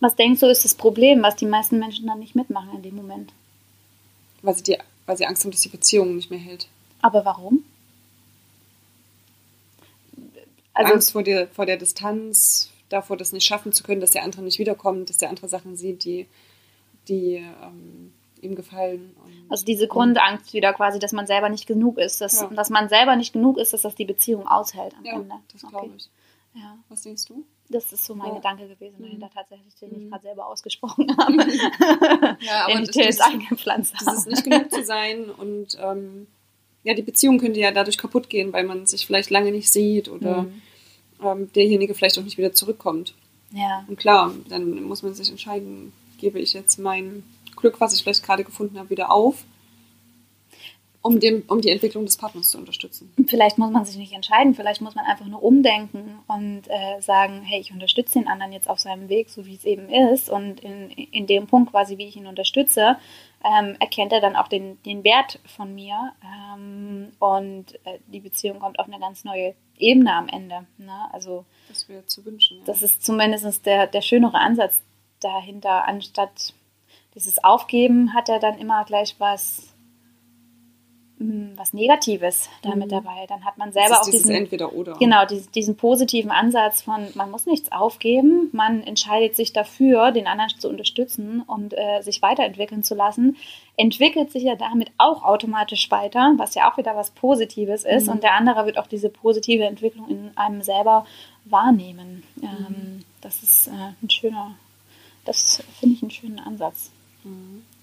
Was 0.00 0.14
denkst 0.14 0.40
du, 0.40 0.46
ist 0.46 0.64
das 0.64 0.74
Problem, 0.74 1.22
was 1.22 1.36
die 1.36 1.46
meisten 1.46 1.78
Menschen 1.78 2.06
dann 2.06 2.20
nicht 2.20 2.34
mitmachen 2.34 2.70
in 2.74 2.82
dem 2.82 2.96
Moment? 2.96 3.32
Weil 4.42 4.54
sie, 4.54 4.62
die, 4.62 4.78
weil 5.06 5.16
sie 5.16 5.26
Angst 5.26 5.44
haben, 5.44 5.50
dass 5.50 5.60
die 5.60 5.68
Beziehung 5.68 6.14
nicht 6.16 6.30
mehr 6.30 6.38
hält. 6.38 6.68
Aber 7.02 7.24
warum? 7.24 7.64
Also, 10.74 10.92
Angst 10.94 11.12
vor 11.12 11.24
der, 11.24 11.48
vor 11.48 11.66
der 11.66 11.76
Distanz, 11.76 12.70
davor, 12.88 13.16
das 13.16 13.32
nicht 13.32 13.44
schaffen 13.44 13.72
zu 13.72 13.82
können, 13.82 14.00
dass 14.00 14.12
der 14.12 14.22
andere 14.22 14.42
nicht 14.42 14.58
wiederkommt, 14.58 15.10
dass 15.10 15.18
der 15.18 15.28
andere 15.28 15.48
Sachen 15.48 15.76
sieht, 15.76 16.04
die, 16.04 16.26
die 17.08 17.34
ähm, 17.34 18.12
ihm 18.40 18.54
gefallen. 18.54 19.14
Also 19.48 19.64
diese 19.64 19.88
Grundangst 19.88 20.52
wieder 20.52 20.72
quasi, 20.72 20.98
dass 20.98 21.12
man 21.12 21.26
selber 21.26 21.48
nicht 21.48 21.66
genug 21.66 21.98
ist, 21.98 22.20
dass, 22.20 22.40
ja. 22.40 22.46
dass 22.48 22.70
man 22.70 22.88
selber 22.88 23.16
nicht 23.16 23.32
genug 23.32 23.58
ist, 23.58 23.72
dass 23.72 23.82
das 23.82 23.94
die 23.94 24.04
Beziehung 24.04 24.46
aushält 24.46 24.94
am 24.96 25.04
ja, 25.04 25.14
Ende. 25.14 25.34
das 25.52 25.62
glaube 25.62 25.76
okay. 25.76 25.90
ich. 25.96 26.08
Ja. 26.54 26.76
Was 26.88 27.02
denkst 27.02 27.24
du? 27.26 27.44
Das 27.68 27.92
ist 27.92 28.04
so 28.04 28.14
mein 28.14 28.28
Ja. 28.28 28.34
Gedanke 28.36 28.66
gewesen 28.68 28.96
Mhm. 28.98 29.04
dahinter 29.04 29.30
tatsächlich, 29.34 29.74
den 29.76 29.90
ich 29.92 29.98
Mhm. 30.04 30.10
gerade 30.10 30.22
selber 30.22 30.46
ausgesprochen 30.46 31.06
habe. 31.18 31.34
Ja, 32.40 32.66
den 32.66 32.76
aber 32.76 32.80
ich 32.80 32.86
das- 32.86 32.90
dir 32.90 33.04
jetzt 33.04 33.20
das- 33.20 33.26
eingepflanzt 33.26 33.94
habe. 33.94 34.04
Dieses 34.10 34.26
nicht 34.26 34.44
genug 34.44 34.70
zu 34.72 34.82
sein 34.84 35.30
und 35.30 35.76
ähm, 35.80 36.26
ja, 36.84 36.94
die 36.94 37.02
Beziehung 37.02 37.38
könnte 37.38 37.60
ja 37.60 37.70
dadurch 37.70 37.98
kaputt 37.98 38.30
gehen, 38.30 38.52
weil 38.52 38.64
man 38.64 38.86
sich 38.86 39.06
vielleicht 39.06 39.30
lange 39.30 39.50
nicht 39.52 39.70
sieht 39.70 40.08
oder 40.08 40.42
Mhm. 40.42 40.62
ähm, 41.22 41.52
derjenige 41.52 41.94
vielleicht 41.94 42.18
auch 42.18 42.22
nicht 42.24 42.38
wieder 42.38 42.52
zurückkommt. 42.52 43.14
Ja. 43.52 43.84
Und 43.88 43.98
klar, 43.98 44.32
dann 44.48 44.82
muss 44.84 45.02
man 45.02 45.14
sich 45.14 45.30
entscheiden, 45.30 45.92
gebe 46.18 46.38
ich 46.38 46.52
jetzt 46.52 46.78
mein 46.78 47.22
Glück, 47.56 47.80
was 47.80 47.92
ich 47.94 48.02
vielleicht 48.02 48.22
gerade 48.22 48.44
gefunden 48.44 48.78
habe, 48.78 48.90
wieder 48.90 49.10
auf, 49.10 49.44
um, 51.08 51.20
dem, 51.20 51.42
um 51.48 51.62
die 51.62 51.70
Entwicklung 51.70 52.04
des 52.04 52.18
Partners 52.18 52.50
zu 52.50 52.58
unterstützen. 52.58 53.12
Vielleicht 53.26 53.56
muss 53.56 53.70
man 53.70 53.86
sich 53.86 53.96
nicht 53.96 54.12
entscheiden, 54.12 54.54
vielleicht 54.54 54.82
muss 54.82 54.94
man 54.94 55.06
einfach 55.06 55.24
nur 55.24 55.42
umdenken 55.42 56.18
und 56.26 56.62
äh, 56.68 57.00
sagen, 57.00 57.40
hey, 57.42 57.60
ich 57.60 57.72
unterstütze 57.72 58.18
den 58.18 58.28
anderen 58.28 58.52
jetzt 58.52 58.68
auf 58.68 58.78
seinem 58.78 59.08
Weg, 59.08 59.30
so 59.30 59.46
wie 59.46 59.54
es 59.54 59.64
eben 59.64 59.88
ist. 59.88 60.28
Und 60.28 60.60
in, 60.60 60.90
in 60.90 61.26
dem 61.26 61.46
Punkt 61.46 61.70
quasi, 61.70 61.96
wie 61.96 62.06
ich 62.06 62.16
ihn 62.16 62.26
unterstütze, 62.26 62.98
ähm, 63.42 63.76
erkennt 63.80 64.12
er 64.12 64.20
dann 64.20 64.36
auch 64.36 64.48
den, 64.48 64.82
den 64.82 65.02
Wert 65.02 65.40
von 65.46 65.74
mir 65.74 66.12
ähm, 66.22 67.12
und 67.20 67.74
äh, 67.86 67.98
die 68.08 68.20
Beziehung 68.20 68.58
kommt 68.58 68.78
auf 68.78 68.86
eine 68.86 69.00
ganz 69.00 69.24
neue 69.24 69.54
Ebene 69.78 70.12
am 70.12 70.28
Ende. 70.28 70.66
Ne? 70.76 71.08
Also 71.12 71.46
Das 71.68 71.88
wäre 71.88 72.04
zu 72.04 72.24
wünschen. 72.26 72.58
Ja. 72.58 72.64
das 72.66 72.82
ist 72.82 73.02
zumindest 73.02 73.64
der, 73.64 73.86
der 73.86 74.02
schönere 74.02 74.38
Ansatz 74.38 74.82
dahinter, 75.20 75.88
anstatt 75.88 76.52
dieses 77.14 77.42
Aufgeben 77.42 78.14
hat 78.14 78.28
er 78.28 78.38
dann 78.38 78.58
immer 78.58 78.84
gleich 78.84 79.16
was, 79.18 79.74
was 81.56 81.72
Negatives 81.72 82.48
damit 82.62 82.86
Mhm. 82.86 82.90
dabei. 82.96 83.26
Dann 83.28 83.44
hat 83.44 83.58
man 83.58 83.72
selber 83.72 84.00
auch 84.00 84.04
diesen, 84.08 84.30
Entweder-Oder. 84.30 84.94
genau, 84.98 85.24
diesen, 85.26 85.50
diesen 85.52 85.76
positiven 85.76 86.30
Ansatz 86.30 86.82
von, 86.82 87.08
man 87.14 87.30
muss 87.30 87.46
nichts 87.46 87.72
aufgeben, 87.72 88.48
man 88.52 88.82
entscheidet 88.84 89.34
sich 89.34 89.52
dafür, 89.52 90.12
den 90.12 90.26
anderen 90.28 90.50
zu 90.60 90.68
unterstützen 90.68 91.42
und 91.42 91.74
äh, 91.76 92.02
sich 92.02 92.22
weiterentwickeln 92.22 92.82
zu 92.84 92.94
lassen, 92.94 93.36
entwickelt 93.76 94.30
sich 94.30 94.44
ja 94.44 94.54
damit 94.54 94.90
auch 94.98 95.24
automatisch 95.24 95.90
weiter, 95.90 96.34
was 96.36 96.54
ja 96.54 96.70
auch 96.70 96.76
wieder 96.78 96.94
was 96.94 97.10
Positives 97.10 97.84
ist 97.84 98.06
Mhm. 98.06 98.12
und 98.12 98.22
der 98.22 98.34
andere 98.34 98.64
wird 98.66 98.78
auch 98.78 98.86
diese 98.86 99.08
positive 99.08 99.64
Entwicklung 99.64 100.08
in 100.08 100.30
einem 100.36 100.62
selber 100.62 101.04
wahrnehmen. 101.46 102.22
Mhm. 102.36 102.44
Ähm, 102.44 103.04
das 103.20 103.42
ist 103.42 103.66
äh, 103.66 103.70
ein 104.02 104.10
schöner, 104.10 104.54
das 105.24 105.64
finde 105.80 105.96
ich 105.96 106.02
einen 106.02 106.10
schönen 106.12 106.38
Ansatz 106.38 106.90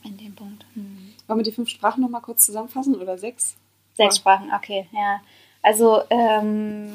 In 0.06 0.18
dem 0.18 0.36
Punkt. 0.36 0.66
Mhm. 0.76 1.14
Wollen 1.28 1.40
wir 1.40 1.44
die 1.44 1.52
fünf 1.52 1.70
Sprachen 1.70 2.02
nochmal 2.02 2.22
kurz 2.22 2.46
zusammenfassen 2.46 2.96
oder 2.96 3.18
sechs? 3.18 3.58
Sechs 3.96 4.18
Sprachen, 4.18 4.52
okay, 4.54 4.88
ja. 4.92 5.22
Also 5.62 6.02
ähm, 6.10 6.92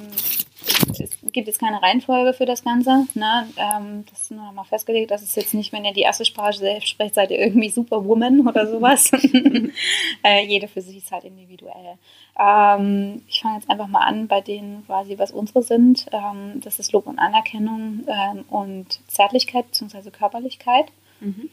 es 0.99 1.33
gibt 1.33 1.49
es 1.49 1.59
keine 1.59 1.83
Reihenfolge 1.83 2.33
für 2.35 2.47
das 2.47 2.63
Ganze. 2.63 3.07
Ne? 3.15 3.49
Ähm, 3.57 4.05
das 4.11 4.23
ist 4.23 4.31
nur 4.31 4.45
noch 4.45 4.53
mal 4.53 4.65
festgelegt. 4.65 5.11
Das 5.11 5.23
ist 5.23 5.37
jetzt 5.37 5.55
nicht, 5.55 5.73
wenn 5.73 5.85
ihr 5.85 5.93
die 5.93 6.03
erste 6.03 6.25
Sprache 6.25 6.53
selbst 6.53 6.89
sprecht, 6.89 7.15
seid 7.15 7.31
ihr 7.31 7.39
irgendwie 7.39 7.71
Superwoman 7.71 8.47
oder 8.47 8.67
sowas. 8.67 9.11
äh, 10.25 10.45
jede 10.47 10.69
für 10.69 10.83
sich 10.83 10.99
ist 10.99 11.11
halt 11.11 11.25
individuell. 11.25 11.99
Ähm, 12.39 13.23
ich 13.29 13.41
fange 13.41 13.57
jetzt 13.57 13.71
einfach 13.71 13.87
mal 13.89 14.05
an 14.05 14.29
bei 14.29 14.41
denen 14.41 14.85
quasi, 14.87 15.19
was 15.19 15.33
unsere 15.33 15.63
sind. 15.63 16.07
Ähm, 16.13 16.61
das 16.63 16.79
ist 16.79 16.93
Lob 16.93 17.07
und 17.07 17.19
Anerkennung 17.19 18.05
ähm, 18.07 18.45
und 18.49 19.01
Zärtlichkeit 19.09 19.67
bzw. 19.67 20.11
Körperlichkeit. 20.11 20.87
Mhm. 21.21 21.51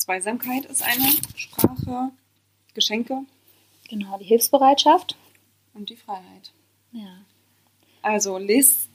Zweisamkeit 0.00 0.64
ist 0.64 0.82
eine 0.82 1.06
Sprache. 1.36 2.10
Geschenke. 2.74 3.22
Genau, 3.88 4.18
die 4.18 4.24
Hilfsbereitschaft. 4.24 5.16
Und 5.74 5.90
die 5.90 5.96
Freiheit. 5.96 6.52
Ja. 6.92 7.24
Also 8.02 8.38
lest 8.38 8.88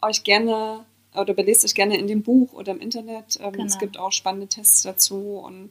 euch 0.00 0.24
gerne 0.24 0.84
oder 1.14 1.34
belest 1.34 1.64
euch 1.64 1.74
gerne 1.74 1.98
in 1.98 2.06
dem 2.06 2.22
Buch 2.22 2.52
oder 2.52 2.72
im 2.72 2.80
Internet. 2.80 3.38
Ähm, 3.40 3.52
genau. 3.52 3.64
Es 3.66 3.78
gibt 3.78 3.98
auch 3.98 4.12
spannende 4.12 4.48
Tests 4.48 4.82
dazu 4.82 5.38
und 5.38 5.70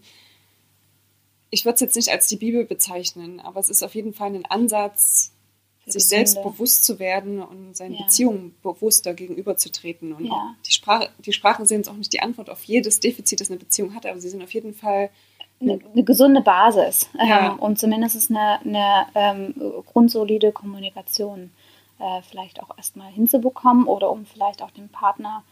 ich 1.50 1.66
würde 1.66 1.76
es 1.76 1.82
jetzt 1.82 1.96
nicht 1.96 2.10
als 2.10 2.28
die 2.28 2.36
Bibel 2.36 2.66
bezeichnen, 2.66 3.40
aber 3.40 3.60
es 3.60 3.70
ist 3.70 3.84
auf 3.84 3.96
jeden 3.96 4.14
Fall 4.14 4.36
ein 4.36 4.46
Ansatz, 4.46 5.32
sich 5.86 6.08
selbst 6.08 6.42
bewusst 6.42 6.84
zu 6.84 7.00
werden 7.00 7.42
und 7.42 7.78
seinen 7.78 7.94
ja. 7.94 8.04
Beziehungen 8.04 8.56
bewusster 8.64 9.14
gegenüberzutreten. 9.14 10.14
Und 10.14 10.26
ja. 10.26 10.56
die, 10.66 10.72
Sprache, 10.72 11.10
die 11.20 11.34
Sprachen 11.34 11.66
sind 11.66 11.78
jetzt 11.78 11.90
auch 11.90 11.96
nicht 11.96 12.12
die 12.12 12.22
Antwort 12.22 12.50
auf 12.50 12.64
jedes 12.64 13.00
Defizit, 13.00 13.40
das 13.40 13.50
eine 13.50 13.60
Beziehung 13.60 13.94
hat, 13.94 14.06
aber 14.06 14.20
sie 14.20 14.30
sind 14.30 14.42
auf 14.42 14.54
jeden 14.54 14.74
Fall 14.74 15.10
eine, 15.62 15.80
eine 15.94 16.04
gesunde 16.04 16.42
Basis 16.42 17.10
ja. 17.14 17.54
ähm, 17.54 17.60
und 17.60 17.80
zumindest 17.80 18.30
eine, 18.32 18.60
eine 18.62 19.06
ähm, 19.16 19.54
grundsolide 19.86 20.52
Kommunikation 20.52 21.52
äh, 22.00 22.22
vielleicht 22.24 22.62
auch 22.62 22.76
erstmal 22.76 23.12
hinzubekommen 23.12 23.86
oder 23.86 24.10
um 24.10 24.26
vielleicht 24.26 24.62
auch 24.62 24.72
den 24.72 24.90
Partner, 24.90 25.44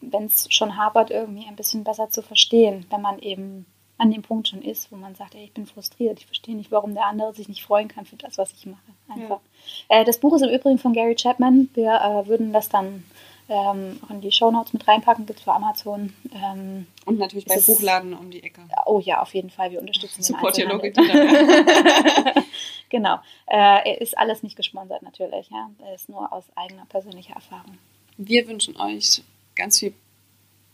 wenn 0.00 0.24
es 0.24 0.52
schon 0.52 0.76
hapert, 0.76 1.10
irgendwie 1.10 1.46
ein 1.46 1.56
bisschen 1.56 1.84
besser 1.84 2.10
zu 2.10 2.22
verstehen, 2.22 2.86
wenn 2.90 3.00
man 3.00 3.18
eben 3.20 3.66
an 3.98 4.10
dem 4.10 4.22
Punkt 4.22 4.48
schon 4.48 4.62
ist, 4.62 4.92
wo 4.92 4.96
man 4.96 5.14
sagt, 5.14 5.34
ey, 5.34 5.44
ich 5.44 5.52
bin 5.52 5.66
frustriert, 5.66 6.18
ich 6.18 6.26
verstehe 6.26 6.54
nicht, 6.54 6.70
warum 6.70 6.94
der 6.94 7.06
andere 7.06 7.32
sich 7.32 7.48
nicht 7.48 7.62
freuen 7.62 7.88
kann 7.88 8.04
für 8.04 8.16
das, 8.16 8.36
was 8.36 8.52
ich 8.52 8.66
mache. 8.66 8.80
Einfach. 9.08 9.40
Ja. 9.88 10.00
Äh, 10.00 10.04
das 10.04 10.18
Buch 10.20 10.34
ist 10.34 10.42
im 10.42 10.50
Übrigen 10.50 10.78
von 10.78 10.92
Gary 10.92 11.14
Chapman. 11.14 11.70
Wir 11.74 11.94
äh, 11.94 12.28
würden 12.28 12.52
das 12.52 12.68
dann 12.68 13.04
ähm, 13.48 14.00
auch 14.04 14.10
in 14.10 14.20
die 14.20 14.32
Shownotes 14.32 14.72
mit 14.72 14.86
reinpacken, 14.86 15.24
gibt 15.26 15.38
es 15.38 15.44
für 15.44 15.52
Amazon. 15.52 16.12
Ähm, 16.34 16.86
und 17.04 17.18
natürlich 17.18 17.46
bei 17.46 17.58
Buchladen 17.60 18.12
um 18.14 18.30
die 18.30 18.42
Ecke. 18.42 18.62
Oh 18.86 19.00
ja, 19.00 19.22
auf 19.22 19.34
jeden 19.34 19.50
Fall, 19.50 19.70
wir 19.70 19.80
unterstützen 19.80 20.22
Support 20.22 20.56
den 20.56 20.68
Local 20.68 20.92
Genau. 22.88 23.18
Äh, 23.46 24.02
ist 24.02 24.16
alles 24.18 24.42
nicht 24.42 24.56
gesponsert 24.56 25.02
natürlich, 25.02 25.48
ja. 25.50 25.70
Er 25.84 25.94
ist 25.94 26.08
nur 26.08 26.32
aus 26.32 26.44
eigener 26.54 26.86
persönlicher 26.86 27.34
Erfahrung. 27.34 27.78
Wir 28.16 28.46
wünschen 28.48 28.76
euch 28.80 29.22
ganz 29.54 29.78
viel 29.78 29.94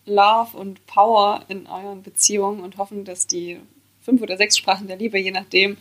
Love 0.05 0.57
und 0.57 0.85
Power 0.87 1.45
in 1.49 1.67
euren 1.67 2.03
Beziehungen 2.03 2.61
und 2.61 2.77
hoffen, 2.79 3.05
dass 3.05 3.27
die 3.27 3.61
fünf 4.01 4.21
oder 4.23 4.37
sechs 4.37 4.57
Sprachen 4.57 4.88
der 4.88 4.97
Liebe, 4.97 5.19
je 5.19 5.31
nachdem, 5.31 5.77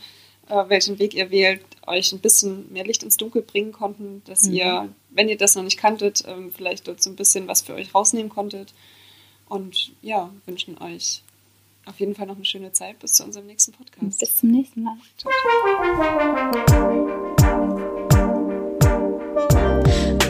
äh, 0.47 0.63
welchen 0.67 0.99
Weg 0.99 1.13
ihr 1.13 1.31
wählt, 1.31 1.61
euch 1.87 2.11
ein 2.11 2.19
bisschen 2.19 2.71
mehr 2.71 2.85
Licht 2.85 3.03
ins 3.03 3.17
Dunkel 3.17 3.41
bringen 3.41 3.71
konnten, 3.71 4.21
dass 4.25 4.43
mhm. 4.43 4.53
ihr, 4.53 4.89
wenn 5.09 5.29
ihr 5.29 5.37
das 5.37 5.55
noch 5.55 5.63
nicht 5.63 5.77
kanntet, 5.77 6.23
ähm, 6.27 6.51
vielleicht 6.51 6.87
dort 6.87 7.01
so 7.01 7.09
ein 7.09 7.15
bisschen 7.15 7.47
was 7.47 7.61
für 7.61 7.73
euch 7.73 7.93
rausnehmen 7.95 8.29
konntet. 8.29 8.73
Und 9.49 9.91
ja, 10.01 10.31
wünschen 10.45 10.77
euch 10.77 11.23
auf 11.85 11.99
jeden 11.99 12.15
Fall 12.15 12.27
noch 12.27 12.35
eine 12.35 12.45
schöne 12.45 12.71
Zeit 12.71 12.99
bis 12.99 13.13
zu 13.13 13.23
unserem 13.23 13.47
nächsten 13.47 13.71
Podcast. 13.71 14.19
Bis 14.19 14.37
zum 14.37 14.51
nächsten 14.51 14.83
Mal. 14.83 14.97
Ciao, 15.17 15.31
ciao. 15.41 16.61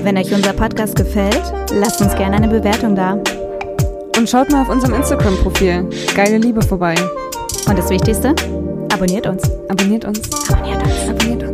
Wenn 0.03 0.17
euch 0.17 0.33
unser 0.33 0.53
Podcast 0.53 0.95
gefällt, 0.95 1.43
lasst 1.71 2.01
uns 2.01 2.15
gerne 2.15 2.37
eine 2.37 2.47
Bewertung 2.47 2.95
da. 2.95 3.21
Und 4.21 4.29
schaut 4.29 4.51
mal 4.51 4.61
auf 4.61 4.69
unserem 4.69 4.93
Instagram-Profil 4.93 5.89
Geile 6.13 6.37
Liebe 6.37 6.61
vorbei. 6.61 6.93
Und 7.67 7.75
das 7.75 7.89
Wichtigste, 7.89 8.35
Abonniert 8.93 9.25
uns. 9.25 9.49
Abonniert 9.67 10.05
uns. 10.05 10.21
Abonniert 10.47 10.83
uns. 10.83 11.09
Abonniert 11.09 11.41
uns. 11.41 11.50